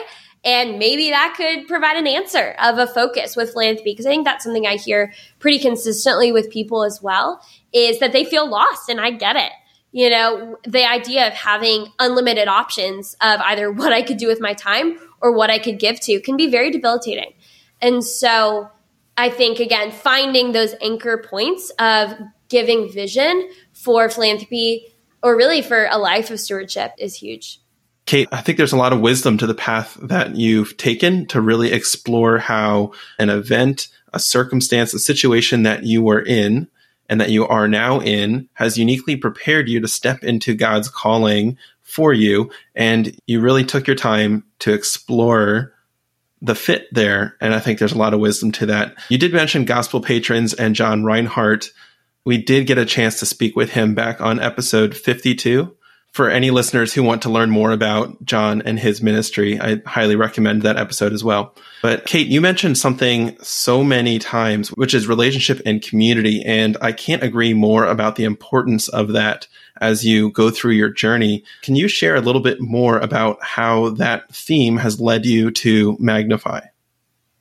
And 0.44 0.80
maybe 0.80 1.12
that 1.12 1.36
could 1.38 1.68
provide 1.68 1.98
an 1.98 2.08
answer 2.08 2.56
of 2.60 2.80
a 2.80 2.88
focus 2.88 3.36
with 3.36 3.52
philanthropy. 3.52 3.92
Because 3.92 4.08
I 4.08 4.10
think 4.10 4.26
that's 4.26 4.44
something 4.44 4.66
I 4.66 4.76
hear 4.76 5.14
pretty 5.40 5.60
consistently 5.60 6.32
with 6.32 6.50
people 6.50 6.84
as 6.84 7.00
well 7.02 7.42
is 7.72 8.00
that 8.00 8.12
they 8.12 8.26
feel 8.26 8.50
lost. 8.50 8.90
And 8.90 9.00
I 9.00 9.12
get 9.12 9.36
it 9.36 9.52
you 9.92 10.10
know, 10.10 10.58
the 10.64 10.90
idea 10.90 11.28
of 11.28 11.34
having 11.34 11.88
unlimited 12.00 12.48
options 12.48 13.16
of 13.22 13.40
either 13.42 13.72
what 13.72 13.94
I 13.94 14.02
could 14.02 14.18
do 14.18 14.28
with 14.28 14.42
my 14.42 14.54
time 14.54 14.98
or 15.22 15.32
what 15.32 15.50
I 15.50 15.60
could 15.60 15.80
give 15.80 16.00
to 16.02 16.20
can 16.22 16.38
be 16.38 16.50
very 16.50 16.72
debilitating. 16.72 17.34
And 17.82 18.04
so 18.04 18.70
I 19.18 19.30
think, 19.30 19.60
again, 19.60 19.92
finding 19.92 20.52
those 20.52 20.76
anchor 20.82 21.18
points 21.18 21.72
of 21.80 22.14
giving 22.50 22.92
vision 22.92 23.50
for 23.74 24.10
philanthropy 24.10 24.94
or 25.24 25.36
really 25.36 25.62
for 25.62 25.86
a 25.86 25.98
life 25.98 26.32
of 26.32 26.40
stewardship 26.40 26.94
is 26.98 27.16
huge. 27.16 27.61
Kate, 28.12 28.28
I 28.30 28.42
think 28.42 28.58
there's 28.58 28.74
a 28.74 28.78
lot 28.78 28.92
of 28.92 29.00
wisdom 29.00 29.38
to 29.38 29.48
the 29.48 29.54
path 29.54 29.98
that 30.02 30.36
you've 30.36 30.76
taken 30.76 31.28
to 31.28 31.40
really 31.40 31.72
explore 31.72 32.40
how 32.40 32.92
an 33.18 33.30
event, 33.30 33.88
a 34.12 34.20
circumstance, 34.20 34.94
a 34.94 35.00
situation 35.00 35.64
that 35.64 35.86
you 35.86 36.04
were 36.04 36.20
in 36.20 36.68
and 37.08 37.22
that 37.22 37.30
you 37.30 37.48
are 37.48 37.70
now 37.70 38.02
in 38.02 38.50
has 38.56 38.78
uniquely 38.78 39.16
prepared 39.16 39.70
you 39.70 39.80
to 39.80 39.88
step 39.88 40.26
into 40.26 40.54
God's 40.54 40.90
calling 40.90 41.58
for 41.84 42.12
you. 42.12 42.52
And 42.76 43.18
you 43.28 43.40
really 43.40 43.64
took 43.64 43.88
your 43.88 43.96
time 43.96 44.44
to 44.60 44.74
explore 44.74 45.74
the 46.42 46.54
fit 46.54 46.88
there. 46.92 47.38
And 47.40 47.56
I 47.56 47.62
think 47.62 47.80
there's 47.80 47.94
a 47.94 47.98
lot 47.98 48.14
of 48.14 48.20
wisdom 48.20 48.52
to 48.52 48.66
that. 48.66 48.94
You 49.08 49.20
did 49.20 49.32
mention 49.32 49.64
gospel 49.64 50.02
patrons 50.02 50.54
and 50.54 50.76
John 50.76 51.04
Rinehart. 51.04 51.70
We 52.26 52.44
did 52.44 52.68
get 52.68 52.78
a 52.78 52.86
chance 52.86 53.20
to 53.22 53.26
speak 53.26 53.56
with 53.56 53.72
him 53.72 53.96
back 53.96 54.20
on 54.20 54.38
episode 54.38 54.98
52 54.98 55.78
for 56.12 56.30
any 56.30 56.52
listeners 56.52 56.94
who 56.94 57.04
want 57.04 57.22
to 57.22 57.30
learn 57.30 57.50
more 57.50 57.72
about 57.72 58.24
John 58.26 58.62
and 58.64 58.78
his 58.78 59.02
ministry, 59.02 59.60
I 59.60 59.82
highly 59.86 60.18
recommend 60.18 60.64
that 60.64 60.78
episode 60.78 61.14
as 61.14 61.24
well. 61.24 61.56
But 61.82 62.06
Kate, 62.06 62.28
you 62.28 62.42
mentioned 62.42 62.78
something 62.78 63.38
so 63.42 63.82
many 63.84 64.20
times, 64.20 64.70
which 64.70 64.94
is 64.94 65.08
relationship 65.08 65.62
and 65.66 65.82
community. 65.82 66.44
And 66.44 66.76
I 66.82 66.92
can't 66.92 67.24
agree 67.24 67.54
more 67.54 67.86
about 67.86 68.18
the 68.18 68.26
importance 68.26 68.90
of 68.90 69.14
that 69.14 69.48
as 69.80 70.06
you 70.06 70.32
go 70.32 70.50
through 70.50 70.74
your 70.74 70.90
journey. 70.90 71.46
Can 71.62 71.76
you 71.76 71.88
share 71.88 72.16
a 72.16 72.22
little 72.22 72.42
bit 72.42 72.60
more 72.60 73.00
about 73.00 73.42
how 73.42 73.92
that 73.92 74.34
theme 74.36 74.78
has 74.78 75.00
led 75.00 75.26
you 75.26 75.50
to 75.52 75.96
Magnify? 75.98 76.62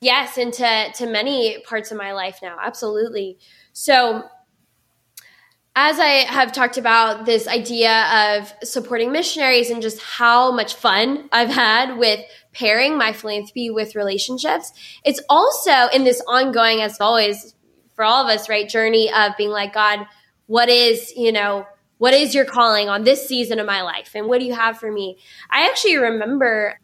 Yes, 0.01 0.39
and 0.39 0.53
to, 0.55 0.93
to 0.95 1.07
many 1.07 1.61
parts 1.65 1.91
of 1.91 1.99
my 1.99 2.13
life 2.13 2.39
now. 2.41 2.57
Absolutely. 2.63 3.39
So 3.73 4.25
as 5.77 6.01
I 6.01 6.25
have 6.31 6.53
talked 6.53 6.79
about 6.79 7.27
this 7.27 7.47
idea 7.47 8.39
of 8.39 8.53
supporting 8.67 9.13
missionaries 9.13 9.71
and 9.71 9.81
just 9.81 10.01
how 10.03 10.51
much 10.51 10.75
fun 10.75 11.29
I've 11.31 11.51
had 11.51 11.97
with 11.97 12.21
pairing 12.53 12.99
my 12.99 13.13
philanthropy 13.13 13.71
with 13.71 13.95
relationships, 13.95 14.73
it's 15.05 15.21
also 15.29 15.87
in 15.95 16.05
this 16.05 16.21
ongoing, 16.27 16.81
as 16.81 17.01
always, 17.01 17.55
for 17.95 18.05
all 18.05 18.25
of 18.27 18.35
us, 18.35 18.49
right, 18.49 18.69
journey 18.69 19.13
of 19.13 19.37
being 19.37 19.51
like, 19.51 19.73
God, 19.73 20.07
what 20.47 20.69
is, 20.69 21.13
you 21.17 21.31
know, 21.31 21.67
what 21.99 22.15
is 22.15 22.35
your 22.35 22.45
calling 22.45 22.89
on 22.89 23.05
this 23.05 23.29
season 23.29 23.61
of 23.61 23.67
my 23.67 23.83
life? 23.83 24.13
And 24.15 24.27
what 24.27 24.41
do 24.41 24.47
you 24.47 24.55
have 24.55 24.79
for 24.79 24.91
me? 24.91 25.19
I 25.51 25.69
actually 25.69 25.99
remember 25.99 26.79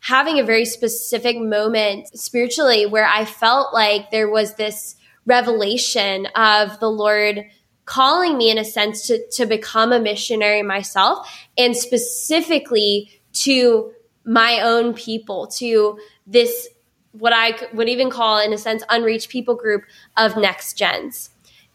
having 0.00 0.38
a 0.38 0.44
very 0.44 0.64
specific 0.64 1.38
moment 1.40 2.06
spiritually 2.16 2.86
where 2.86 3.06
I 3.06 3.24
felt 3.24 3.74
like 3.74 4.10
there 4.10 4.30
was 4.30 4.54
this 4.54 4.94
revelation 5.26 6.26
of 6.36 6.78
the 6.80 6.90
Lord 6.90 7.44
calling 7.88 8.36
me 8.36 8.50
in 8.50 8.58
a 8.58 8.64
sense 8.64 9.06
to, 9.06 9.26
to 9.30 9.46
become 9.46 9.92
a 9.92 9.98
missionary 9.98 10.62
myself 10.62 11.26
and 11.56 11.74
specifically 11.74 13.10
to 13.32 13.92
my 14.26 14.60
own 14.60 14.92
people, 14.92 15.46
to 15.46 15.98
this, 16.26 16.68
what 17.12 17.32
I 17.32 17.54
would 17.72 17.88
even 17.88 18.10
call, 18.10 18.40
in 18.40 18.52
a 18.52 18.58
sense, 18.58 18.82
unreached 18.90 19.30
people 19.30 19.54
group 19.54 19.84
of 20.18 20.36
next 20.36 20.74
gens. 20.74 21.30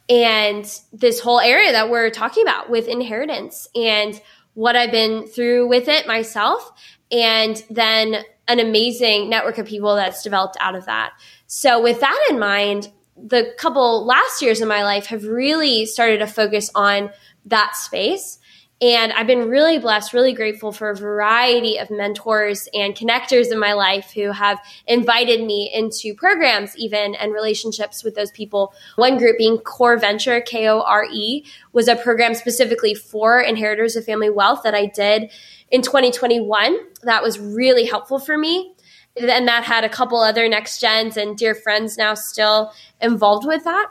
And 0.07 0.71
this 0.91 1.19
whole 1.19 1.39
area 1.39 1.71
that 1.71 1.89
we're 1.89 2.11
talking 2.11 2.43
about 2.43 2.69
with 2.69 2.87
inheritance 2.87 3.67
and 3.73 4.21
what 4.53 4.75
I've 4.75 4.91
been 4.91 5.25
through 5.25 5.67
with 5.67 5.87
it 5.87 6.05
myself, 6.05 6.71
and 7.11 7.63
then 7.71 8.23
an 8.47 8.59
amazing 8.59 9.29
network 9.29 9.57
of 9.57 9.65
people 9.65 9.95
that's 9.95 10.21
developed 10.21 10.57
out 10.59 10.75
of 10.75 10.85
that. 10.85 11.13
So, 11.47 11.81
with 11.81 12.01
that 12.01 12.27
in 12.29 12.37
mind, 12.37 12.91
the 13.15 13.53
couple 13.57 14.05
last 14.05 14.41
years 14.41 14.61
of 14.61 14.67
my 14.67 14.83
life 14.83 15.07
have 15.07 15.23
really 15.25 15.85
started 15.85 16.19
to 16.19 16.27
focus 16.27 16.71
on 16.75 17.11
that 17.45 17.75
space 17.75 18.39
And 18.83 19.13
I've 19.13 19.27
been 19.27 19.47
really 19.47 19.79
blessed, 19.79 20.11
really 20.13 20.33
grateful 20.33 20.73
for 20.73 20.89
a 20.89 20.95
variety 20.95 21.77
of 21.77 21.89
mentors 21.89 22.67
and 22.73 22.93
connectors 22.93 23.49
in 23.49 23.57
my 23.57 23.71
life 23.71 24.11
who 24.13 24.33
have 24.33 24.59
invited 24.85 25.41
me 25.45 25.71
into 25.73 26.13
programs, 26.13 26.75
even 26.75 27.15
and 27.15 27.33
relationships 27.33 28.03
with 28.03 28.15
those 28.15 28.31
people. 28.31 28.73
One 28.97 29.17
group 29.17 29.37
being 29.37 29.59
Kore 29.59 29.95
Venture, 29.97 30.41
K 30.41 30.67
O 30.67 30.81
R 30.81 31.05
E, 31.05 31.45
was 31.71 31.87
a 31.87 31.95
program 31.95 32.33
specifically 32.33 32.93
for 32.93 33.39
inheritors 33.39 33.95
of 33.95 34.03
family 34.03 34.29
wealth 34.29 34.63
that 34.63 34.75
I 34.75 34.87
did 34.87 35.31
in 35.71 35.81
2021. 35.81 36.75
That 37.03 37.23
was 37.23 37.39
really 37.39 37.85
helpful 37.85 38.19
for 38.19 38.37
me. 38.37 38.72
And 39.15 39.47
that 39.47 39.63
had 39.63 39.83
a 39.83 39.89
couple 39.89 40.19
other 40.19 40.47
next 40.49 40.79
gens 40.79 41.17
and 41.17 41.37
dear 41.37 41.53
friends 41.53 41.97
now 41.97 42.15
still 42.15 42.71
involved 42.99 43.45
with 43.45 43.63
that. 43.63 43.87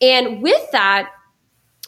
And 0.00 0.42
with 0.42 0.70
that, 0.72 1.10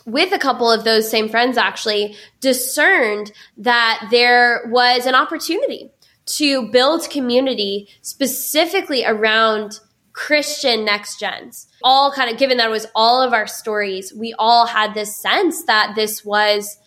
with 0.07 0.32
a 0.32 0.39
couple 0.39 0.70
of 0.70 0.85
those 0.85 1.11
same 1.11 1.28
friends 1.28 1.57
actually 1.57 2.16
discerned 2.41 3.32
that 3.57 4.07
there 4.11 4.68
was 4.70 5.07
an 5.07 5.14
opportunity 5.14 5.91
to 6.26 6.68
build 6.70 7.09
community 7.11 7.89
specifically 8.03 9.05
around 9.05 9.80
Christian 10.12 10.85
next 10.85 11.18
gens. 11.18 11.66
All 11.82 12.12
kind 12.12 12.30
of 12.30 12.39
given 12.39 12.57
that 12.59 12.68
it 12.68 12.70
was 12.70 12.87
all 12.95 13.20
of 13.20 13.32
our 13.32 13.47
stories, 13.47 14.12
we 14.14 14.35
all 14.39 14.66
had 14.66 14.95
this 14.95 15.16
sense 15.16 15.64
that 15.64 15.95
this 15.97 16.24
was 16.24 16.78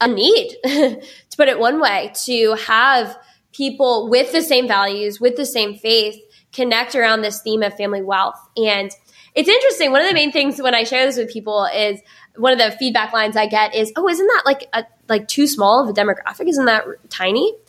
a 0.00 0.08
need, 0.08 0.56
to 0.64 1.36
put 1.36 1.48
it 1.48 1.58
one 1.58 1.80
way, 1.80 2.12
to 2.24 2.54
have 2.66 3.16
people 3.52 4.08
with 4.08 4.32
the 4.32 4.42
same 4.42 4.66
values, 4.66 5.20
with 5.20 5.36
the 5.36 5.46
same 5.46 5.74
faith, 5.74 6.16
connect 6.52 6.94
around 6.94 7.22
this 7.22 7.40
theme 7.40 7.62
of 7.62 7.74
family 7.76 8.02
wealth. 8.02 8.38
And 8.56 8.90
it's 9.34 9.48
interesting. 9.48 9.92
One 9.92 10.02
of 10.02 10.08
the 10.08 10.14
main 10.14 10.32
things 10.32 10.60
when 10.60 10.74
I 10.74 10.84
share 10.84 11.06
this 11.06 11.16
with 11.16 11.32
people 11.32 11.64
is 11.74 12.00
one 12.36 12.52
of 12.52 12.58
the 12.58 12.76
feedback 12.76 13.12
lines 13.12 13.36
I 13.36 13.46
get 13.46 13.74
is, 13.74 13.92
"Oh, 13.96 14.08
isn't 14.08 14.26
that 14.26 14.42
like 14.44 14.68
a, 14.72 14.84
like 15.08 15.28
too 15.28 15.46
small 15.46 15.82
of 15.82 15.88
a 15.88 15.92
demographic? 15.92 16.48
Isn't 16.48 16.66
that 16.66 16.84
tiny?" 17.10 17.54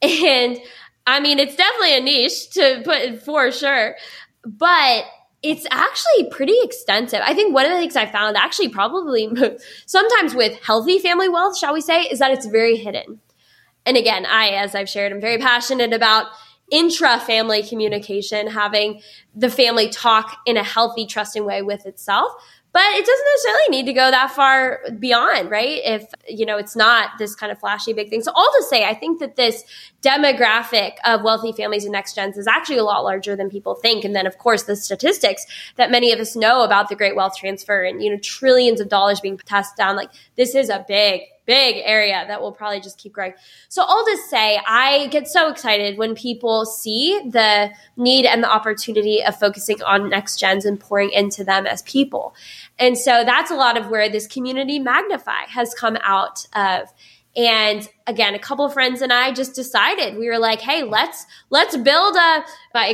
And 0.00 0.58
I 1.06 1.20
mean, 1.20 1.38
it's 1.38 1.56
definitely 1.56 1.96
a 1.96 2.00
niche 2.00 2.50
to 2.50 2.82
put 2.84 3.22
for 3.22 3.50
sure, 3.50 3.96
but 4.44 5.04
it's 5.42 5.66
actually 5.70 6.30
pretty 6.30 6.56
extensive. 6.62 7.20
I 7.24 7.34
think 7.34 7.54
one 7.54 7.64
of 7.64 7.72
the 7.72 7.78
things 7.78 7.96
I 7.96 8.06
found 8.06 8.36
actually 8.36 8.68
probably 8.68 9.28
sometimes 9.86 10.34
with 10.34 10.60
healthy 10.62 10.98
family 10.98 11.28
wealth, 11.28 11.56
shall 11.56 11.72
we 11.72 11.80
say, 11.80 12.02
is 12.02 12.18
that 12.18 12.32
it's 12.32 12.46
very 12.46 12.76
hidden. 12.76 13.20
And 13.88 13.96
again, 13.96 14.26
I, 14.26 14.50
as 14.50 14.74
I've 14.74 14.88
shared, 14.88 15.12
I'm 15.12 15.20
very 15.20 15.38
passionate 15.38 15.94
about 15.94 16.26
intra 16.70 17.18
family 17.20 17.62
communication, 17.62 18.46
having 18.46 19.00
the 19.34 19.48
family 19.48 19.88
talk 19.88 20.36
in 20.44 20.58
a 20.58 20.62
healthy, 20.62 21.06
trusting 21.06 21.42
way 21.42 21.62
with 21.62 21.86
itself. 21.86 22.30
But 22.70 22.82
it 22.82 23.06
doesn't 23.06 23.26
necessarily 23.32 23.68
need 23.70 23.86
to 23.86 23.94
go 23.94 24.10
that 24.10 24.30
far 24.30 24.80
beyond 24.98 25.50
right? 25.50 25.80
If 25.82 26.04
you 26.28 26.44
know 26.44 26.58
it's 26.58 26.76
not 26.76 27.12
this 27.18 27.34
kind 27.34 27.50
of 27.50 27.58
flashy 27.58 27.94
big 27.94 28.10
thing. 28.10 28.20
So 28.20 28.30
all 28.34 28.52
to 28.58 28.64
say 28.64 28.84
i 28.84 28.92
think 28.92 29.20
that 29.20 29.36
this 29.36 29.64
demographic 30.02 30.96
of 31.06 31.22
wealthy 31.22 31.52
families 31.52 31.84
and 31.84 31.92
next 31.92 32.14
gens 32.14 32.36
is 32.36 32.46
actually 32.46 32.76
a 32.76 32.84
lot 32.84 33.04
larger 33.04 33.34
than 33.34 33.48
people 33.48 33.74
think. 33.74 34.04
And 34.04 34.14
then 34.14 34.26
of 34.26 34.36
course 34.36 34.64
the 34.64 34.76
statistics 34.76 35.46
that 35.76 35.90
many 35.90 36.12
of 36.12 36.20
us 36.20 36.36
know 36.36 36.62
about 36.62 36.90
the 36.90 36.94
great 36.94 37.16
wealth 37.16 37.36
transfer 37.38 37.82
and 37.84 38.02
you 38.02 38.10
know 38.10 38.18
trillions 38.18 38.80
of 38.80 38.90
dollars 38.90 39.18
being 39.18 39.38
passed 39.38 39.74
down 39.74 39.96
like 39.96 40.10
this 40.36 40.54
is 40.54 40.68
a 40.68 40.84
big 40.86 41.22
big 41.48 41.82
area 41.84 42.24
that 42.28 42.42
will 42.42 42.52
probably 42.52 42.78
just 42.78 42.98
keep 42.98 43.14
growing. 43.14 43.32
So 43.70 43.82
all 43.82 44.04
to 44.04 44.16
say, 44.28 44.60
I 44.66 45.06
get 45.06 45.26
so 45.26 45.48
excited 45.48 45.96
when 45.96 46.14
people 46.14 46.66
see 46.66 47.18
the 47.26 47.70
need 47.96 48.26
and 48.26 48.44
the 48.44 48.52
opportunity 48.52 49.24
of 49.24 49.34
focusing 49.34 49.82
on 49.82 50.10
next 50.10 50.38
gens 50.38 50.66
and 50.66 50.78
pouring 50.78 51.10
into 51.10 51.44
them 51.44 51.66
as 51.66 51.80
people. 51.82 52.34
And 52.78 52.98
so 52.98 53.24
that's 53.24 53.50
a 53.50 53.56
lot 53.56 53.78
of 53.78 53.88
where 53.88 54.10
this 54.10 54.26
community 54.26 54.78
magnify 54.78 55.46
has 55.48 55.74
come 55.74 55.96
out 56.02 56.46
of. 56.54 56.92
And 57.34 57.88
again, 58.06 58.34
a 58.34 58.38
couple 58.38 58.66
of 58.66 58.74
friends 58.74 59.00
and 59.00 59.12
I 59.12 59.32
just 59.32 59.54
decided 59.54 60.18
we 60.18 60.28
were 60.28 60.38
like, 60.38 60.60
hey, 60.60 60.82
let's 60.82 61.24
let's 61.48 61.76
build 61.76 62.16
a 62.16 62.44
my 62.74 62.88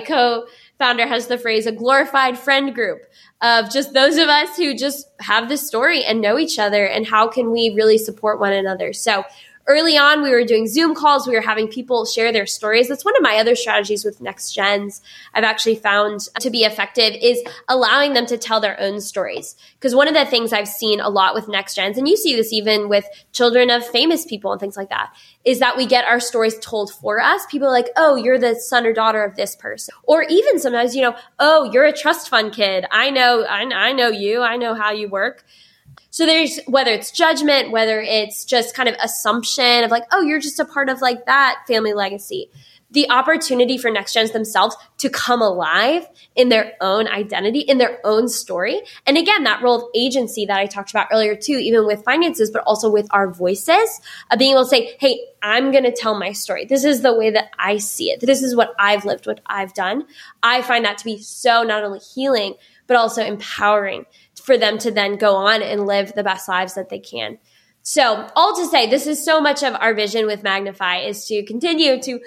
co-founder 0.79 1.07
has 1.07 1.27
the 1.27 1.39
phrase 1.39 1.66
a 1.66 1.72
glorified 1.72 2.39
friend 2.39 2.75
group 2.75 3.03
of 3.43 3.70
just 3.70 3.93
those 3.93 4.16
of 4.16 4.29
us 4.29 4.57
who 4.57 4.77
just 4.77 5.09
have 5.20 5.49
this 5.49 5.66
story 5.66 6.05
and 6.05 6.20
know 6.20 6.39
each 6.39 6.59
other 6.59 6.87
and 6.87 7.07
how 7.07 7.29
can 7.29 7.51
we 7.51 7.72
really 7.75 7.99
support 7.99 8.41
one 8.41 8.53
another. 8.53 8.93
So 8.93 9.25
early 9.67 9.97
on, 9.97 10.23
we 10.23 10.31
were 10.31 10.45
doing 10.45 10.67
Zoom 10.67 10.95
calls. 10.95 11.27
We 11.27 11.35
were 11.35 11.41
having 11.41 11.69
people 11.69 12.05
share 12.05 12.33
their 12.33 12.47
stories. 12.47 12.89
That's 12.89 13.05
one 13.05 13.17
of 13.17 13.23
my 13.23 13.37
other 13.37 13.55
strategies 13.55 14.05
with 14.05 14.21
Next 14.21 14.53
Gens 14.53 15.01
I've 15.33 15.45
actually 15.45 15.77
found 15.77 16.29
to 16.41 16.51
be 16.51 16.65
effective 16.65 17.15
is 17.21 17.43
allowing 17.69 18.12
them 18.12 18.27
to 18.27 18.39
tell 18.39 18.61
their 18.61 18.79
own 18.81 19.01
stories. 19.01 19.57
Because 19.75 19.95
one 19.95 20.09
of 20.09 20.15
the 20.15 20.27
things 20.27 20.53
I've 20.53 20.69
seen 20.69 21.01
a 21.01 21.09
lot 21.09 21.35
with 21.35 21.49
Next 21.49 21.75
Gens, 21.75 21.99
and 21.99 22.09
you 22.09 22.17
see 22.17 22.37
this 22.37 22.53
even 22.53 22.89
with 22.89 23.07
children 23.33 23.71
of 23.71 23.87
famous 23.87 24.25
people 24.25 24.53
and 24.53 24.61
things 24.61 24.77
like 24.77 24.91
that, 24.91 25.15
is 25.45 25.59
that 25.61 25.77
we 25.77 25.87
get 25.87 26.05
our 26.05 26.21
stories 26.21 26.59
told 26.59 26.93
for 26.93 27.21
us. 27.21 27.47
People 27.47 27.69
are 27.69 27.73
like, 27.73 27.91
oh, 27.97 28.17
you're 28.17 28.39
the 28.39 28.55
son 28.55 28.87
or 28.87 28.93
daughter 28.93 29.25
of 29.25 29.37
this 29.37 29.57
person. 29.57 29.95
Or 30.05 30.23
even 30.25 30.59
sometimes, 30.59 30.95
you 30.95 31.03
know, 31.03 31.17
oh, 31.39 31.71
you're 31.73 31.85
a 31.85 31.93
trust 31.93 32.29
fund 32.29 32.53
kid. 32.53 32.87
I 32.91 33.11
know, 33.11 33.45
I, 33.45 33.62
I 33.62 33.93
know 33.93 34.09
you. 34.09 34.43
I 34.43 34.57
know 34.57 34.75
how 34.75 34.93
you 34.93 35.09
work. 35.09 35.45
So 36.15 36.27
there's 36.27 36.61
whether 36.69 36.93
it's 36.93 37.11
judgment, 37.11 37.73
whether 37.73 38.01
it's 38.01 38.45
just 38.45 38.77
kind 38.77 38.89
of 38.89 38.95
assumption 39.03 39.83
of 39.83 39.91
like, 39.91 40.05
oh, 40.12 40.23
you're 40.23 40.39
just 40.39 40.61
a 40.61 40.65
part 40.65 40.89
of 40.89 41.01
like 41.01 41.27
that 41.27 41.65
family 41.67 41.93
legacy. 41.93 42.53
The 42.93 43.11
opportunity 43.11 43.79
for 43.79 43.91
next 43.91 44.12
gens 44.12 44.31
themselves 44.31 44.77
to 44.99 45.11
come 45.11 45.43
alive 45.43 46.07
in 46.37 46.51
their 46.51 46.75
own 46.81 47.09
identity, 47.09 47.59
in 47.59 47.79
their 47.79 47.99
own 48.05 48.29
story. 48.29 48.81
And 49.09 49.19
again, 49.19 49.43
that 49.43 49.61
role 49.61 49.87
of 49.87 49.91
agency 49.93 50.47
that 50.47 50.57
I 50.57 50.67
talked 50.67 50.91
about 50.91 51.09
earlier 51.11 51.35
too, 51.35 51.55
even 51.55 51.85
with 51.85 52.05
finances, 52.05 52.49
but 52.53 52.62
also 52.62 52.89
with 52.89 53.09
our 53.11 53.29
voices 53.33 54.01
of 54.31 54.39
being 54.39 54.53
able 54.53 54.62
to 54.62 54.69
say, 54.69 54.97
Hey, 55.01 55.19
I'm 55.43 55.73
going 55.73 55.83
to 55.83 55.91
tell 55.91 56.17
my 56.17 56.31
story. 56.31 56.65
This 56.65 56.85
is 56.85 57.03
the 57.03 57.12
way 57.12 57.31
that 57.31 57.51
I 57.59 57.79
see 57.79 58.11
it. 58.11 58.21
This 58.21 58.41
is 58.41 58.55
what 58.55 58.73
I've 58.79 59.05
lived, 59.05 59.27
what 59.27 59.41
I've 59.47 59.75
done. 59.75 60.07
I 60.45 60.62
find 60.62 60.85
that 60.85 60.99
to 60.99 61.05
be 61.05 61.19
so 61.19 61.65
not 61.65 61.83
only 61.83 61.99
healing, 61.99 62.55
but 62.87 62.97
also 62.97 63.25
empowering 63.25 64.05
for 64.45 64.59
them 64.59 64.76
to 64.76 64.90
then 64.90 65.16
go 65.16 65.36
on 65.36 65.62
and 65.62 65.86
live 65.86 66.12
the 66.14 66.22
best 66.22 66.49
lives 66.49 66.74
that 66.74 66.90
they 66.90 66.99
can. 66.99 67.38
So, 67.82 68.28
all 68.36 68.55
to 68.57 68.66
say, 68.66 68.88
this 68.88 69.07
is 69.07 69.24
so 69.24 69.40
much 69.40 69.62
of 69.62 69.74
our 69.74 69.95
vision 69.95 70.26
with 70.26 70.42
Magnify 70.42 70.99
is 70.99 71.24
to 71.28 71.42
continue 71.45 72.01
to 72.03 72.20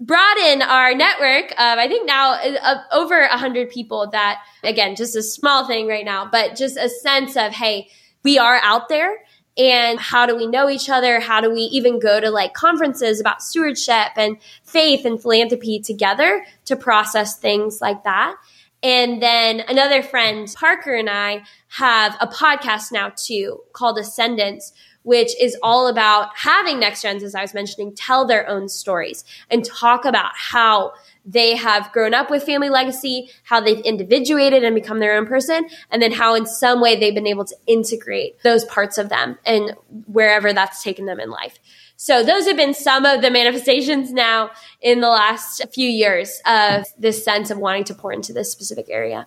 broaden 0.00 0.62
our 0.62 0.94
network 0.94 1.50
of, 1.52 1.56
I 1.58 1.86
think 1.88 2.06
now 2.06 2.38
of 2.40 2.78
over 2.90 3.20
a 3.20 3.36
hundred 3.36 3.68
people 3.68 4.08
that, 4.12 4.40
again, 4.64 4.96
just 4.96 5.14
a 5.14 5.22
small 5.22 5.66
thing 5.66 5.88
right 5.88 6.06
now, 6.06 6.26
but 6.30 6.56
just 6.56 6.78
a 6.78 6.88
sense 6.88 7.36
of, 7.36 7.52
hey, 7.52 7.88
we 8.22 8.38
are 8.38 8.60
out 8.62 8.88
there 8.88 9.18
and 9.58 9.98
how 9.98 10.24
do 10.24 10.36
we 10.36 10.46
know 10.46 10.70
each 10.70 10.88
other? 10.88 11.20
How 11.20 11.42
do 11.42 11.52
we 11.52 11.62
even 11.62 11.98
go 11.98 12.18
to 12.18 12.30
like 12.30 12.54
conferences 12.54 13.20
about 13.20 13.42
stewardship 13.42 14.12
and 14.16 14.38
faith 14.62 15.04
and 15.04 15.20
philanthropy 15.20 15.80
together 15.80 16.46
to 16.66 16.76
process 16.76 17.38
things 17.38 17.80
like 17.82 18.04
that? 18.04 18.36
And 18.82 19.20
then 19.20 19.60
another 19.60 20.02
friend, 20.02 20.48
Parker 20.54 20.94
and 20.94 21.10
I 21.10 21.42
have 21.68 22.16
a 22.20 22.26
podcast 22.26 22.92
now 22.92 23.12
too 23.16 23.60
called 23.72 23.98
Ascendants, 23.98 24.72
which 25.02 25.30
is 25.40 25.56
all 25.62 25.88
about 25.88 26.36
having 26.36 26.78
next 26.78 27.02
gens, 27.02 27.22
as 27.22 27.34
I 27.34 27.40
was 27.42 27.54
mentioning, 27.54 27.94
tell 27.94 28.26
their 28.26 28.48
own 28.48 28.68
stories 28.68 29.24
and 29.50 29.64
talk 29.64 30.04
about 30.04 30.32
how 30.34 30.92
they 31.24 31.56
have 31.56 31.92
grown 31.92 32.14
up 32.14 32.30
with 32.30 32.42
family 32.42 32.68
legacy, 32.68 33.30
how 33.44 33.60
they've 33.60 33.80
individuated 33.80 34.64
and 34.64 34.74
become 34.74 34.98
their 34.98 35.16
own 35.16 35.26
person, 35.26 35.68
and 35.90 36.00
then 36.00 36.12
how 36.12 36.34
in 36.34 36.46
some 36.46 36.80
way 36.80 36.98
they've 36.98 37.14
been 37.14 37.26
able 37.26 37.44
to 37.44 37.56
integrate 37.66 38.42
those 38.42 38.64
parts 38.66 38.96
of 38.96 39.08
them 39.08 39.38
and 39.44 39.74
wherever 40.06 40.52
that's 40.52 40.82
taken 40.82 41.06
them 41.06 41.20
in 41.20 41.30
life. 41.30 41.58
So 42.00 42.22
those 42.22 42.46
have 42.46 42.56
been 42.56 42.74
some 42.74 43.04
of 43.04 43.22
the 43.22 43.30
manifestations 43.30 44.12
now 44.12 44.52
in 44.80 45.00
the 45.00 45.08
last 45.08 45.66
few 45.74 45.88
years 45.88 46.40
of 46.46 46.86
this 46.96 47.24
sense 47.24 47.50
of 47.50 47.58
wanting 47.58 47.82
to 47.84 47.94
pour 47.94 48.12
into 48.12 48.32
this 48.32 48.52
specific 48.52 48.86
area. 48.88 49.26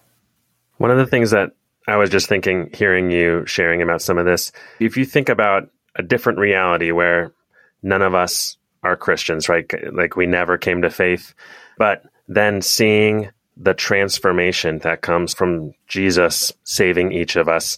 One 0.77 0.89
of 0.89 0.97
the 0.97 1.05
things 1.05 1.31
that 1.31 1.51
I 1.85 1.97
was 1.97 2.09
just 2.09 2.29
thinking, 2.29 2.69
hearing 2.73 3.11
you 3.11 3.45
sharing 3.45 3.81
about 3.81 4.01
some 4.01 4.17
of 4.17 4.25
this, 4.25 4.53
if 4.79 4.95
you 4.95 5.03
think 5.03 5.27
about 5.27 5.69
a 5.97 6.01
different 6.01 6.39
reality 6.39 6.91
where 6.91 7.33
none 7.83 8.01
of 8.01 8.15
us 8.15 8.55
are 8.83 8.95
Christians, 8.95 9.49
right? 9.49 9.69
Like 9.93 10.15
we 10.15 10.25
never 10.25 10.57
came 10.57 10.81
to 10.83 10.89
faith, 10.89 11.33
but 11.77 12.03
then 12.29 12.61
seeing 12.61 13.31
the 13.57 13.73
transformation 13.73 14.79
that 14.79 15.01
comes 15.01 15.33
from 15.33 15.73
Jesus 15.87 16.53
saving 16.63 17.11
each 17.11 17.35
of 17.35 17.49
us 17.49 17.77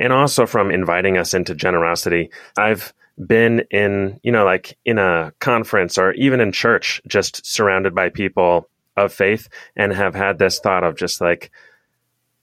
and 0.00 0.12
also 0.12 0.46
from 0.46 0.72
inviting 0.72 1.16
us 1.16 1.32
into 1.32 1.54
generosity. 1.54 2.30
I've 2.58 2.92
been 3.24 3.60
in, 3.70 4.20
you 4.22 4.32
know, 4.32 4.44
like 4.44 4.78
in 4.84 4.98
a 4.98 5.32
conference 5.38 5.98
or 5.98 6.12
even 6.12 6.40
in 6.40 6.52
church, 6.52 7.00
just 7.06 7.44
surrounded 7.46 7.94
by 7.94 8.08
people 8.08 8.68
of 8.96 9.12
faith 9.12 9.48
and 9.76 9.92
have 9.92 10.14
had 10.14 10.38
this 10.38 10.58
thought 10.58 10.84
of 10.84 10.96
just 10.96 11.20
like, 11.20 11.50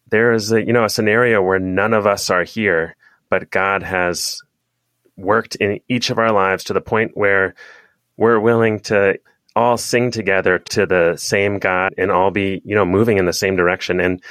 there 0.10 0.34
is 0.34 0.52
a, 0.52 0.64
you 0.64 0.74
know, 0.74 0.86
a 0.86 0.90
scenario 0.90 1.42
where 1.42 1.60
none 1.60 1.94
of 1.94 2.08
us 2.08 2.30
are 2.30 2.44
here, 2.44 2.96
but 3.30 3.52
God 3.52 3.84
has 3.84 4.42
worked 5.18 5.56
in 5.56 5.80
each 5.88 6.10
of 6.10 6.18
our 6.18 6.32
lives 6.32 6.64
to 6.66 6.74
the 6.74 6.82
point 6.82 7.12
where 7.16 7.54
we're 8.18 8.40
willing 8.40 8.80
to 8.80 9.20
all 9.56 9.78
sing 9.78 10.12
together 10.12 10.60
to 10.60 10.86
the 10.86 11.16
same 11.18 11.60
God 11.60 11.94
and 11.98 12.12
all 12.12 12.32
be, 12.32 12.62
you 12.64 12.76
know, 12.76 12.86
moving 12.86 13.18
in 13.18 13.26
the 13.26 13.34
same 13.34 13.56
direction. 13.56 14.00
And, 14.00 14.22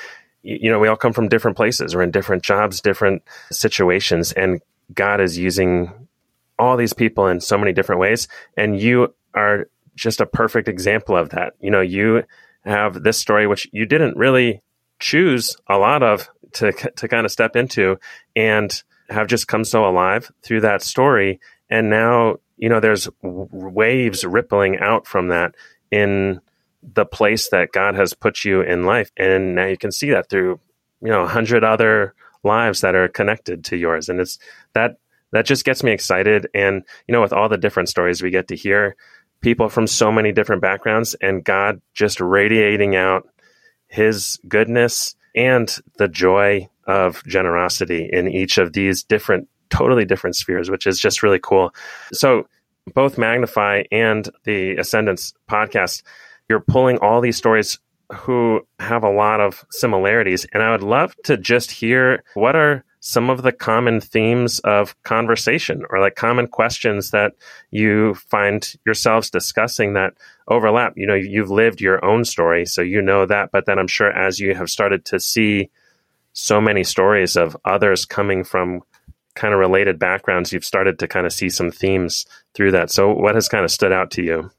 you 0.43 0.71
know, 0.71 0.79
we 0.79 0.89
all 0.89 0.97
come 0.97 1.13
from 1.13 1.29
different 1.29 1.57
places. 1.57 1.95
We're 1.95 2.03
in 2.03 2.11
different 2.11 2.43
jobs, 2.43 2.81
different 2.81 3.23
situations, 3.51 4.33
and 4.33 4.63
God 4.95 5.21
is 5.21 5.37
using 5.37 6.08
all 6.59 6.77
these 6.77 6.93
people 6.93 7.27
in 7.27 7.41
so 7.41 7.57
many 7.59 7.73
different 7.73 8.01
ways. 8.01 8.29
And 8.57 8.81
you 8.81 9.15
are 9.35 9.69
just 9.95 10.21
a 10.21 10.27
perfect 10.27 10.69
example 10.69 11.17
of 11.17 11.31
that. 11.31 11.55
You 11.61 11.71
know, 11.71 11.81
you 11.81 12.25
have 12.65 13.03
this 13.03 13.19
story, 13.19 13.47
which 13.47 13.69
you 13.73 13.87
didn't 13.87 14.17
really 14.17 14.63
choose 15.01 15.57
a 15.69 15.79
lot 15.79 16.03
of 16.03 16.29
to, 16.55 16.73
to 16.73 17.09
kind 17.09 17.25
of 17.25 17.33
step 17.33 17.57
into 17.57 17.99
and 18.35 18.83
have 19.09 19.27
just 19.27 19.49
come 19.49 19.65
so 19.65 19.89
alive 19.89 20.31
through 20.43 20.63
that 20.63 20.83
story. 20.83 21.41
And 21.71 21.91
now, 21.91 22.37
you 22.57 22.69
know, 22.69 22.81
there's 22.81 23.09
waves 23.23 24.25
rippling 24.25 24.79
out 24.79 25.07
from 25.07 25.29
that 25.29 25.55
in 25.91 26.41
the 26.83 27.07
place 27.07 27.51
that 27.51 27.73
God 27.73 27.95
has 27.95 28.15
put 28.15 28.45
you 28.45 28.61
in 28.61 28.85
life. 28.85 29.11
And 29.17 29.55
now 29.55 29.67
you 29.67 29.77
can 29.77 29.93
see 29.93 30.11
that 30.11 30.29
through, 30.29 30.61
you 31.01 31.09
know, 31.09 31.23
a 31.23 31.29
hundred 31.29 31.65
other 31.65 32.15
lives 32.45 32.81
that 32.81 32.95
are 32.95 33.09
connected 33.09 33.65
to 33.67 33.77
yours. 33.77 34.09
And 34.09 34.21
it's 34.21 34.39
that, 34.75 34.97
that 35.33 35.47
just 35.47 35.65
gets 35.65 35.83
me 35.83 35.93
excited. 35.93 36.49
And, 36.55 36.83
you 37.07 37.13
know, 37.13 37.21
with 37.21 37.33
all 37.33 37.49
the 37.49 37.59
different 37.59 37.89
stories 37.89 38.23
we 38.23 38.31
get 38.31 38.49
to 38.49 38.57
hear, 38.57 38.97
people 39.41 39.69
from 39.69 39.87
so 39.87 40.11
many 40.11 40.33
different 40.33 40.63
backgrounds 40.63 41.15
and 41.21 41.45
God 41.45 41.81
just 41.95 42.21
radiating 42.21 42.97
out 42.97 43.29
his 43.87 44.39
goodness 44.49 45.15
and 45.35 45.75
the 45.99 46.09
joy 46.09 46.69
of 46.87 47.23
generosity 47.25 48.09
in 48.11 48.29
each 48.29 48.59
of 48.59 48.73
these 48.73 49.03
different, 49.03 49.49
totally 49.71 50.05
different 50.05 50.37
spheres, 50.37 50.71
which 50.71 50.87
is 50.87 50.99
just 50.99 51.23
really 51.23 51.39
cool. 51.39 51.73
So, 52.13 52.47
both 52.95 53.19
Magnify 53.19 53.83
and 53.93 54.29
the 54.45 54.77
Ascendants 54.77 55.35
podcast, 55.49 56.03
you're 56.49 56.61
pulling 56.61 56.97
all 56.99 57.21
these 57.21 57.37
stories 57.37 57.79
who 58.13 58.63
have 58.79 59.05
a 59.05 59.11
lot 59.11 59.41
of 59.41 59.67
similarities. 59.71 60.47
And 60.53 60.63
I 60.63 60.71
would 60.71 60.83
love 60.83 61.15
to 61.25 61.37
just 61.37 61.71
hear 61.71 62.25
what 62.33 62.57
are 62.57 62.85
some 63.01 63.31
of 63.31 63.43
the 63.43 63.53
common 63.53 64.01
themes 64.01 64.59
of 64.61 65.01
conversation 65.03 65.85
or 65.91 66.01
like 66.01 66.17
common 66.17 66.47
questions 66.49 67.11
that 67.11 67.33
you 67.71 68.15
find 68.15 68.75
yourselves 68.85 69.31
discussing 69.31 69.93
that 69.93 70.15
overlap. 70.49 70.95
You 70.97 71.07
know, 71.07 71.15
you've 71.15 71.51
lived 71.51 71.81
your 71.81 72.05
own 72.05 72.25
story, 72.25 72.67
so 72.67 72.83
you 72.83 73.01
know 73.01 73.27
that. 73.27 73.51
But 73.53 73.67
then 73.67 73.79
I'm 73.79 73.87
sure 73.87 74.11
as 74.11 74.41
you 74.41 74.55
have 74.55 74.69
started 74.69 75.05
to 75.07 75.21
see 75.21 75.71
so 76.33 76.61
many 76.61 76.85
stories 76.85 77.37
of 77.37 77.57
others 77.65 78.05
coming 78.05 78.45
from 78.45 78.83
kind 79.35 79.55
of 79.55 79.61
related 79.61 79.99
backgrounds, 79.99 80.53
you've 80.53 80.65
started 80.65 80.99
to 80.99 81.09
kind 81.09 81.27
of 81.27 81.33
see 81.33 81.49
some 81.49 81.71
themes 81.71 82.27
through 82.55 82.73
that. 82.73 82.91
So, 82.91 83.13
what 83.13 83.37
has 83.37 83.49
kind 83.49 83.65
of 83.65 83.71
stood 83.71 83.93
out 83.93 84.11
to 84.13 84.23
you? 84.23 84.51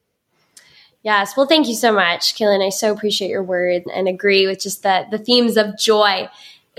Yes. 1.03 1.37
Well, 1.37 1.45
thank 1.45 1.67
you 1.67 1.75
so 1.75 1.93
much, 1.93 2.35
Keelan. 2.35 2.65
I 2.65 2.69
so 2.69 2.91
appreciate 2.91 3.29
your 3.29 3.43
word 3.43 3.83
and 3.93 4.07
agree 4.07 4.47
with 4.47 4.61
just 4.61 4.83
the, 4.83 5.05
the 5.09 5.17
themes 5.17 5.55
of 5.55 5.77
joy 5.77 6.29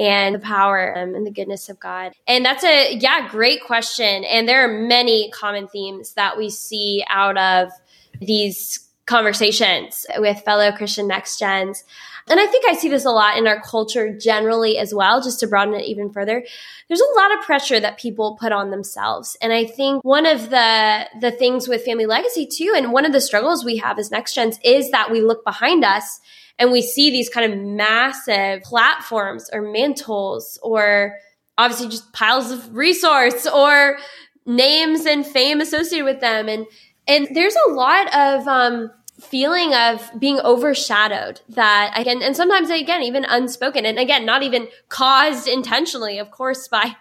and 0.00 0.34
the 0.34 0.38
power 0.38 0.96
um, 0.96 1.14
and 1.14 1.26
the 1.26 1.30
goodness 1.30 1.68
of 1.68 1.78
God. 1.78 2.12
And 2.26 2.42
that's 2.42 2.64
a, 2.64 2.94
yeah, 2.94 3.28
great 3.28 3.62
question. 3.62 4.24
And 4.24 4.48
there 4.48 4.64
are 4.64 4.80
many 4.82 5.30
common 5.30 5.68
themes 5.68 6.14
that 6.14 6.38
we 6.38 6.48
see 6.48 7.04
out 7.08 7.36
of 7.36 7.70
these 8.18 8.88
conversations 9.04 10.06
with 10.16 10.40
fellow 10.40 10.72
Christian 10.72 11.06
next 11.06 11.38
gens. 11.38 11.84
And 12.28 12.38
I 12.38 12.46
think 12.46 12.64
I 12.68 12.74
see 12.74 12.88
this 12.88 13.04
a 13.04 13.10
lot 13.10 13.36
in 13.36 13.46
our 13.46 13.60
culture 13.60 14.16
generally 14.16 14.78
as 14.78 14.94
well, 14.94 15.22
just 15.22 15.40
to 15.40 15.46
broaden 15.46 15.74
it 15.74 15.84
even 15.86 16.12
further. 16.12 16.44
There's 16.88 17.00
a 17.00 17.18
lot 17.18 17.36
of 17.36 17.44
pressure 17.44 17.80
that 17.80 17.98
people 17.98 18.36
put 18.40 18.52
on 18.52 18.70
themselves. 18.70 19.36
And 19.40 19.52
I 19.52 19.64
think 19.64 20.04
one 20.04 20.26
of 20.26 20.50
the, 20.50 21.06
the 21.20 21.30
things 21.30 21.68
with 21.68 21.84
family 21.84 22.06
legacy 22.06 22.46
too, 22.46 22.74
and 22.76 22.92
one 22.92 23.06
of 23.06 23.12
the 23.12 23.20
struggles 23.20 23.64
we 23.64 23.78
have 23.78 23.98
as 23.98 24.10
next 24.10 24.34
gens 24.34 24.58
is 24.64 24.90
that 24.90 25.10
we 25.10 25.20
look 25.20 25.44
behind 25.44 25.84
us 25.84 26.20
and 26.58 26.70
we 26.70 26.82
see 26.82 27.10
these 27.10 27.28
kind 27.28 27.52
of 27.52 27.58
massive 27.58 28.62
platforms 28.62 29.48
or 29.52 29.62
mantles 29.62 30.58
or 30.62 31.16
obviously 31.56 31.88
just 31.88 32.12
piles 32.12 32.50
of 32.50 32.76
resource 32.76 33.46
or 33.46 33.98
names 34.46 35.06
and 35.06 35.26
fame 35.26 35.60
associated 35.60 36.04
with 36.04 36.20
them. 36.20 36.48
And, 36.48 36.66
and 37.08 37.28
there's 37.34 37.56
a 37.68 37.72
lot 37.72 38.14
of, 38.14 38.46
um, 38.46 38.90
feeling 39.20 39.74
of 39.74 40.10
being 40.18 40.40
overshadowed 40.40 41.40
that 41.48 41.92
again 41.94 42.22
and 42.22 42.34
sometimes 42.34 42.70
again 42.70 43.02
even 43.02 43.24
unspoken 43.24 43.84
and 43.84 43.98
again 43.98 44.24
not 44.24 44.42
even 44.42 44.68
caused 44.88 45.46
intentionally 45.46 46.18
of 46.18 46.30
course 46.30 46.68
by 46.72 46.96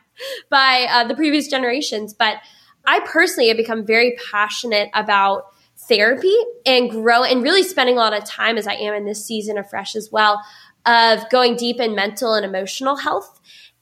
by 0.50 0.88
uh, 0.90 1.08
the 1.08 1.16
previous 1.16 1.48
generations 1.48 2.14
but 2.14 2.38
i 2.86 3.00
personally 3.02 3.48
have 3.48 3.58
become 3.58 3.86
very 3.86 4.18
passionate 4.32 4.90
about 4.94 5.44
therapy 5.88 6.36
and 6.66 6.90
grow 6.90 7.24
and 7.24 7.42
really 7.42 7.64
spending 7.64 7.96
a 7.96 8.00
lot 8.00 8.14
of 8.14 8.26
time 8.26 8.58
as 8.58 8.68
i 8.68 8.74
am 8.74 8.94
in 8.94 9.06
this 9.06 9.26
season 9.26 9.58
of 9.58 9.70
fresh 9.70 9.96
as 9.96 10.10
well 10.12 10.42
of 10.86 11.30
going 11.30 11.56
deep 11.56 11.80
in 11.80 11.96
mental 11.96 12.34
and 12.34 12.46
emotional 12.46 12.98
health 12.98 13.40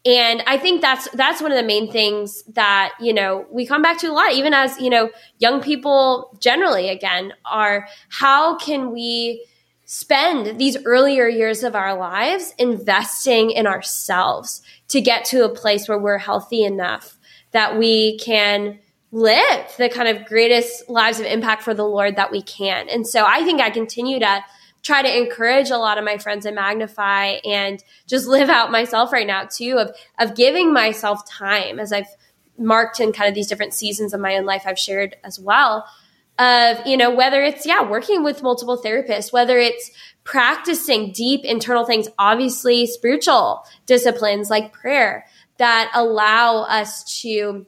and 0.08 0.42
i 0.48 0.58
think 0.58 0.82
that's 0.82 1.10
that's 1.12 1.42
one 1.42 1.52
of 1.52 1.58
the 1.58 1.64
main 1.64 1.92
things 1.92 2.44
that 2.54 2.94
you 3.00 3.14
know 3.14 3.46
we 3.52 3.66
come 3.66 3.82
back 3.82 4.00
to 4.00 4.08
a 4.08 4.14
lot 4.14 4.32
even 4.32 4.54
as 4.54 4.80
you 4.80 4.90
know 4.90 5.10
young 5.38 5.62
people 5.62 6.36
generally 6.40 6.90
again 6.90 7.34
are 7.46 7.88
how 8.10 8.58
can 8.58 8.92
we 8.92 9.46
spend 9.86 10.60
these 10.60 10.78
earlier 10.86 11.28
years 11.28 11.64
of 11.64 11.76
our 11.76 11.98
lives 11.98 12.54
investing 12.58 13.52
in 13.52 13.68
ourselves 13.68 14.62
to 14.88 15.02
get 15.02 15.26
to 15.26 15.44
a 15.44 15.54
place 15.54 15.88
where 15.88 16.00
we're 16.00 16.18
healthy 16.18 16.64
enough 16.64 17.18
that 17.52 17.78
we 17.78 18.18
can 18.20 18.80
live 19.12 19.66
the 19.78 19.90
kind 19.90 20.10
of 20.10 20.26
greatest 20.26 20.90
lives 20.90 21.20
of 21.20 21.26
impact 21.26 21.64
for 21.64 21.74
the 21.74 21.86
lord 21.86 22.18
that 22.18 22.32
we 22.32 22.42
can. 22.42 22.90
And 22.90 23.08
so 23.08 23.26
i 23.26 23.44
think 23.44 23.62
i 23.62 23.70
continue 23.70 24.20
to 24.20 24.44
try 24.88 25.02
to 25.02 25.18
encourage 25.18 25.70
a 25.70 25.78
lot 25.78 25.98
of 25.98 26.06
my 26.06 26.18
friends 26.18 26.46
and 26.46 26.56
magnify 26.56 27.40
and 27.44 27.84
just 28.08 28.26
live 28.26 28.50
out 28.50 28.72
myself 28.72 29.12
right 29.12 29.28
now 29.28 29.44
too 29.44 29.76
of 29.78 29.92
of 30.18 30.34
giving 30.34 30.72
myself 30.72 31.30
time 31.30 31.78
as 31.78 31.92
I've 31.92 32.08
marked 32.58 33.02
in 33.02 33.12
kind 33.12 33.28
of 33.28 33.36
these 33.36 33.48
different 33.48 33.74
seasons 33.74 34.14
of 34.14 34.22
my 34.22 34.38
own 34.38 34.46
life 34.46 34.64
I've 34.66 34.80
shared 34.80 35.18
as 35.26 35.38
well 35.38 35.86
of 36.40 36.78
you 36.88 36.96
know 36.96 37.14
whether 37.14 37.44
it's 37.44 37.66
yeah 37.66 37.84
working 37.84 38.24
with 38.24 38.42
multiple 38.42 38.82
therapists 38.82 39.34
whether 39.34 39.58
it's 39.58 39.92
practicing 40.24 41.12
deep 41.12 41.44
internal 41.44 41.84
things 41.84 42.08
obviously 42.18 42.88
spiritual 42.88 43.66
disciplines 43.86 44.50
like 44.50 44.72
prayer 44.72 45.26
that 45.58 45.92
allow 45.94 46.62
us 46.62 47.22
to 47.22 47.66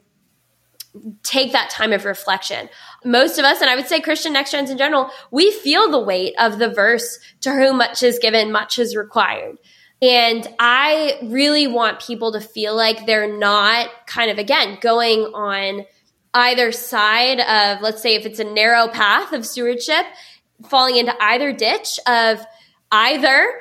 take 1.22 1.52
that 1.52 1.70
time 1.70 1.92
of 1.92 2.04
reflection. 2.04 2.68
Most 3.04 3.38
of 3.38 3.44
us, 3.44 3.60
and 3.60 3.70
I 3.70 3.76
would 3.76 3.86
say 3.86 4.00
Christian 4.00 4.32
next 4.32 4.50
gens 4.50 4.70
in 4.70 4.78
general, 4.78 5.10
we 5.30 5.50
feel 5.50 5.90
the 5.90 6.00
weight 6.00 6.34
of 6.38 6.58
the 6.58 6.68
verse 6.68 7.18
to 7.40 7.52
whom 7.52 7.78
much 7.78 8.02
is 8.02 8.18
given, 8.18 8.52
much 8.52 8.78
is 8.78 8.94
required. 8.94 9.56
And 10.02 10.46
I 10.58 11.18
really 11.24 11.66
want 11.66 12.00
people 12.00 12.32
to 12.32 12.40
feel 12.40 12.74
like 12.74 13.06
they're 13.06 13.36
not 13.36 13.88
kind 14.06 14.30
of, 14.30 14.38
again, 14.38 14.78
going 14.80 15.20
on 15.20 15.84
either 16.32 16.72
side 16.72 17.40
of, 17.40 17.82
let's 17.82 18.00
say, 18.00 18.14
if 18.14 18.24
it's 18.24 18.38
a 18.38 18.44
narrow 18.44 18.88
path 18.88 19.32
of 19.32 19.46
stewardship, 19.46 20.06
falling 20.68 20.96
into 20.96 21.14
either 21.22 21.52
ditch 21.52 21.98
of 22.06 22.44
either 22.92 23.60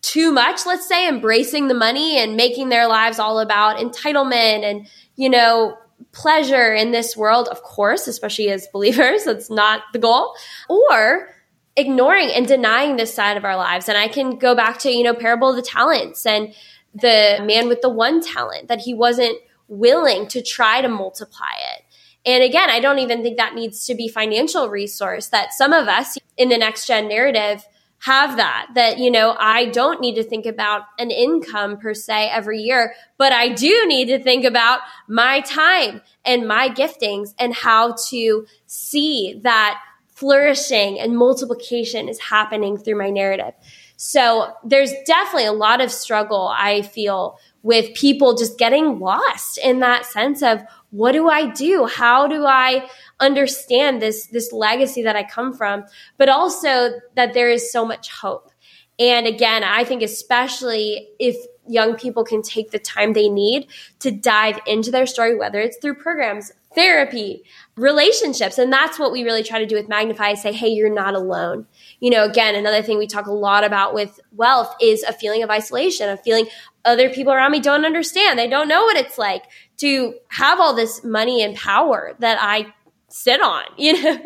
too 0.00 0.32
much, 0.32 0.66
let's 0.66 0.86
say, 0.86 1.08
embracing 1.08 1.68
the 1.68 1.74
money 1.74 2.18
and 2.18 2.36
making 2.36 2.68
their 2.68 2.86
lives 2.86 3.18
all 3.18 3.40
about 3.40 3.78
entitlement 3.78 4.62
and, 4.62 4.86
you 5.16 5.30
know, 5.30 5.76
pleasure 6.12 6.74
in 6.74 6.92
this 6.92 7.16
world, 7.16 7.48
of 7.48 7.62
course, 7.62 8.06
especially 8.06 8.50
as 8.50 8.66
believers, 8.72 9.24
that's 9.26 9.50
not 9.50 9.82
the 9.92 9.98
goal, 9.98 10.34
or 10.68 11.28
ignoring 11.76 12.30
and 12.30 12.46
denying 12.46 12.96
this 12.96 13.12
side 13.12 13.36
of 13.36 13.44
our 13.44 13.56
lives. 13.56 13.88
And 13.88 13.98
I 13.98 14.08
can 14.08 14.38
go 14.38 14.54
back 14.54 14.78
to, 14.80 14.90
you 14.90 15.02
know, 15.02 15.14
parable 15.14 15.50
of 15.50 15.56
the 15.56 15.62
talents 15.62 16.24
and 16.24 16.54
the 16.94 17.42
man 17.44 17.68
with 17.68 17.80
the 17.80 17.88
one 17.88 18.20
talent 18.20 18.68
that 18.68 18.80
he 18.80 18.94
wasn't 18.94 19.38
willing 19.66 20.28
to 20.28 20.42
try 20.42 20.80
to 20.80 20.88
multiply 20.88 21.52
it. 21.74 21.82
And 22.26 22.42
again, 22.42 22.70
I 22.70 22.80
don't 22.80 23.00
even 23.00 23.22
think 23.22 23.36
that 23.36 23.54
needs 23.54 23.86
to 23.86 23.94
be 23.94 24.08
financial 24.08 24.68
resource 24.68 25.28
that 25.28 25.52
some 25.52 25.72
of 25.72 25.88
us 25.88 26.16
in 26.36 26.48
the 26.48 26.56
next 26.56 26.86
gen 26.86 27.08
narrative 27.08 27.66
have 28.04 28.36
that, 28.36 28.66
that, 28.74 28.98
you 28.98 29.10
know, 29.10 29.34
I 29.38 29.64
don't 29.64 29.98
need 29.98 30.16
to 30.16 30.22
think 30.22 30.44
about 30.44 30.82
an 30.98 31.10
income 31.10 31.78
per 31.78 31.94
se 31.94 32.28
every 32.28 32.60
year, 32.60 32.92
but 33.16 33.32
I 33.32 33.48
do 33.48 33.86
need 33.86 34.08
to 34.08 34.22
think 34.22 34.44
about 34.44 34.80
my 35.08 35.40
time 35.40 36.02
and 36.22 36.46
my 36.46 36.68
giftings 36.68 37.34
and 37.38 37.54
how 37.54 37.94
to 38.10 38.46
see 38.66 39.40
that 39.42 39.80
flourishing 40.24 40.98
and 40.98 41.18
multiplication 41.18 42.08
is 42.08 42.18
happening 42.18 42.78
through 42.78 42.96
my 42.96 43.10
narrative. 43.10 43.52
So 43.96 44.54
there's 44.64 44.90
definitely 45.04 45.44
a 45.44 45.52
lot 45.52 45.82
of 45.82 45.92
struggle 45.92 46.50
I 46.50 46.80
feel 46.80 47.38
with 47.62 47.92
people 47.92 48.34
just 48.34 48.56
getting 48.58 49.00
lost 49.00 49.58
in 49.58 49.80
that 49.80 50.06
sense 50.06 50.42
of 50.42 50.62
what 50.88 51.12
do 51.12 51.28
I 51.28 51.48
do? 51.48 51.84
How 51.84 52.26
do 52.26 52.46
I 52.46 52.88
understand 53.20 54.00
this 54.00 54.28
this 54.28 54.50
legacy 54.50 55.02
that 55.02 55.14
I 55.14 55.24
come 55.24 55.52
from? 55.52 55.84
But 56.16 56.30
also 56.30 56.92
that 57.16 57.34
there 57.34 57.50
is 57.50 57.70
so 57.70 57.84
much 57.84 58.10
hope. 58.10 58.50
And 58.98 59.26
again, 59.26 59.62
I 59.62 59.84
think 59.84 60.00
especially 60.00 61.10
if 61.18 61.36
young 61.68 61.96
people 61.96 62.24
can 62.24 62.40
take 62.40 62.70
the 62.70 62.78
time 62.78 63.12
they 63.12 63.28
need 63.28 63.66
to 63.98 64.10
dive 64.10 64.58
into 64.66 64.90
their 64.90 65.06
story, 65.06 65.36
whether 65.36 65.60
it's 65.60 65.76
through 65.82 65.96
programs, 65.96 66.50
therapy, 66.74 67.44
relationships. 67.76 68.58
And 68.58 68.72
that's 68.72 68.98
what 68.98 69.12
we 69.12 69.24
really 69.24 69.42
try 69.42 69.58
to 69.58 69.66
do 69.66 69.76
with 69.76 69.88
Magnify 69.88 70.30
is 70.30 70.42
say, 70.42 70.52
hey, 70.52 70.68
you're 70.68 70.92
not 70.92 71.14
alone. 71.14 71.66
You 72.00 72.10
know, 72.10 72.24
again, 72.24 72.54
another 72.54 72.82
thing 72.82 72.98
we 72.98 73.06
talk 73.06 73.26
a 73.26 73.32
lot 73.32 73.64
about 73.64 73.94
with 73.94 74.20
wealth 74.32 74.74
is 74.80 75.02
a 75.02 75.12
feeling 75.12 75.42
of 75.42 75.50
isolation, 75.50 76.08
a 76.08 76.16
feeling 76.16 76.46
other 76.84 77.08
people 77.08 77.32
around 77.32 77.52
me 77.52 77.60
don't 77.60 77.84
understand. 77.84 78.38
They 78.38 78.48
don't 78.48 78.68
know 78.68 78.84
what 78.84 78.96
it's 78.96 79.18
like 79.18 79.44
to 79.78 80.14
have 80.28 80.60
all 80.60 80.74
this 80.74 81.02
money 81.02 81.42
and 81.42 81.56
power 81.56 82.14
that 82.18 82.38
I 82.40 82.72
sit 83.08 83.40
on, 83.40 83.64
you 83.78 83.92
know, 83.92 84.18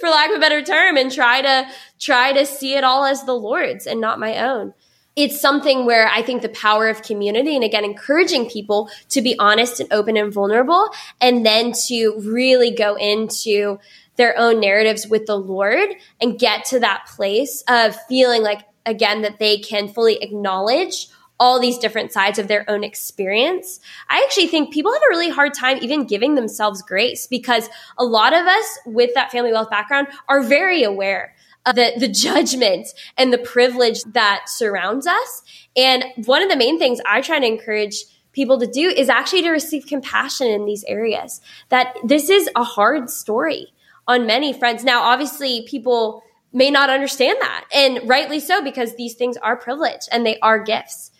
for 0.00 0.08
lack 0.08 0.30
of 0.30 0.36
a 0.36 0.40
better 0.40 0.62
term, 0.62 0.96
and 0.96 1.12
try 1.12 1.42
to 1.42 1.68
try 1.98 2.32
to 2.32 2.46
see 2.46 2.74
it 2.74 2.84
all 2.84 3.04
as 3.04 3.24
the 3.24 3.34
Lord's 3.34 3.86
and 3.86 4.00
not 4.00 4.20
my 4.20 4.38
own. 4.38 4.74
It's 5.20 5.40
something 5.40 5.84
where 5.84 6.06
I 6.06 6.22
think 6.22 6.42
the 6.42 6.48
power 6.50 6.88
of 6.88 7.02
community 7.02 7.56
and 7.56 7.64
again, 7.64 7.84
encouraging 7.84 8.48
people 8.48 8.88
to 9.08 9.20
be 9.20 9.36
honest 9.40 9.80
and 9.80 9.92
open 9.92 10.16
and 10.16 10.32
vulnerable, 10.32 10.90
and 11.20 11.44
then 11.44 11.72
to 11.88 12.14
really 12.20 12.70
go 12.70 12.94
into 12.94 13.80
their 14.14 14.38
own 14.38 14.60
narratives 14.60 15.08
with 15.08 15.26
the 15.26 15.34
Lord 15.36 15.88
and 16.20 16.38
get 16.38 16.66
to 16.66 16.78
that 16.78 17.06
place 17.16 17.64
of 17.68 17.96
feeling 18.08 18.42
like, 18.42 18.60
again, 18.86 19.22
that 19.22 19.40
they 19.40 19.58
can 19.58 19.88
fully 19.88 20.22
acknowledge 20.22 21.08
all 21.40 21.60
these 21.60 21.78
different 21.78 22.12
sides 22.12 22.38
of 22.38 22.46
their 22.46 22.64
own 22.70 22.84
experience. 22.84 23.80
I 24.08 24.22
actually 24.24 24.46
think 24.46 24.72
people 24.72 24.92
have 24.92 25.02
a 25.02 25.10
really 25.10 25.30
hard 25.30 25.52
time 25.52 25.78
even 25.82 26.06
giving 26.06 26.36
themselves 26.36 26.80
grace 26.82 27.26
because 27.26 27.68
a 27.96 28.04
lot 28.04 28.32
of 28.32 28.46
us 28.46 28.78
with 28.86 29.14
that 29.14 29.32
family 29.32 29.52
wealth 29.52 29.70
background 29.70 30.08
are 30.28 30.42
very 30.42 30.84
aware 30.84 31.34
the, 31.64 31.92
the 31.98 32.08
judgment 32.08 32.88
and 33.16 33.32
the 33.32 33.38
privilege 33.38 34.02
that 34.12 34.44
surrounds 34.48 35.06
us. 35.06 35.42
And 35.76 36.04
one 36.24 36.42
of 36.42 36.48
the 36.48 36.56
main 36.56 36.78
things 36.78 37.00
I 37.06 37.20
try 37.20 37.38
to 37.38 37.46
encourage 37.46 38.04
people 38.32 38.58
to 38.58 38.66
do 38.66 38.88
is 38.88 39.08
actually 39.08 39.42
to 39.42 39.50
receive 39.50 39.86
compassion 39.86 40.46
in 40.48 40.64
these 40.64 40.84
areas. 40.84 41.40
That 41.68 41.96
this 42.04 42.30
is 42.30 42.48
a 42.54 42.64
hard 42.64 43.10
story 43.10 43.72
on 44.06 44.26
many 44.26 44.52
fronts. 44.52 44.84
Now, 44.84 45.02
obviously, 45.02 45.66
people 45.68 46.22
may 46.52 46.70
not 46.70 46.88
understand 46.88 47.36
that, 47.40 47.66
and 47.74 48.08
rightly 48.08 48.40
so, 48.40 48.62
because 48.62 48.96
these 48.96 49.14
things 49.14 49.36
are 49.36 49.56
privilege 49.56 50.00
and 50.10 50.24
they 50.24 50.38
are 50.40 50.58
gifts. 50.58 51.10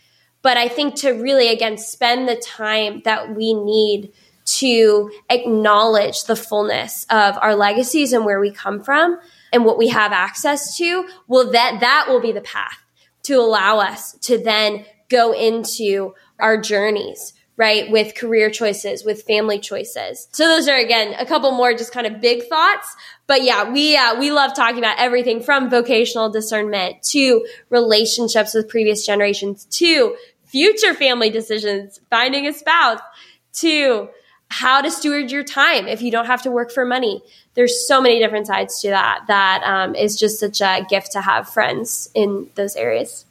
But 0.40 0.56
I 0.56 0.68
think 0.68 0.94
to 0.96 1.10
really, 1.10 1.48
again, 1.48 1.76
spend 1.76 2.28
the 2.28 2.36
time 2.36 3.02
that 3.04 3.34
we 3.34 3.52
need 3.52 4.12
to 4.46 5.10
acknowledge 5.28 6.24
the 6.24 6.36
fullness 6.36 7.04
of 7.10 7.36
our 7.42 7.54
legacies 7.54 8.14
and 8.14 8.24
where 8.24 8.40
we 8.40 8.50
come 8.50 8.82
from 8.82 9.18
and 9.52 9.64
what 9.64 9.78
we 9.78 9.88
have 9.88 10.12
access 10.12 10.76
to, 10.76 11.08
well, 11.26 11.50
that, 11.52 11.80
that 11.80 12.06
will 12.08 12.20
be 12.20 12.32
the 12.32 12.40
path 12.40 12.78
to 13.24 13.34
allow 13.34 13.78
us 13.78 14.12
to 14.18 14.38
then 14.38 14.84
go 15.08 15.32
into 15.32 16.14
our 16.38 16.60
journeys 16.60 17.34
right? 17.58 17.90
With 17.90 18.14
career 18.14 18.50
choices, 18.50 19.04
with 19.04 19.24
family 19.24 19.58
choices. 19.58 20.28
So 20.32 20.46
those 20.46 20.68
are 20.68 20.78
again 20.78 21.14
a 21.18 21.26
couple 21.26 21.50
more 21.50 21.74
just 21.74 21.92
kind 21.92 22.06
of 22.06 22.20
big 22.20 22.44
thoughts. 22.44 22.94
But 23.26 23.42
yeah, 23.42 23.70
we 23.70 23.96
uh, 23.96 24.18
we 24.18 24.30
love 24.30 24.54
talking 24.54 24.78
about 24.78 24.98
everything 24.98 25.42
from 25.42 25.68
vocational 25.68 26.30
discernment 26.30 27.02
to 27.10 27.44
relationships 27.68 28.54
with 28.54 28.68
previous 28.68 29.04
generations 29.04 29.66
to 29.78 30.16
future 30.46 30.94
family 30.94 31.30
decisions, 31.30 32.00
finding 32.08 32.46
a 32.46 32.52
spouse 32.52 33.00
to 33.54 34.08
how 34.50 34.80
to 34.80 34.90
steward 34.90 35.30
your 35.30 35.44
time 35.44 35.86
if 35.86 36.02
you 36.02 36.10
don't 36.10 36.26
have 36.26 36.42
to 36.42 36.50
work 36.50 36.72
for 36.72 36.84
money. 36.84 37.22
There's 37.54 37.86
so 37.86 38.00
many 38.00 38.18
different 38.18 38.46
sides 38.46 38.80
to 38.82 38.88
that 38.88 39.24
That 39.28 39.62
um, 39.64 39.94
is 39.94 40.16
just 40.16 40.40
such 40.40 40.60
a 40.60 40.84
gift 40.88 41.12
to 41.12 41.20
have 41.20 41.48
friends 41.48 42.10
in 42.14 42.48
those 42.54 42.76
areas. 42.76 43.26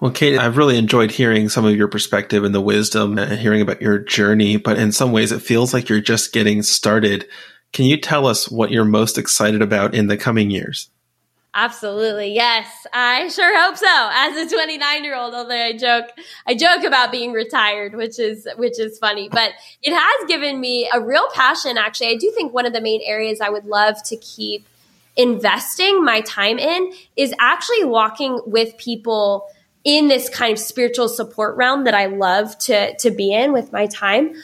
Well, 0.00 0.10
Kate, 0.10 0.38
I've 0.38 0.56
really 0.56 0.76
enjoyed 0.76 1.12
hearing 1.12 1.48
some 1.48 1.64
of 1.64 1.76
your 1.76 1.88
perspective 1.88 2.44
and 2.44 2.54
the 2.54 2.60
wisdom 2.60 3.16
and 3.16 3.40
hearing 3.40 3.62
about 3.62 3.80
your 3.80 3.98
journey, 3.98 4.56
but 4.56 4.76
in 4.76 4.92
some 4.92 5.12
ways 5.12 5.32
it 5.32 5.40
feels 5.40 5.72
like 5.72 5.88
you're 5.88 6.00
just 6.00 6.32
getting 6.32 6.62
started. 6.62 7.26
Can 7.72 7.86
you 7.86 7.96
tell 7.96 8.26
us 8.26 8.50
what 8.50 8.70
you're 8.70 8.84
most 8.84 9.18
excited 9.18 9.62
about 9.62 9.94
in 9.94 10.08
the 10.08 10.16
coming 10.16 10.50
years? 10.50 10.90
Absolutely. 11.56 12.34
Yes. 12.34 12.66
I 12.92 13.28
sure 13.28 13.56
hope 13.62 13.76
so. 13.76 13.86
As 13.86 14.36
a 14.36 14.52
29 14.52 15.04
year 15.04 15.16
old, 15.16 15.34
although 15.34 15.54
I 15.54 15.76
joke, 15.76 16.06
I 16.48 16.54
joke 16.54 16.82
about 16.82 17.12
being 17.12 17.32
retired, 17.32 17.94
which 17.94 18.18
is, 18.18 18.48
which 18.56 18.80
is 18.80 18.98
funny, 18.98 19.28
but 19.28 19.52
it 19.80 19.94
has 19.94 20.28
given 20.28 20.60
me 20.60 20.90
a 20.92 21.00
real 21.00 21.28
passion. 21.32 21.78
Actually, 21.78 22.08
I 22.08 22.16
do 22.16 22.32
think 22.32 22.52
one 22.52 22.66
of 22.66 22.72
the 22.72 22.80
main 22.80 23.00
areas 23.04 23.40
I 23.40 23.50
would 23.50 23.66
love 23.66 24.02
to 24.06 24.16
keep 24.16 24.66
investing 25.16 26.04
my 26.04 26.22
time 26.22 26.58
in 26.58 26.92
is 27.16 27.32
actually 27.38 27.84
walking 27.84 28.40
with 28.46 28.76
people 28.76 29.46
in 29.84 30.08
this 30.08 30.28
kind 30.28 30.52
of 30.52 30.58
spiritual 30.58 31.08
support 31.08 31.56
realm 31.56 31.84
that 31.84 31.94
I 31.94 32.06
love 32.06 32.58
to, 32.60 32.96
to 32.96 33.10
be 33.10 33.32
in 33.32 33.52
with 33.52 33.70
my 33.70 33.86
time 33.86 34.34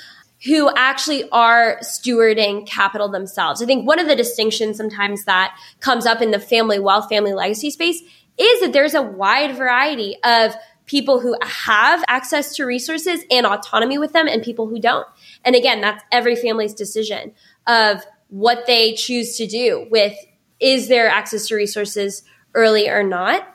who 0.47 0.71
actually 0.75 1.29
are 1.31 1.79
stewarding 1.83 2.67
capital 2.67 3.09
themselves. 3.09 3.63
I 3.63 3.67
think 3.67 3.87
one 3.87 3.99
of 3.99 4.09
the 4.09 4.17
distinctions 4.17 4.77
sometimes 4.77 5.25
that 5.25 5.55
comes 5.81 6.07
up 6.07 6.23
in 6.23 6.31
the 6.31 6.39
family 6.39 6.79
wealth, 6.79 7.09
family 7.09 7.35
legacy 7.35 7.71
space 7.71 8.01
is 8.39 8.61
that 8.61 8.73
there's 8.73 8.95
a 8.95 9.03
wide 9.03 9.55
variety 9.57 10.17
of 10.25 10.55
people 10.87 11.21
who 11.21 11.37
have 11.43 12.03
access 12.09 12.57
to 12.57 12.65
resources 12.65 13.21
and 13.31 13.47
autonomy 13.47 13.99
with 13.99 14.13
them 14.13 14.27
and 14.27 14.43
people 14.43 14.67
who 14.67 14.81
don't. 14.81 15.07
And 15.45 15.55
again, 15.55 15.81
that's 15.81 16.03
every 16.11 16.35
family's 16.37 16.75
decision 16.75 17.33
of 17.67 18.03
what 18.29 18.67
they 18.67 18.95
choose 18.95 19.37
to 19.37 19.47
do 19.47 19.87
with 19.91 20.15
is 20.59 20.89
there 20.89 21.09
access 21.09 21.49
to 21.49 21.55
resources 21.55 22.23
early 22.55 22.89
or 22.89 23.03
not. 23.03 23.47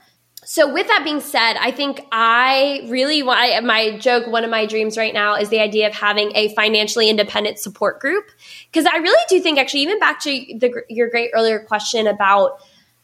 So 0.45 0.71
with 0.71 0.87
that 0.87 1.01
being 1.03 1.21
said, 1.21 1.55
I 1.55 1.71
think 1.71 2.05
I 2.11 2.85
really 2.87 3.23
my 3.23 3.97
joke. 3.99 4.27
One 4.27 4.43
of 4.43 4.51
my 4.51 4.67
dreams 4.67 4.95
right 4.95 5.13
now 5.13 5.35
is 5.35 5.49
the 5.49 5.59
idea 5.59 5.87
of 5.87 5.93
having 5.93 6.31
a 6.35 6.53
financially 6.53 7.09
independent 7.09 7.57
support 7.57 7.99
group 7.99 8.25
because 8.71 8.85
I 8.85 8.97
really 8.97 9.23
do 9.27 9.39
think, 9.41 9.57
actually, 9.57 9.81
even 9.81 9.99
back 9.99 10.19
to 10.21 10.29
the, 10.29 10.83
your 10.87 11.09
great 11.09 11.31
earlier 11.33 11.59
question 11.59 12.05
about 12.05 12.59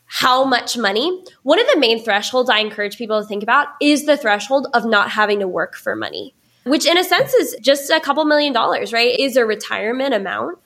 how 0.06 0.44
much 0.44 0.78
money. 0.78 1.24
One 1.42 1.60
of 1.60 1.66
the 1.74 1.80
main 1.80 2.04
thresholds 2.04 2.50
I 2.50 2.60
encourage 2.60 2.98
people 2.98 3.20
to 3.20 3.28
think 3.28 3.42
about 3.42 3.70
is 3.82 4.06
the 4.06 4.18
threshold 4.18 4.68
of 4.74 4.86
not 4.86 5.10
having 5.10 5.40
to 5.40 5.48
work 5.48 5.76
for 5.76 5.96
money, 5.96 6.36
which 6.66 6.86
in 6.86 6.98
a 6.98 7.04
sense 7.04 7.34
is 7.34 7.56
just 7.60 7.90
a 7.90 8.00
couple 8.00 8.24
million 8.26 8.54
dollars, 8.54 8.94
right? 8.94 9.20
Is 9.20 9.36
a 9.36 9.46
retirement 9.46 10.14
amount. 10.14 10.60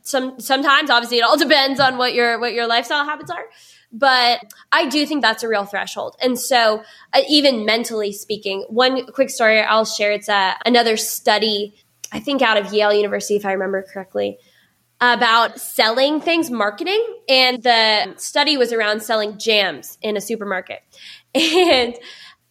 Some 0.00 0.40
sometimes, 0.40 0.88
obviously, 0.88 1.18
it 1.18 1.22
all 1.22 1.36
depends 1.36 1.78
on 1.78 1.98
what 1.98 2.14
your 2.14 2.40
what 2.40 2.54
your 2.54 2.66
lifestyle 2.66 3.04
habits 3.04 3.30
are. 3.30 3.44
But 3.92 4.40
I 4.72 4.88
do 4.88 5.06
think 5.06 5.22
that's 5.22 5.42
a 5.42 5.48
real 5.48 5.64
threshold. 5.64 6.16
And 6.20 6.38
so, 6.38 6.82
uh, 7.12 7.22
even 7.28 7.64
mentally 7.64 8.12
speaking, 8.12 8.64
one 8.68 9.06
quick 9.06 9.30
story 9.30 9.60
I'll 9.60 9.84
share 9.84 10.12
it's 10.12 10.28
uh, 10.28 10.54
another 10.64 10.96
study, 10.96 11.74
I 12.12 12.20
think 12.20 12.42
out 12.42 12.56
of 12.56 12.72
Yale 12.72 12.92
University, 12.92 13.36
if 13.36 13.46
I 13.46 13.52
remember 13.52 13.82
correctly, 13.82 14.38
about 15.00 15.60
selling 15.60 16.20
things, 16.20 16.50
marketing. 16.50 17.04
And 17.28 17.62
the 17.62 18.14
study 18.16 18.56
was 18.56 18.72
around 18.72 19.02
selling 19.02 19.38
jams 19.38 19.98
in 20.02 20.16
a 20.16 20.20
supermarket. 20.20 20.80
And 21.34 21.94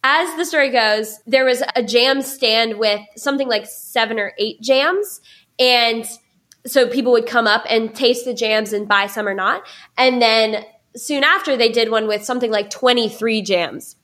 as 0.04 0.36
the 0.36 0.44
story 0.44 0.70
goes, 0.70 1.18
there 1.26 1.44
was 1.44 1.60
a 1.74 1.82
jam 1.82 2.22
stand 2.22 2.78
with 2.78 3.00
something 3.16 3.48
like 3.48 3.66
seven 3.66 4.20
or 4.20 4.32
eight 4.38 4.60
jams. 4.60 5.20
And 5.58 6.06
so 6.64 6.88
people 6.88 7.10
would 7.10 7.26
come 7.26 7.48
up 7.48 7.64
and 7.68 7.92
taste 7.92 8.24
the 8.24 8.32
jams 8.32 8.72
and 8.72 8.86
buy 8.86 9.08
some 9.08 9.26
or 9.26 9.34
not. 9.34 9.66
And 9.98 10.22
then 10.22 10.64
soon 10.96 11.24
after, 11.24 11.56
they 11.56 11.70
did 11.70 11.90
one 11.90 12.06
with 12.06 12.24
something 12.24 12.50
like 12.50 12.70
23 12.70 13.42
jams. 13.42 13.96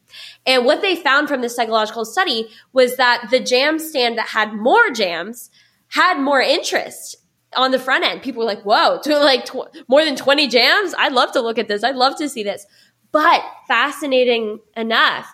And 0.47 0.64
what 0.64 0.82
they 0.82 0.97
found 0.97 1.28
from 1.28 1.40
this 1.40 1.57
psychological 1.57 2.05
study 2.05 2.49
was 2.72 2.97
that 2.97 3.28
the 3.30 3.40
jam 3.40 3.78
stand 3.78 4.18
that 4.18 4.28
had 4.28 4.53
more 4.53 4.90
jams 4.90 5.51
had 5.88 6.20
more 6.20 6.40
interest 6.40 7.16
on 7.55 7.70
the 7.70 7.78
front 7.78 8.05
end. 8.05 8.22
People 8.22 8.40
were 8.40 8.47
like, 8.47 8.62
whoa, 8.62 9.01
to 9.05 9.18
like 9.18 9.45
tw- 9.45 9.84
more 9.88 10.05
than 10.05 10.16
20 10.16 10.49
jams? 10.49 10.95
I'd 10.99 11.12
love 11.12 11.32
to 11.32 11.40
look 11.40 11.59
at 11.59 11.68
this. 11.68 11.84
I'd 11.84 11.97
love 11.97 12.16
to 12.16 12.28
see 12.28 12.43
this. 12.43 12.66
But 13.11 13.43
fascinating 13.68 14.61
enough, 14.76 15.30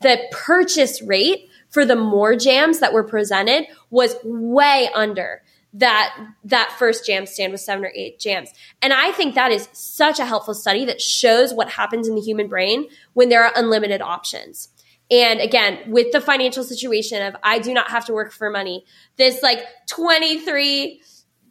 the 0.00 0.18
purchase 0.30 1.02
rate 1.02 1.48
for 1.70 1.84
the 1.84 1.96
more 1.96 2.36
jams 2.36 2.78
that 2.80 2.92
were 2.92 3.04
presented 3.04 3.66
was 3.90 4.16
way 4.22 4.88
under 4.94 5.42
that 5.76 6.16
that 6.44 6.74
first 6.78 7.04
jam 7.04 7.26
stand 7.26 7.52
was 7.52 7.64
seven 7.64 7.84
or 7.84 7.92
eight 7.94 8.18
jams. 8.18 8.50
And 8.80 8.92
I 8.92 9.12
think 9.12 9.34
that 9.34 9.52
is 9.52 9.68
such 9.72 10.18
a 10.18 10.24
helpful 10.24 10.54
study 10.54 10.84
that 10.86 11.00
shows 11.00 11.52
what 11.52 11.68
happens 11.70 12.08
in 12.08 12.14
the 12.14 12.20
human 12.20 12.48
brain 12.48 12.88
when 13.12 13.28
there 13.28 13.44
are 13.44 13.52
unlimited 13.54 14.00
options. 14.00 14.70
And 15.10 15.40
again, 15.40 15.90
with 15.90 16.12
the 16.12 16.20
financial 16.20 16.64
situation 16.64 17.22
of 17.22 17.36
I 17.42 17.58
do 17.58 17.72
not 17.72 17.90
have 17.90 18.06
to 18.06 18.14
work 18.14 18.32
for 18.32 18.50
money, 18.50 18.84
this 19.16 19.42
like 19.42 19.60
23 19.88 21.00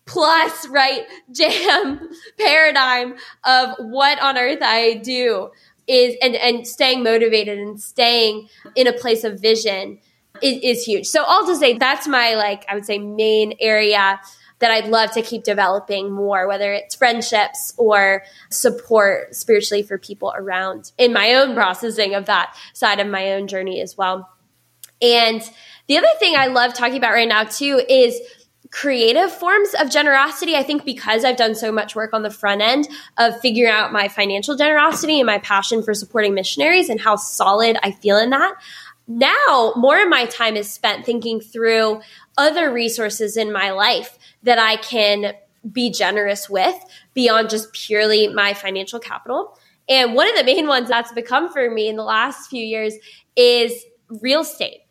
plus, 0.06 0.68
right, 0.70 1.04
jam 1.32 2.10
paradigm 2.40 3.16
of 3.44 3.76
what 3.80 4.22
on 4.22 4.38
earth 4.38 4.60
I 4.62 4.96
do 4.96 5.52
is 5.88 6.16
and, 6.22 6.36
and 6.36 6.68
staying 6.68 7.04
motivated 7.04 7.60
and 7.60 7.80
staying 7.80 8.50
in 8.76 8.88
a 8.88 8.94
place 8.94 9.24
of 9.24 9.40
vision 9.40 10.00
is, 10.42 10.78
is 10.78 10.84
huge. 10.84 11.06
So 11.06 11.24
all 11.24 11.46
to 11.48 11.56
say 11.56 11.78
that's 11.78 12.08
my 12.08 12.36
like 12.36 12.66
I 12.70 12.76
would 12.76 12.86
say 12.86 12.98
main 12.98 13.56
area 13.60 14.20
that 14.60 14.72
I'd 14.72 14.88
love 14.88 15.12
to 15.12 15.22
keep 15.22 15.44
developing 15.44 16.12
more, 16.12 16.48
whether 16.48 16.72
it's 16.72 16.96
friendships 16.96 17.74
or 17.78 18.24
support 18.50 19.36
spiritually 19.36 19.84
for 19.84 19.98
people 19.98 20.34
around 20.36 20.92
in 20.98 21.12
my 21.12 21.34
own 21.34 21.54
processing 21.54 22.16
of 22.16 22.26
that 22.28 22.56
side 22.74 23.00
of 23.00 23.08
my 23.08 23.34
own 23.34 23.48
journey 23.48 23.82
as 23.82 23.98
well. 23.98 24.30
And 25.02 25.42
the 25.88 25.98
other 25.98 26.08
thing 26.20 26.36
I 26.36 26.48
love 26.48 26.74
talking 26.74 26.98
about 26.98 27.12
right 27.12 27.28
now 27.28 27.44
too 27.44 27.82
is 27.90 28.20
creative 28.72 29.32
forms 29.32 29.74
of 29.80 29.90
generosity. 29.90 30.56
I 30.56 30.64
think 30.64 30.84
because 30.84 31.24
I've 31.24 31.38
done 31.38 31.56
so 31.56 31.72
much 31.72 31.96
work 31.96 32.14
on 32.14 32.24
the 32.24 32.30
front 32.30 32.62
end 32.62 32.88
of 33.18 33.40
figuring 33.40 33.72
out 33.72 33.94
my 33.94 34.10
financial 34.10 34.56
generosity 34.58 35.20
and 35.20 35.28
my 35.28 35.38
passion 35.40 35.82
for 35.82 35.94
supporting 35.94 36.34
missionaries 36.34 36.90
and 36.90 37.00
how 37.00 37.16
solid 37.16 37.78
I 37.84 37.92
feel 37.92 38.18
in 38.18 38.32
that, 38.32 38.56
now 39.08 39.74
more 39.76 40.02
of 40.02 40.10
my 40.10 40.26
time 40.26 40.56
is 40.56 40.72
spent 40.72 41.06
thinking 41.06 41.40
through 41.40 42.02
other 42.38 42.72
resources 42.72 43.38
in 43.38 43.52
my 43.52 43.72
life 43.72 44.18
that 44.44 44.60
I 44.60 44.78
can 44.78 45.34
be 45.72 45.92
generous 45.92 46.50
with 46.50 46.76
beyond 47.14 47.50
just 47.50 47.72
purely 47.74 48.28
my 48.28 48.54
financial 48.54 49.00
capital. 49.00 49.58
And 49.88 50.14
one 50.14 50.28
of 50.30 50.36
the 50.36 50.44
main 50.44 50.68
ones 50.68 50.90
that's 50.90 51.12
become 51.12 51.52
for 51.52 51.70
me 51.70 51.88
in 51.88 51.96
the 51.96 52.04
last 52.04 52.50
few 52.50 52.64
years 52.64 52.96
is 53.36 53.86
real 54.22 54.42
estate. 54.42 54.82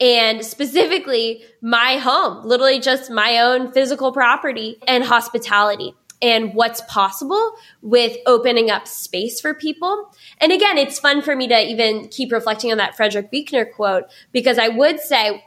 And 0.00 0.44
specifically, 0.44 1.44
my 1.60 1.96
home, 1.96 2.44
literally 2.44 2.80
just 2.80 3.10
my 3.10 3.38
own 3.38 3.72
physical 3.72 4.10
property 4.10 4.78
and 4.88 5.04
hospitality 5.04 5.94
and 6.22 6.54
what's 6.54 6.80
possible 6.82 7.52
with 7.82 8.16
opening 8.26 8.70
up 8.70 8.86
space 8.86 9.40
for 9.40 9.52
people. 9.52 10.14
And 10.38 10.52
again, 10.52 10.78
it's 10.78 10.98
fun 10.98 11.20
for 11.20 11.34
me 11.34 11.48
to 11.48 11.60
even 11.60 12.08
keep 12.08 12.30
reflecting 12.32 12.70
on 12.70 12.78
that 12.78 12.96
Frederick 12.96 13.30
Buechner 13.30 13.64
quote 13.66 14.04
because 14.30 14.58
I 14.58 14.68
would 14.68 15.00
say, 15.00 15.44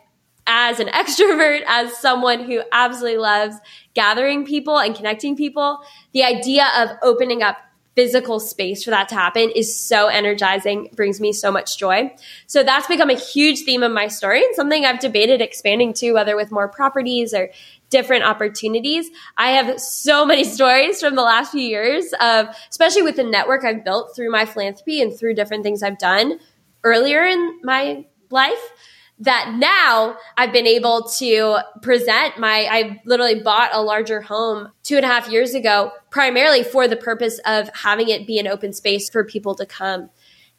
as 0.48 0.80
an 0.80 0.88
extrovert, 0.94 1.62
as 1.66 1.98
someone 1.98 2.44
who 2.44 2.62
absolutely 2.72 3.18
loves 3.18 3.56
gathering 3.94 4.46
people 4.46 4.78
and 4.78 4.94
connecting 4.94 5.36
people, 5.36 5.80
the 6.14 6.24
idea 6.24 6.68
of 6.78 6.90
opening 7.02 7.42
up 7.42 7.58
physical 7.96 8.42
space 8.42 8.84
for 8.84 8.90
that 8.92 9.08
to 9.10 9.16
happen 9.16 9.50
is 9.56 9.80
so 9.80 10.08
energizing, 10.08 10.90
brings 10.96 11.22
me 11.22 11.32
so 11.32 11.50
much 11.50 11.78
joy. 11.78 12.14
So 12.46 12.62
that's 12.62 12.88
become 12.88 13.10
a 13.10 13.16
huge 13.16 13.62
theme 13.62 13.84
of 13.84 13.92
my 13.92 14.08
story 14.08 14.44
and 14.44 14.54
something 14.54 14.86
I've 14.86 15.00
debated 15.00 15.42
expanding 15.42 15.94
to, 15.94 16.12
whether 16.12 16.36
with 16.36 16.52
more 16.52 16.68
properties 16.68 17.34
or 17.34 17.50
different 17.90 18.24
opportunities. 18.24 19.10
I 19.38 19.52
have 19.52 19.80
so 19.80 20.26
many 20.26 20.44
stories 20.56 21.00
from 21.00 21.16
the 21.16 21.22
last 21.22 21.52
few 21.52 21.62
years 21.62 22.14
of, 22.20 22.48
especially 22.70 23.04
with 23.04 23.16
the 23.16 23.24
network 23.24 23.64
I've 23.64 23.84
built 23.84 24.16
through 24.16 24.32
my 24.32 24.46
philanthropy 24.46 25.02
and 25.02 25.18
through 25.18 25.36
different 25.36 25.64
things 25.64 25.84
I've 25.84 26.00
done 26.00 26.40
earlier 26.84 27.24
in 27.24 27.60
my 27.64 28.06
life 28.30 28.72
that 29.20 29.56
now 29.58 30.18
I've 30.38 30.52
been 30.52 30.68
able 30.68 31.04
to 31.20 31.60
present 31.82 32.38
my, 32.38 32.68
I 32.70 33.02
literally 33.06 33.42
bought 33.42 33.70
a 33.74 33.82
larger 33.82 34.22
home 34.22 34.70
two 34.84 34.98
and 34.98 35.06
a 35.06 35.08
half 35.08 35.30
years 35.30 35.54
ago, 35.54 35.92
primarily 36.10 36.64
for 36.64 36.88
the 36.88 36.98
purpose 36.98 37.40
of 37.46 37.70
having 37.74 38.10
it 38.10 38.28
be 38.28 38.40
an 38.40 38.48
open 38.48 38.74
space 38.74 39.10
for 39.10 39.24
people 39.24 39.56
to 39.56 39.66
come. 39.66 40.10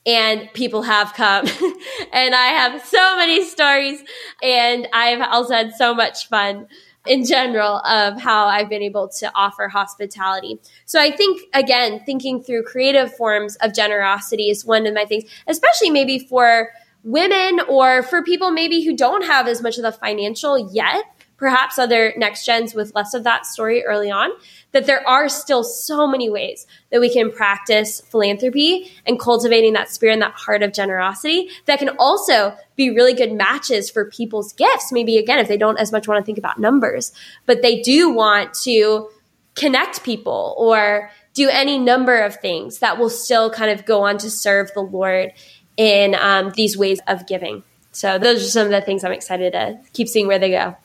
And 0.07 0.49
people 0.55 0.83
have 0.83 1.15
come. 1.15 1.47
and 2.13 2.35
I 2.35 2.47
have 2.47 2.87
so 2.87 3.17
many 3.17 3.45
stories. 3.45 4.01
And 4.41 4.89
I've 4.93 5.21
also 5.21 5.53
had 5.53 5.75
so 5.75 5.93
much 5.95 6.29
fun 6.29 6.69
in 7.09 7.25
general 7.25 7.79
of 7.79 8.21
how 8.21 8.47
I've 8.47 8.69
been 8.69 8.83
able 8.83 9.09
to 9.19 9.31
offer 9.35 9.69
hospitality. 9.69 10.59
So 10.85 11.01
I 11.01 11.11
think, 11.11 11.43
again, 11.55 12.03
thinking 12.05 12.43
through 12.43 12.65
creative 12.65 13.15
forms 13.15 13.57
of 13.57 13.75
generosity 13.75 14.51
is 14.51 14.65
one 14.65 14.87
of 14.87 14.95
my 14.95 15.05
things, 15.05 15.25
especially 15.47 15.91
maybe 15.91 16.19
for 16.19 16.71
women 17.03 17.61
or 17.69 18.03
for 18.03 18.23
people 18.23 18.51
maybe 18.51 18.85
who 18.85 18.97
don't 18.97 19.25
have 19.25 19.47
as 19.47 19.63
much 19.63 19.77
of 19.77 19.83
the 19.83 19.93
financial 19.93 20.73
yet, 20.73 21.05
perhaps 21.37 21.79
other 21.79 22.13
next 22.17 22.45
gens 22.47 22.75
with 22.75 22.95
less 22.95 23.15
of 23.15 23.25
that 23.25 23.47
story 23.47 23.85
early 23.85 24.11
on, 24.11 24.31
that 24.73 24.87
there 24.87 25.07
are 25.07 25.29
still 25.29 25.63
so 25.63 26.07
many 26.07 26.29
ways 26.31 26.67
that 26.91 27.01
we 27.01 27.13
can 27.13 27.31
practice 27.31 28.01
philanthropy 28.01 28.91
and 29.07 29.19
cultivating 29.19 29.73
that 29.75 29.91
spirit 29.91 30.15
and 30.15 30.23
that 30.23 30.33
heart 30.33 30.63
of 30.63 30.73
generosity 30.73 31.49
that 31.67 31.79
can 31.79 31.91
also 31.99 32.57
be 32.75 32.91
really 32.91 33.15
good 33.15 33.33
matches 33.33 33.91
for 33.91 34.05
people's 34.11 34.53
gifts. 34.53 34.93
Maybe 34.93 35.19
again, 35.19 35.39
if 35.39 35.49
they 35.49 35.57
don't 35.57 35.79
as 35.79 35.93
much 35.93 36.09
want 36.09 36.21
to 36.21 36.27
think 36.27 36.39
about 36.39 36.59
numbers, 36.59 37.13
but 37.45 37.63
they 37.63 37.81
do 37.81 38.11
want 38.11 38.55
to 38.63 39.11
connect 39.55 40.05
people 40.05 40.55
or 40.59 41.11
do 41.35 41.49
any 41.51 41.79
number 41.79 42.19
of 42.19 42.37
things 42.37 42.79
that 42.79 42.99
will 42.99 43.11
still 43.11 43.51
kind 43.51 43.71
of 43.71 43.85
go 43.85 44.03
on 44.03 44.19
to 44.19 44.31
serve 44.31 44.73
the 44.75 44.81
Lord 44.81 45.33
in 45.77 46.15
um, 46.15 46.53
these 46.57 46.77
ways 46.77 47.01
of 47.07 47.27
giving. 47.27 47.63
So 47.93 48.19
those 48.19 48.45
are 48.45 48.49
some 48.49 48.67
of 48.67 48.71
the 48.71 48.81
things 48.81 49.05
I'm 49.05 49.13
excited 49.13 49.53
to 49.53 49.79
keep 49.93 50.09
seeing 50.09 50.27
where 50.27 50.39
they 50.39 50.51
go. 50.51 50.77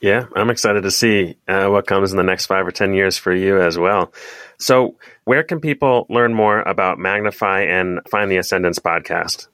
Yeah, 0.00 0.26
I'm 0.34 0.50
excited 0.50 0.82
to 0.82 0.90
see 0.90 1.36
uh, 1.48 1.68
what 1.68 1.86
comes 1.86 2.10
in 2.10 2.18
the 2.18 2.22
next 2.22 2.46
five 2.46 2.66
or 2.66 2.70
10 2.70 2.92
years 2.92 3.16
for 3.16 3.34
you 3.34 3.60
as 3.60 3.78
well. 3.78 4.12
So, 4.58 4.96
where 5.24 5.42
can 5.42 5.60
people 5.60 6.06
learn 6.10 6.34
more 6.34 6.60
about 6.60 6.98
Magnify 6.98 7.62
and 7.62 8.00
find 8.08 8.30
the 8.30 8.36
Ascendants 8.36 8.78
podcast? 8.78 9.48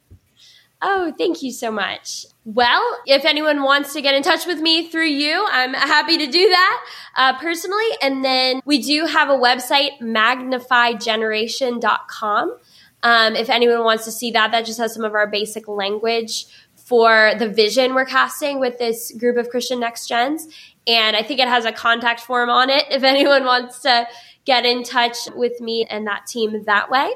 Oh, 0.85 1.15
thank 1.17 1.45
you 1.45 1.53
so 1.53 1.71
much. 1.71 2.27
Well, 2.45 2.83
if 3.07 3.25
anyone 3.25 3.63
wants 3.63 3.93
to 3.93 4.03
get 4.03 4.17
in 4.17 4.25
touch 4.25 4.47
with 4.47 4.59
me 4.59 4.89
through 4.89 5.07
you, 5.07 5.47
I'm 5.49 5.75
happy 5.75 6.19
to 6.19 6.27
do 6.27 6.49
that 6.49 6.85
uh, 7.17 7.39
personally. 7.39 7.87
And 8.03 8.25
then 8.25 8.61
we 8.65 8.83
do 8.83 9.07
have 9.07 9.29
a 9.29 9.35
website, 9.35 10.01
magnifygeneration.com. 10.01 12.59
Um, 13.05 13.35
if 13.37 13.49
anyone 13.49 13.85
wants 13.85 14.07
to 14.07 14.13
see 14.13 14.33
that, 14.33 14.51
that 14.51 14.67
just 14.67 14.81
has 14.81 14.93
some 14.93 15.05
of 15.05 15.15
our 15.15 15.29
basic 15.29 15.69
language 15.69 16.47
for 16.85 17.33
the 17.39 17.49
vision 17.49 17.95
we're 17.95 18.05
casting 18.05 18.61
with 18.61 18.79
this 18.79 19.13
group 19.13 19.37
of 19.37 19.49
Christian 19.49 19.81
Next 19.81 20.09
Gens. 20.09 20.47
And 20.87 21.17
I 21.17 21.23
think 21.23 21.41
it 21.41 21.49
has 21.49 21.65
a 21.65 21.73
contact 21.73 22.21
form 22.21 22.51
on 22.51 22.71
it 22.71 22.87
if 22.91 23.03
anyone 23.03 23.45
wants 23.45 23.81
to 23.81 24.07
get 24.45 24.65
in 24.65 24.83
touch 24.83 25.17
with 25.35 25.61
me 25.61 25.87
and 25.89 26.07
that 26.07 26.27
team 26.27 26.65
that 26.65 26.91
way. 26.91 27.13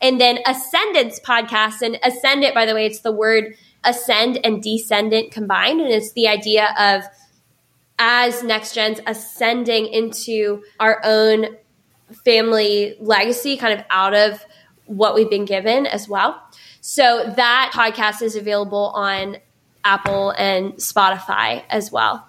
And 0.00 0.20
then 0.20 0.38
Ascendants 0.46 1.18
podcast, 1.20 1.82
and 1.82 1.98
Ascendant, 2.04 2.54
by 2.54 2.66
the 2.66 2.74
way, 2.74 2.86
it's 2.86 3.00
the 3.00 3.12
word 3.12 3.56
ascend 3.84 4.38
and 4.44 4.62
descendant 4.62 5.32
combined. 5.32 5.80
And 5.80 5.90
it's 5.90 6.12
the 6.12 6.28
idea 6.28 6.74
of 6.78 7.02
as 7.98 8.44
next 8.44 8.74
gens 8.74 9.00
ascending 9.06 9.86
into 9.86 10.62
our 10.78 11.00
own 11.04 11.56
family 12.24 12.96
legacy, 13.00 13.56
kind 13.56 13.78
of 13.78 13.84
out 13.90 14.14
of 14.14 14.44
what 14.86 15.14
we've 15.14 15.30
been 15.30 15.44
given 15.44 15.86
as 15.86 16.08
well. 16.08 16.42
So 16.90 17.34
that 17.36 17.72
podcast 17.74 18.22
is 18.22 18.34
available 18.34 18.92
on 18.94 19.36
Apple 19.84 20.30
and 20.30 20.72
Spotify 20.76 21.62
as 21.68 21.92
well. 21.92 22.26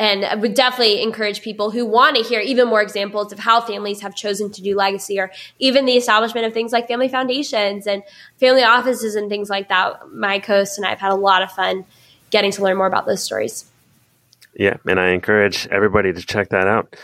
And 0.00 0.24
I 0.24 0.34
would 0.34 0.54
definitely 0.54 1.00
encourage 1.00 1.42
people 1.42 1.70
who 1.70 1.86
want 1.86 2.16
to 2.16 2.24
hear 2.24 2.40
even 2.40 2.66
more 2.66 2.82
examples 2.82 3.32
of 3.32 3.38
how 3.38 3.60
families 3.60 4.00
have 4.00 4.16
chosen 4.16 4.50
to 4.50 4.62
do 4.62 4.74
legacy 4.74 5.20
or 5.20 5.30
even 5.60 5.84
the 5.84 5.92
establishment 5.92 6.44
of 6.44 6.52
things 6.52 6.72
like 6.72 6.88
family 6.88 7.08
foundations 7.08 7.86
and 7.86 8.02
family 8.40 8.64
offices 8.64 9.14
and 9.14 9.28
things 9.28 9.48
like 9.48 9.68
that. 9.68 10.10
My 10.12 10.40
co 10.40 10.54
host 10.54 10.76
and 10.76 10.84
I 10.84 10.90
have 10.90 10.98
had 10.98 11.12
a 11.12 11.14
lot 11.14 11.42
of 11.42 11.52
fun 11.52 11.84
getting 12.30 12.50
to 12.50 12.64
learn 12.64 12.76
more 12.76 12.88
about 12.88 13.06
those 13.06 13.22
stories. 13.22 13.64
Yeah, 14.56 14.76
and 14.88 14.98
I 14.98 15.10
encourage 15.10 15.68
everybody 15.68 16.12
to 16.12 16.20
check 16.20 16.48
that 16.48 16.66
out. 16.66 16.96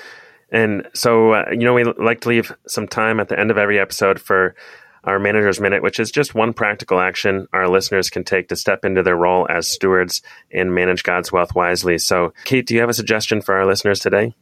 And 0.50 0.88
so, 0.94 1.34
uh, 1.34 1.50
you 1.52 1.58
know, 1.58 1.74
we 1.74 1.84
like 1.84 2.22
to 2.22 2.30
leave 2.30 2.52
some 2.66 2.88
time 2.88 3.20
at 3.20 3.28
the 3.28 3.38
end 3.38 3.52
of 3.52 3.58
every 3.58 3.78
episode 3.78 4.20
for 4.20 4.56
our 5.04 5.18
Manager's 5.18 5.60
Minute, 5.60 5.82
which 5.82 6.00
is 6.00 6.10
just 6.10 6.34
one 6.34 6.52
practical 6.52 7.00
action 7.00 7.46
our 7.52 7.68
listeners 7.68 8.10
can 8.10 8.24
take 8.24 8.48
to 8.48 8.56
step 8.56 8.84
into 8.84 9.02
their 9.02 9.16
role 9.16 9.46
as 9.48 9.68
stewards 9.68 10.22
and 10.52 10.74
manage 10.74 11.02
God's 11.02 11.32
wealth 11.32 11.54
wisely. 11.54 11.98
So, 11.98 12.32
Kate, 12.44 12.66
do 12.66 12.74
you 12.74 12.80
have 12.80 12.90
a 12.90 12.94
suggestion 12.94 13.40
for 13.40 13.54
our 13.54 13.66
listeners 13.66 14.00
today? 14.00 14.34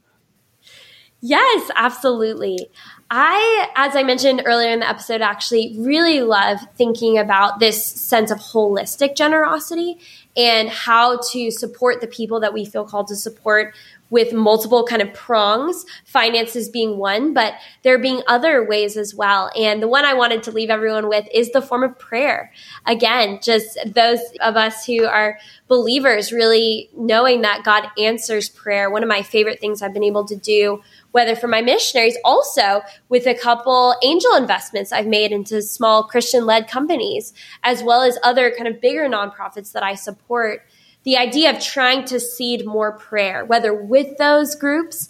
Yes, 1.21 1.71
absolutely. 1.75 2.69
I, 3.11 3.69
as 3.75 3.97
I 3.97 4.05
mentioned 4.05 4.43
earlier 4.45 4.71
in 4.71 4.81
the 4.81 4.89
episode, 4.89 5.21
actually 5.21 5.75
really 5.79 6.21
love 6.21 6.59
thinking 6.77 7.19
about 7.19 7.59
this 7.59 7.85
sense 7.85 8.31
of 8.31 8.39
holistic 8.39 9.17
generosity 9.17 9.99
and 10.37 10.69
how 10.69 11.19
to 11.33 11.51
support 11.51 12.01
the 12.01 12.07
people 12.07 12.39
that 12.41 12.55
we 12.55 12.65
feel 12.65 12.85
called 12.85 13.09
to 13.09 13.17
support 13.17 13.75
with 14.11 14.33
multiple 14.33 14.85
kind 14.85 15.03
of 15.03 15.13
prongs, 15.13 15.85
finances 16.05 16.69
being 16.69 16.97
one, 16.99 17.35
but 17.35 17.55
there 17.83 17.99
being 17.99 18.23
other 18.27 18.65
ways 18.65 18.97
as 18.97 19.15
well. 19.15 19.51
And 19.57 19.83
the 19.83 19.89
one 19.89 20.05
I 20.05 20.15
wanted 20.15 20.43
to 20.45 20.51
leave 20.51 20.71
everyone 20.71 21.09
with 21.09 21.27
is 21.33 21.51
the 21.53 21.63
form 21.63 21.83
of 21.83 21.99
prayer. 21.99 22.53
Again, 22.87 23.41
just 23.43 23.79
those 23.87 24.21
of 24.41 24.57
us 24.57 24.87
who 24.87 25.05
are 25.05 25.39
believers 25.67 26.33
really 26.33 26.89
knowing 26.97 27.43
that 27.43 27.65
God 27.65 27.89
answers 27.99 28.49
prayer. 28.49 28.91
One 28.91 29.03
of 29.03 29.09
my 29.09 29.23
favorite 29.23 29.61
things 29.61 29.83
I've 29.83 29.93
been 29.93 30.05
able 30.05 30.25
to 30.27 30.37
do 30.37 30.83
whether 31.13 31.35
for 31.35 31.49
my 31.49 31.63
missionaries, 31.63 32.17
also 32.25 32.83
with 33.09 33.27
a 33.27 33.35
couple 33.35 33.95
angel 34.03 34.35
investments 34.35 34.93
I've 34.93 35.07
made 35.07 35.33
into 35.33 35.63
small 35.63 36.05
Christian 36.05 36.47
led 36.47 36.69
companies, 36.69 37.33
as 37.63 37.83
well 37.83 38.03
as 38.03 38.19
other 38.23 38.53
kind 38.57 38.69
of 38.69 38.81
bigger 38.81 39.09
nonprofits 39.09 39.73
that 39.73 39.83
I 39.83 39.95
support 39.95 40.63
the 41.09 41.17
idea 41.17 41.49
of 41.49 41.59
trying 41.59 42.05
to 42.05 42.21
seed 42.21 42.67
more 42.67 42.93
prayer, 42.93 43.43
whether 43.43 43.73
with 43.73 44.19
those 44.19 44.55
groups, 44.55 45.09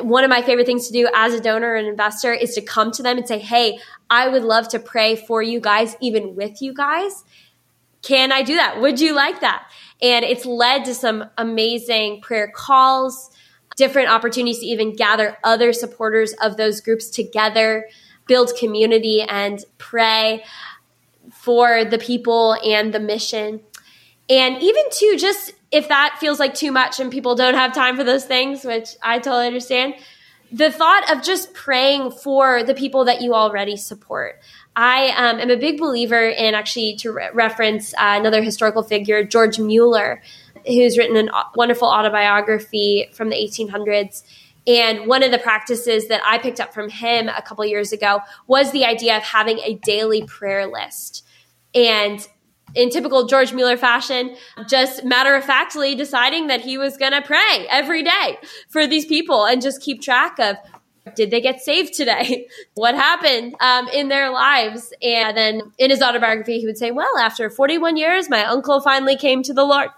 one 0.00 0.22
of 0.22 0.30
my 0.30 0.40
favorite 0.40 0.66
things 0.66 0.86
to 0.86 0.92
do 0.92 1.08
as 1.12 1.34
a 1.34 1.40
donor 1.40 1.74
and 1.74 1.88
investor 1.88 2.32
is 2.32 2.54
to 2.54 2.62
come 2.62 2.92
to 2.92 3.02
them 3.02 3.18
and 3.18 3.26
say, 3.26 3.40
Hey, 3.40 3.80
I 4.08 4.28
would 4.28 4.44
love 4.44 4.68
to 4.68 4.78
pray 4.78 5.16
for 5.16 5.42
you 5.42 5.58
guys, 5.58 5.96
even 6.00 6.36
with 6.36 6.62
you 6.62 6.72
guys. 6.72 7.24
Can 8.02 8.30
I 8.30 8.42
do 8.42 8.54
that? 8.54 8.80
Would 8.80 9.00
you 9.00 9.16
like 9.16 9.40
that? 9.40 9.68
And 10.00 10.24
it's 10.24 10.46
led 10.46 10.84
to 10.84 10.94
some 10.94 11.24
amazing 11.36 12.20
prayer 12.20 12.52
calls, 12.54 13.28
different 13.76 14.08
opportunities 14.08 14.60
to 14.60 14.66
even 14.66 14.94
gather 14.94 15.38
other 15.42 15.72
supporters 15.72 16.34
of 16.40 16.56
those 16.56 16.80
groups 16.80 17.10
together, 17.10 17.88
build 18.28 18.52
community, 18.60 19.22
and 19.22 19.64
pray 19.76 20.44
for 21.32 21.84
the 21.84 21.98
people 21.98 22.54
and 22.64 22.94
the 22.94 23.00
mission. 23.00 23.62
And 24.28 24.60
even 24.62 24.84
too, 24.90 25.16
just 25.18 25.52
if 25.70 25.88
that 25.88 26.16
feels 26.18 26.38
like 26.38 26.54
too 26.54 26.72
much 26.72 27.00
and 27.00 27.10
people 27.10 27.34
don't 27.34 27.54
have 27.54 27.74
time 27.74 27.96
for 27.96 28.04
those 28.04 28.24
things, 28.24 28.64
which 28.64 28.88
I 29.02 29.18
totally 29.18 29.46
understand, 29.46 29.94
the 30.52 30.70
thought 30.70 31.10
of 31.12 31.22
just 31.22 31.54
praying 31.54 32.12
for 32.12 32.62
the 32.62 32.74
people 32.74 33.04
that 33.04 33.20
you 33.20 33.34
already 33.34 33.76
support. 33.76 34.40
I 34.74 35.08
um, 35.16 35.40
am 35.40 35.50
a 35.50 35.56
big 35.56 35.78
believer 35.78 36.28
in 36.28 36.54
actually 36.54 36.96
to 36.96 37.12
re- 37.12 37.30
reference 37.32 37.94
uh, 37.94 38.16
another 38.20 38.42
historical 38.42 38.82
figure, 38.82 39.24
George 39.24 39.58
Mueller, 39.58 40.22
who's 40.66 40.98
written 40.98 41.28
a 41.28 41.44
wonderful 41.54 41.88
autobiography 41.88 43.08
from 43.12 43.30
the 43.30 43.36
1800s. 43.36 44.22
And 44.66 45.06
one 45.06 45.22
of 45.22 45.30
the 45.30 45.38
practices 45.38 46.08
that 46.08 46.20
I 46.24 46.38
picked 46.38 46.60
up 46.60 46.74
from 46.74 46.90
him 46.90 47.28
a 47.28 47.40
couple 47.42 47.64
years 47.64 47.92
ago 47.92 48.20
was 48.46 48.72
the 48.72 48.84
idea 48.84 49.16
of 49.16 49.22
having 49.22 49.58
a 49.60 49.74
daily 49.74 50.24
prayer 50.24 50.66
list. 50.66 51.24
And 51.74 52.26
in 52.76 52.90
typical 52.90 53.26
George 53.26 53.52
Mueller 53.52 53.78
fashion, 53.78 54.36
just 54.68 55.02
matter 55.02 55.34
of 55.34 55.44
factly 55.44 55.94
deciding 55.94 56.46
that 56.48 56.60
he 56.60 56.78
was 56.78 56.96
going 56.96 57.12
to 57.12 57.22
pray 57.22 57.66
every 57.70 58.02
day 58.02 58.38
for 58.68 58.86
these 58.86 59.06
people 59.06 59.46
and 59.46 59.62
just 59.62 59.80
keep 59.80 60.02
track 60.02 60.38
of 60.38 60.56
did 61.14 61.30
they 61.30 61.40
get 61.40 61.60
saved 61.60 61.94
today? 61.94 62.48
what 62.74 62.94
happened 62.94 63.54
um, 63.60 63.88
in 63.88 64.08
their 64.08 64.30
lives? 64.30 64.92
And 65.00 65.36
then 65.36 65.62
in 65.78 65.90
his 65.90 66.02
autobiography, 66.02 66.58
he 66.58 66.66
would 66.66 66.76
say, 66.76 66.90
Well, 66.90 67.16
after 67.16 67.48
41 67.48 67.96
years, 67.96 68.28
my 68.28 68.44
uncle 68.44 68.80
finally 68.80 69.16
came 69.16 69.42
to 69.44 69.54
the 69.54 69.64
Lord. 69.64 69.88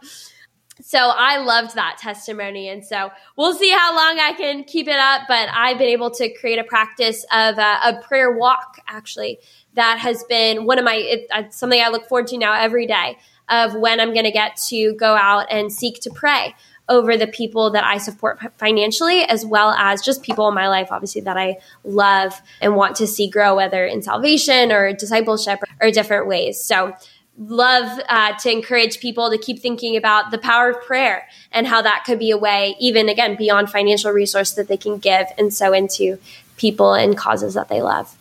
So 0.81 0.99
I 0.99 1.39
loved 1.39 1.75
that 1.75 1.99
testimony. 1.99 2.69
And 2.69 2.85
so 2.85 3.11
we'll 3.37 3.55
see 3.55 3.71
how 3.71 3.97
long 3.97 4.21
I 4.21 4.33
can 4.33 4.65
keep 4.65 4.87
it 4.87 4.99
up. 4.99 5.23
But 5.27 5.49
I've 5.53 5.79
been 5.79 5.89
able 5.89 6.11
to 6.13 6.33
create 6.35 6.59
a 6.59 6.65
practice 6.65 7.25
of 7.33 7.59
a, 7.59 7.79
a 7.85 8.03
prayer 8.07 8.31
walk, 8.31 8.79
actually, 8.87 9.41
that 9.79 9.99
has 9.99 10.25
been 10.25 10.65
one 10.65 10.79
of 10.79 10.85
my, 10.85 10.95
it, 10.95 11.55
something 11.55 11.81
I 11.81 11.89
look 11.89 12.09
forward 12.09 12.27
to 12.29 12.39
now 12.39 12.55
every 12.55 12.87
day 12.87 13.19
of 13.49 13.75
when 13.75 14.01
I'm 14.01 14.13
going 14.13 14.25
to 14.25 14.31
get 14.31 14.57
to 14.69 14.95
go 14.95 15.15
out 15.15 15.47
and 15.51 15.73
seek 15.73 16.01
to 16.01 16.11
pray 16.11 16.55
over 16.89 17.17
the 17.17 17.27
people 17.27 17.71
that 17.71 17.85
I 17.85 17.99
support 17.99 18.41
financially, 18.57 19.23
as 19.23 19.45
well 19.45 19.71
as 19.71 20.01
just 20.01 20.23
people 20.23 20.49
in 20.49 20.55
my 20.55 20.69
life, 20.69 20.89
obviously, 20.91 21.21
that 21.23 21.37
I 21.37 21.59
love 21.85 22.41
and 22.61 22.77
want 22.77 22.97
to 22.97 23.07
see 23.07 23.29
grow, 23.29 23.57
whether 23.57 23.85
in 23.85 24.03
salvation 24.03 24.73
or 24.73 24.93
discipleship 24.93 25.61
or 25.81 25.91
different 25.91 26.27
ways. 26.27 26.63
So, 26.63 26.95
love 27.37 28.01
uh, 28.09 28.37
to 28.39 28.51
encourage 28.51 28.99
people 28.99 29.31
to 29.31 29.39
keep 29.39 29.61
thinking 29.61 29.97
about 29.97 30.33
the 30.33 30.39
power 30.39 30.71
of 30.71 30.83
prayer 30.83 31.29
and 31.53 31.69
how 31.69 31.81
that 31.83 32.03
could 32.05 32.19
be 32.19 32.33
a 32.33 32.39
way, 32.39 32.75
even 32.81 33.09
again, 33.09 33.37
beyond 33.37 33.71
financial 33.71 34.11
resource 34.11 34.53
that 34.53 34.67
they 34.67 34.77
can 34.77 34.99
give 34.99 35.27
and 35.39 35.55
sow 35.55 35.73
into 35.73 36.19
people 36.57 36.95
and 36.95 37.17
causes 37.17 37.55
that 37.55 37.69
they 37.69 37.81
love. 37.81 38.18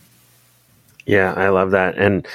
Yeah, 1.07 1.33
I 1.33 1.49
love 1.49 1.71
that. 1.71 1.97
And 1.97 2.27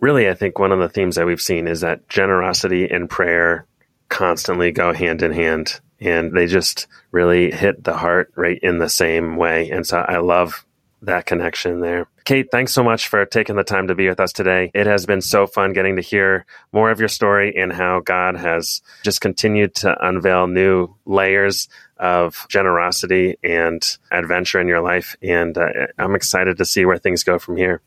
really, 0.00 0.28
I 0.28 0.34
think 0.34 0.58
one 0.58 0.72
of 0.72 0.78
the 0.78 0.88
themes 0.88 1.16
that 1.16 1.26
we've 1.26 1.40
seen 1.40 1.68
is 1.68 1.82
that 1.82 2.08
generosity 2.08 2.90
and 2.90 3.08
prayer 3.08 3.66
constantly 4.08 4.72
go 4.72 4.92
hand 4.92 5.22
in 5.22 5.32
hand 5.32 5.80
and 6.00 6.32
they 6.32 6.46
just 6.46 6.86
really 7.12 7.50
hit 7.50 7.84
the 7.84 7.96
heart 7.96 8.32
right 8.36 8.58
in 8.62 8.78
the 8.78 8.88
same 8.88 9.36
way. 9.36 9.70
And 9.70 9.86
so 9.86 9.98
I 9.98 10.18
love 10.18 10.64
that 11.06 11.26
connection 11.26 11.80
there. 11.80 12.06
Kate, 12.24 12.48
thanks 12.50 12.72
so 12.72 12.82
much 12.82 13.08
for 13.08 13.24
taking 13.26 13.56
the 13.56 13.64
time 13.64 13.88
to 13.88 13.94
be 13.94 14.08
with 14.08 14.20
us 14.20 14.32
today. 14.32 14.70
It 14.74 14.86
has 14.86 15.06
been 15.06 15.20
so 15.20 15.46
fun 15.46 15.72
getting 15.72 15.96
to 15.96 16.02
hear 16.02 16.46
more 16.72 16.90
of 16.90 16.98
your 16.98 17.08
story 17.08 17.54
and 17.56 17.72
how 17.72 18.00
God 18.00 18.36
has 18.36 18.80
just 19.02 19.20
continued 19.20 19.74
to 19.76 19.94
unveil 20.06 20.46
new 20.46 20.94
layers 21.04 21.68
of 21.98 22.46
generosity 22.48 23.36
and 23.42 23.82
adventure 24.10 24.60
in 24.60 24.68
your 24.68 24.80
life. 24.80 25.16
And 25.22 25.56
uh, 25.56 25.68
I'm 25.98 26.14
excited 26.14 26.58
to 26.58 26.64
see 26.64 26.84
where 26.84 26.98
things 26.98 27.24
go 27.24 27.38
from 27.38 27.56
here. 27.56 27.82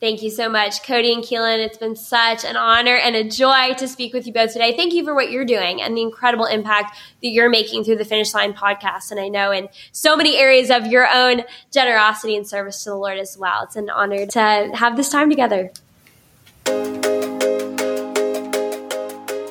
Thank 0.00 0.22
you 0.22 0.30
so 0.30 0.48
much, 0.48 0.84
Cody 0.84 1.12
and 1.12 1.24
Keelan. 1.24 1.58
It's 1.58 1.76
been 1.76 1.96
such 1.96 2.44
an 2.44 2.56
honor 2.56 2.94
and 2.94 3.16
a 3.16 3.24
joy 3.28 3.74
to 3.78 3.88
speak 3.88 4.14
with 4.14 4.28
you 4.28 4.32
both 4.32 4.52
today. 4.52 4.76
Thank 4.76 4.94
you 4.94 5.04
for 5.04 5.12
what 5.12 5.32
you're 5.32 5.44
doing 5.44 5.82
and 5.82 5.96
the 5.96 6.02
incredible 6.02 6.44
impact 6.44 6.96
that 7.20 7.28
you're 7.28 7.50
making 7.50 7.82
through 7.82 7.96
the 7.96 8.04
Finish 8.04 8.32
Line 8.32 8.52
podcast. 8.52 9.10
And 9.10 9.18
I 9.18 9.26
know 9.26 9.50
in 9.50 9.68
so 9.90 10.16
many 10.16 10.36
areas 10.36 10.70
of 10.70 10.86
your 10.86 11.08
own 11.12 11.42
generosity 11.72 12.36
and 12.36 12.46
service 12.46 12.84
to 12.84 12.90
the 12.90 12.96
Lord 12.96 13.18
as 13.18 13.36
well. 13.36 13.64
It's 13.64 13.74
an 13.74 13.90
honor 13.90 14.24
to 14.26 14.70
have 14.74 14.96
this 14.96 15.08
time 15.08 15.30
together. 15.30 15.72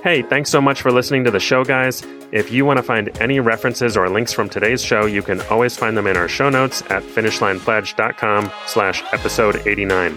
Hey, 0.07 0.21
thanks 0.21 0.49
so 0.49 0.61
much 0.61 0.81
for 0.81 0.89
listening 0.89 1.25
to 1.25 1.31
the 1.31 1.39
show, 1.41 1.65
guys. 1.65 2.01
If 2.31 2.49
you 2.49 2.63
want 2.63 2.77
to 2.77 2.81
find 2.81 3.09
any 3.19 3.41
references 3.41 3.97
or 3.97 4.07
links 4.07 4.31
from 4.31 4.47
today's 4.47 4.81
show, 4.81 5.05
you 5.05 5.21
can 5.21 5.41
always 5.49 5.75
find 5.75 5.97
them 5.97 6.07
in 6.07 6.15
our 6.15 6.29
show 6.29 6.49
notes 6.49 6.81
at 6.83 7.03
finishlinepledge.com 7.03 8.49
slash 8.67 9.03
episode 9.11 9.67
89. 9.67 10.13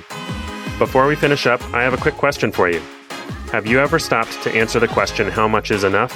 Before 0.78 1.08
we 1.08 1.16
finish 1.16 1.44
up, 1.48 1.60
I 1.74 1.82
have 1.82 1.92
a 1.92 1.96
quick 1.96 2.14
question 2.14 2.52
for 2.52 2.70
you. 2.70 2.80
Have 3.50 3.66
you 3.66 3.80
ever 3.80 3.98
stopped 3.98 4.40
to 4.44 4.54
answer 4.54 4.78
the 4.78 4.86
question, 4.86 5.28
how 5.28 5.48
much 5.48 5.72
is 5.72 5.82
enough? 5.82 6.12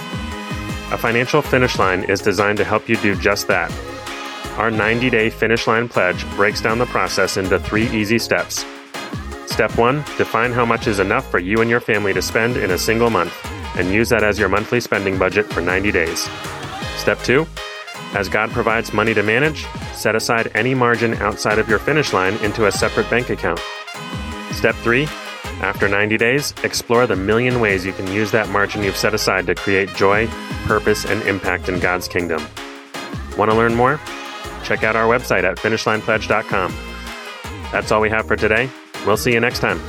A 0.93 0.97
financial 0.97 1.43
finish 1.43 1.77
line 1.77 2.05
is 2.05 2.21
designed 2.21 2.59
to 2.59 2.65
help 2.65 2.89
you 2.89 2.95
do 2.99 3.17
just 3.17 3.49
that. 3.49 3.73
Our 4.57 4.71
90 4.71 5.11
day 5.11 5.31
finish 5.31 5.67
line 5.67 5.89
pledge 5.89 6.25
breaks 6.37 6.61
down 6.61 6.79
the 6.79 6.87
process 6.87 7.37
into 7.37 7.59
three 7.59 7.89
easy 7.91 8.21
steps. 8.21 8.65
Step 9.47 9.77
one, 9.77 10.05
define 10.17 10.53
how 10.53 10.65
much 10.65 10.87
is 10.87 11.01
enough 11.01 11.29
for 11.29 11.41
you 11.41 11.61
and 11.61 11.69
your 11.69 11.81
family 11.81 12.13
to 12.13 12.23
spend 12.23 12.57
in 12.57 12.71
a 12.71 12.79
single 12.79 13.11
month 13.11 13.35
and 13.77 13.91
use 13.91 14.09
that 14.09 14.23
as 14.23 14.39
your 14.39 14.49
monthly 14.49 14.81
spending 14.81 15.19
budget 15.19 15.47
for 15.47 15.61
90 15.61 15.93
days. 15.93 16.29
Step 16.97 17.19
2 17.21 17.47
As 18.15 18.29
God 18.29 18.51
provides 18.51 18.93
money 18.93 19.15
to 19.15 19.23
manage, 19.23 19.67
set 19.93 20.17
aside 20.17 20.51
any 20.55 20.75
margin 20.75 21.15
outside 21.15 21.59
of 21.59 21.69
your 21.69 21.79
finish 21.79 22.13
line 22.13 22.35
into 22.45 22.67
a 22.67 22.73
separate 22.73 23.09
bank 23.11 23.31
account. 23.31 23.61
Step 24.53 24.75
3 24.77 25.05
After 25.61 25.89
90 25.89 26.17
days, 26.17 26.55
explore 26.63 27.07
the 27.07 27.17
million 27.17 27.61
ways 27.61 27.85
you 27.85 27.93
can 27.93 28.07
use 28.13 28.31
that 28.31 28.49
margin 28.49 28.83
you've 28.83 28.97
set 28.97 29.15
aside 29.15 29.47
to 29.47 29.55
create 29.55 29.89
joy, 29.95 30.27
purpose, 30.67 31.05
and 31.05 31.23
impact 31.23 31.69
in 31.69 31.81
God's 31.81 32.09
kingdom. 32.09 32.43
Want 33.37 33.51
to 33.51 33.57
learn 33.57 33.75
more? 33.75 34.01
Check 34.65 34.83
out 34.83 34.97
our 34.97 35.07
website 35.07 35.45
at 35.45 35.59
finishlinepledge.com. 35.59 36.75
That's 37.71 37.93
all 37.93 38.01
we 38.01 38.11
have 38.11 38.27
for 38.27 38.37
today. 38.37 38.71
We'll 39.07 39.17
see 39.17 39.33
you 39.33 39.41
next 39.41 39.59
time. 39.59 39.81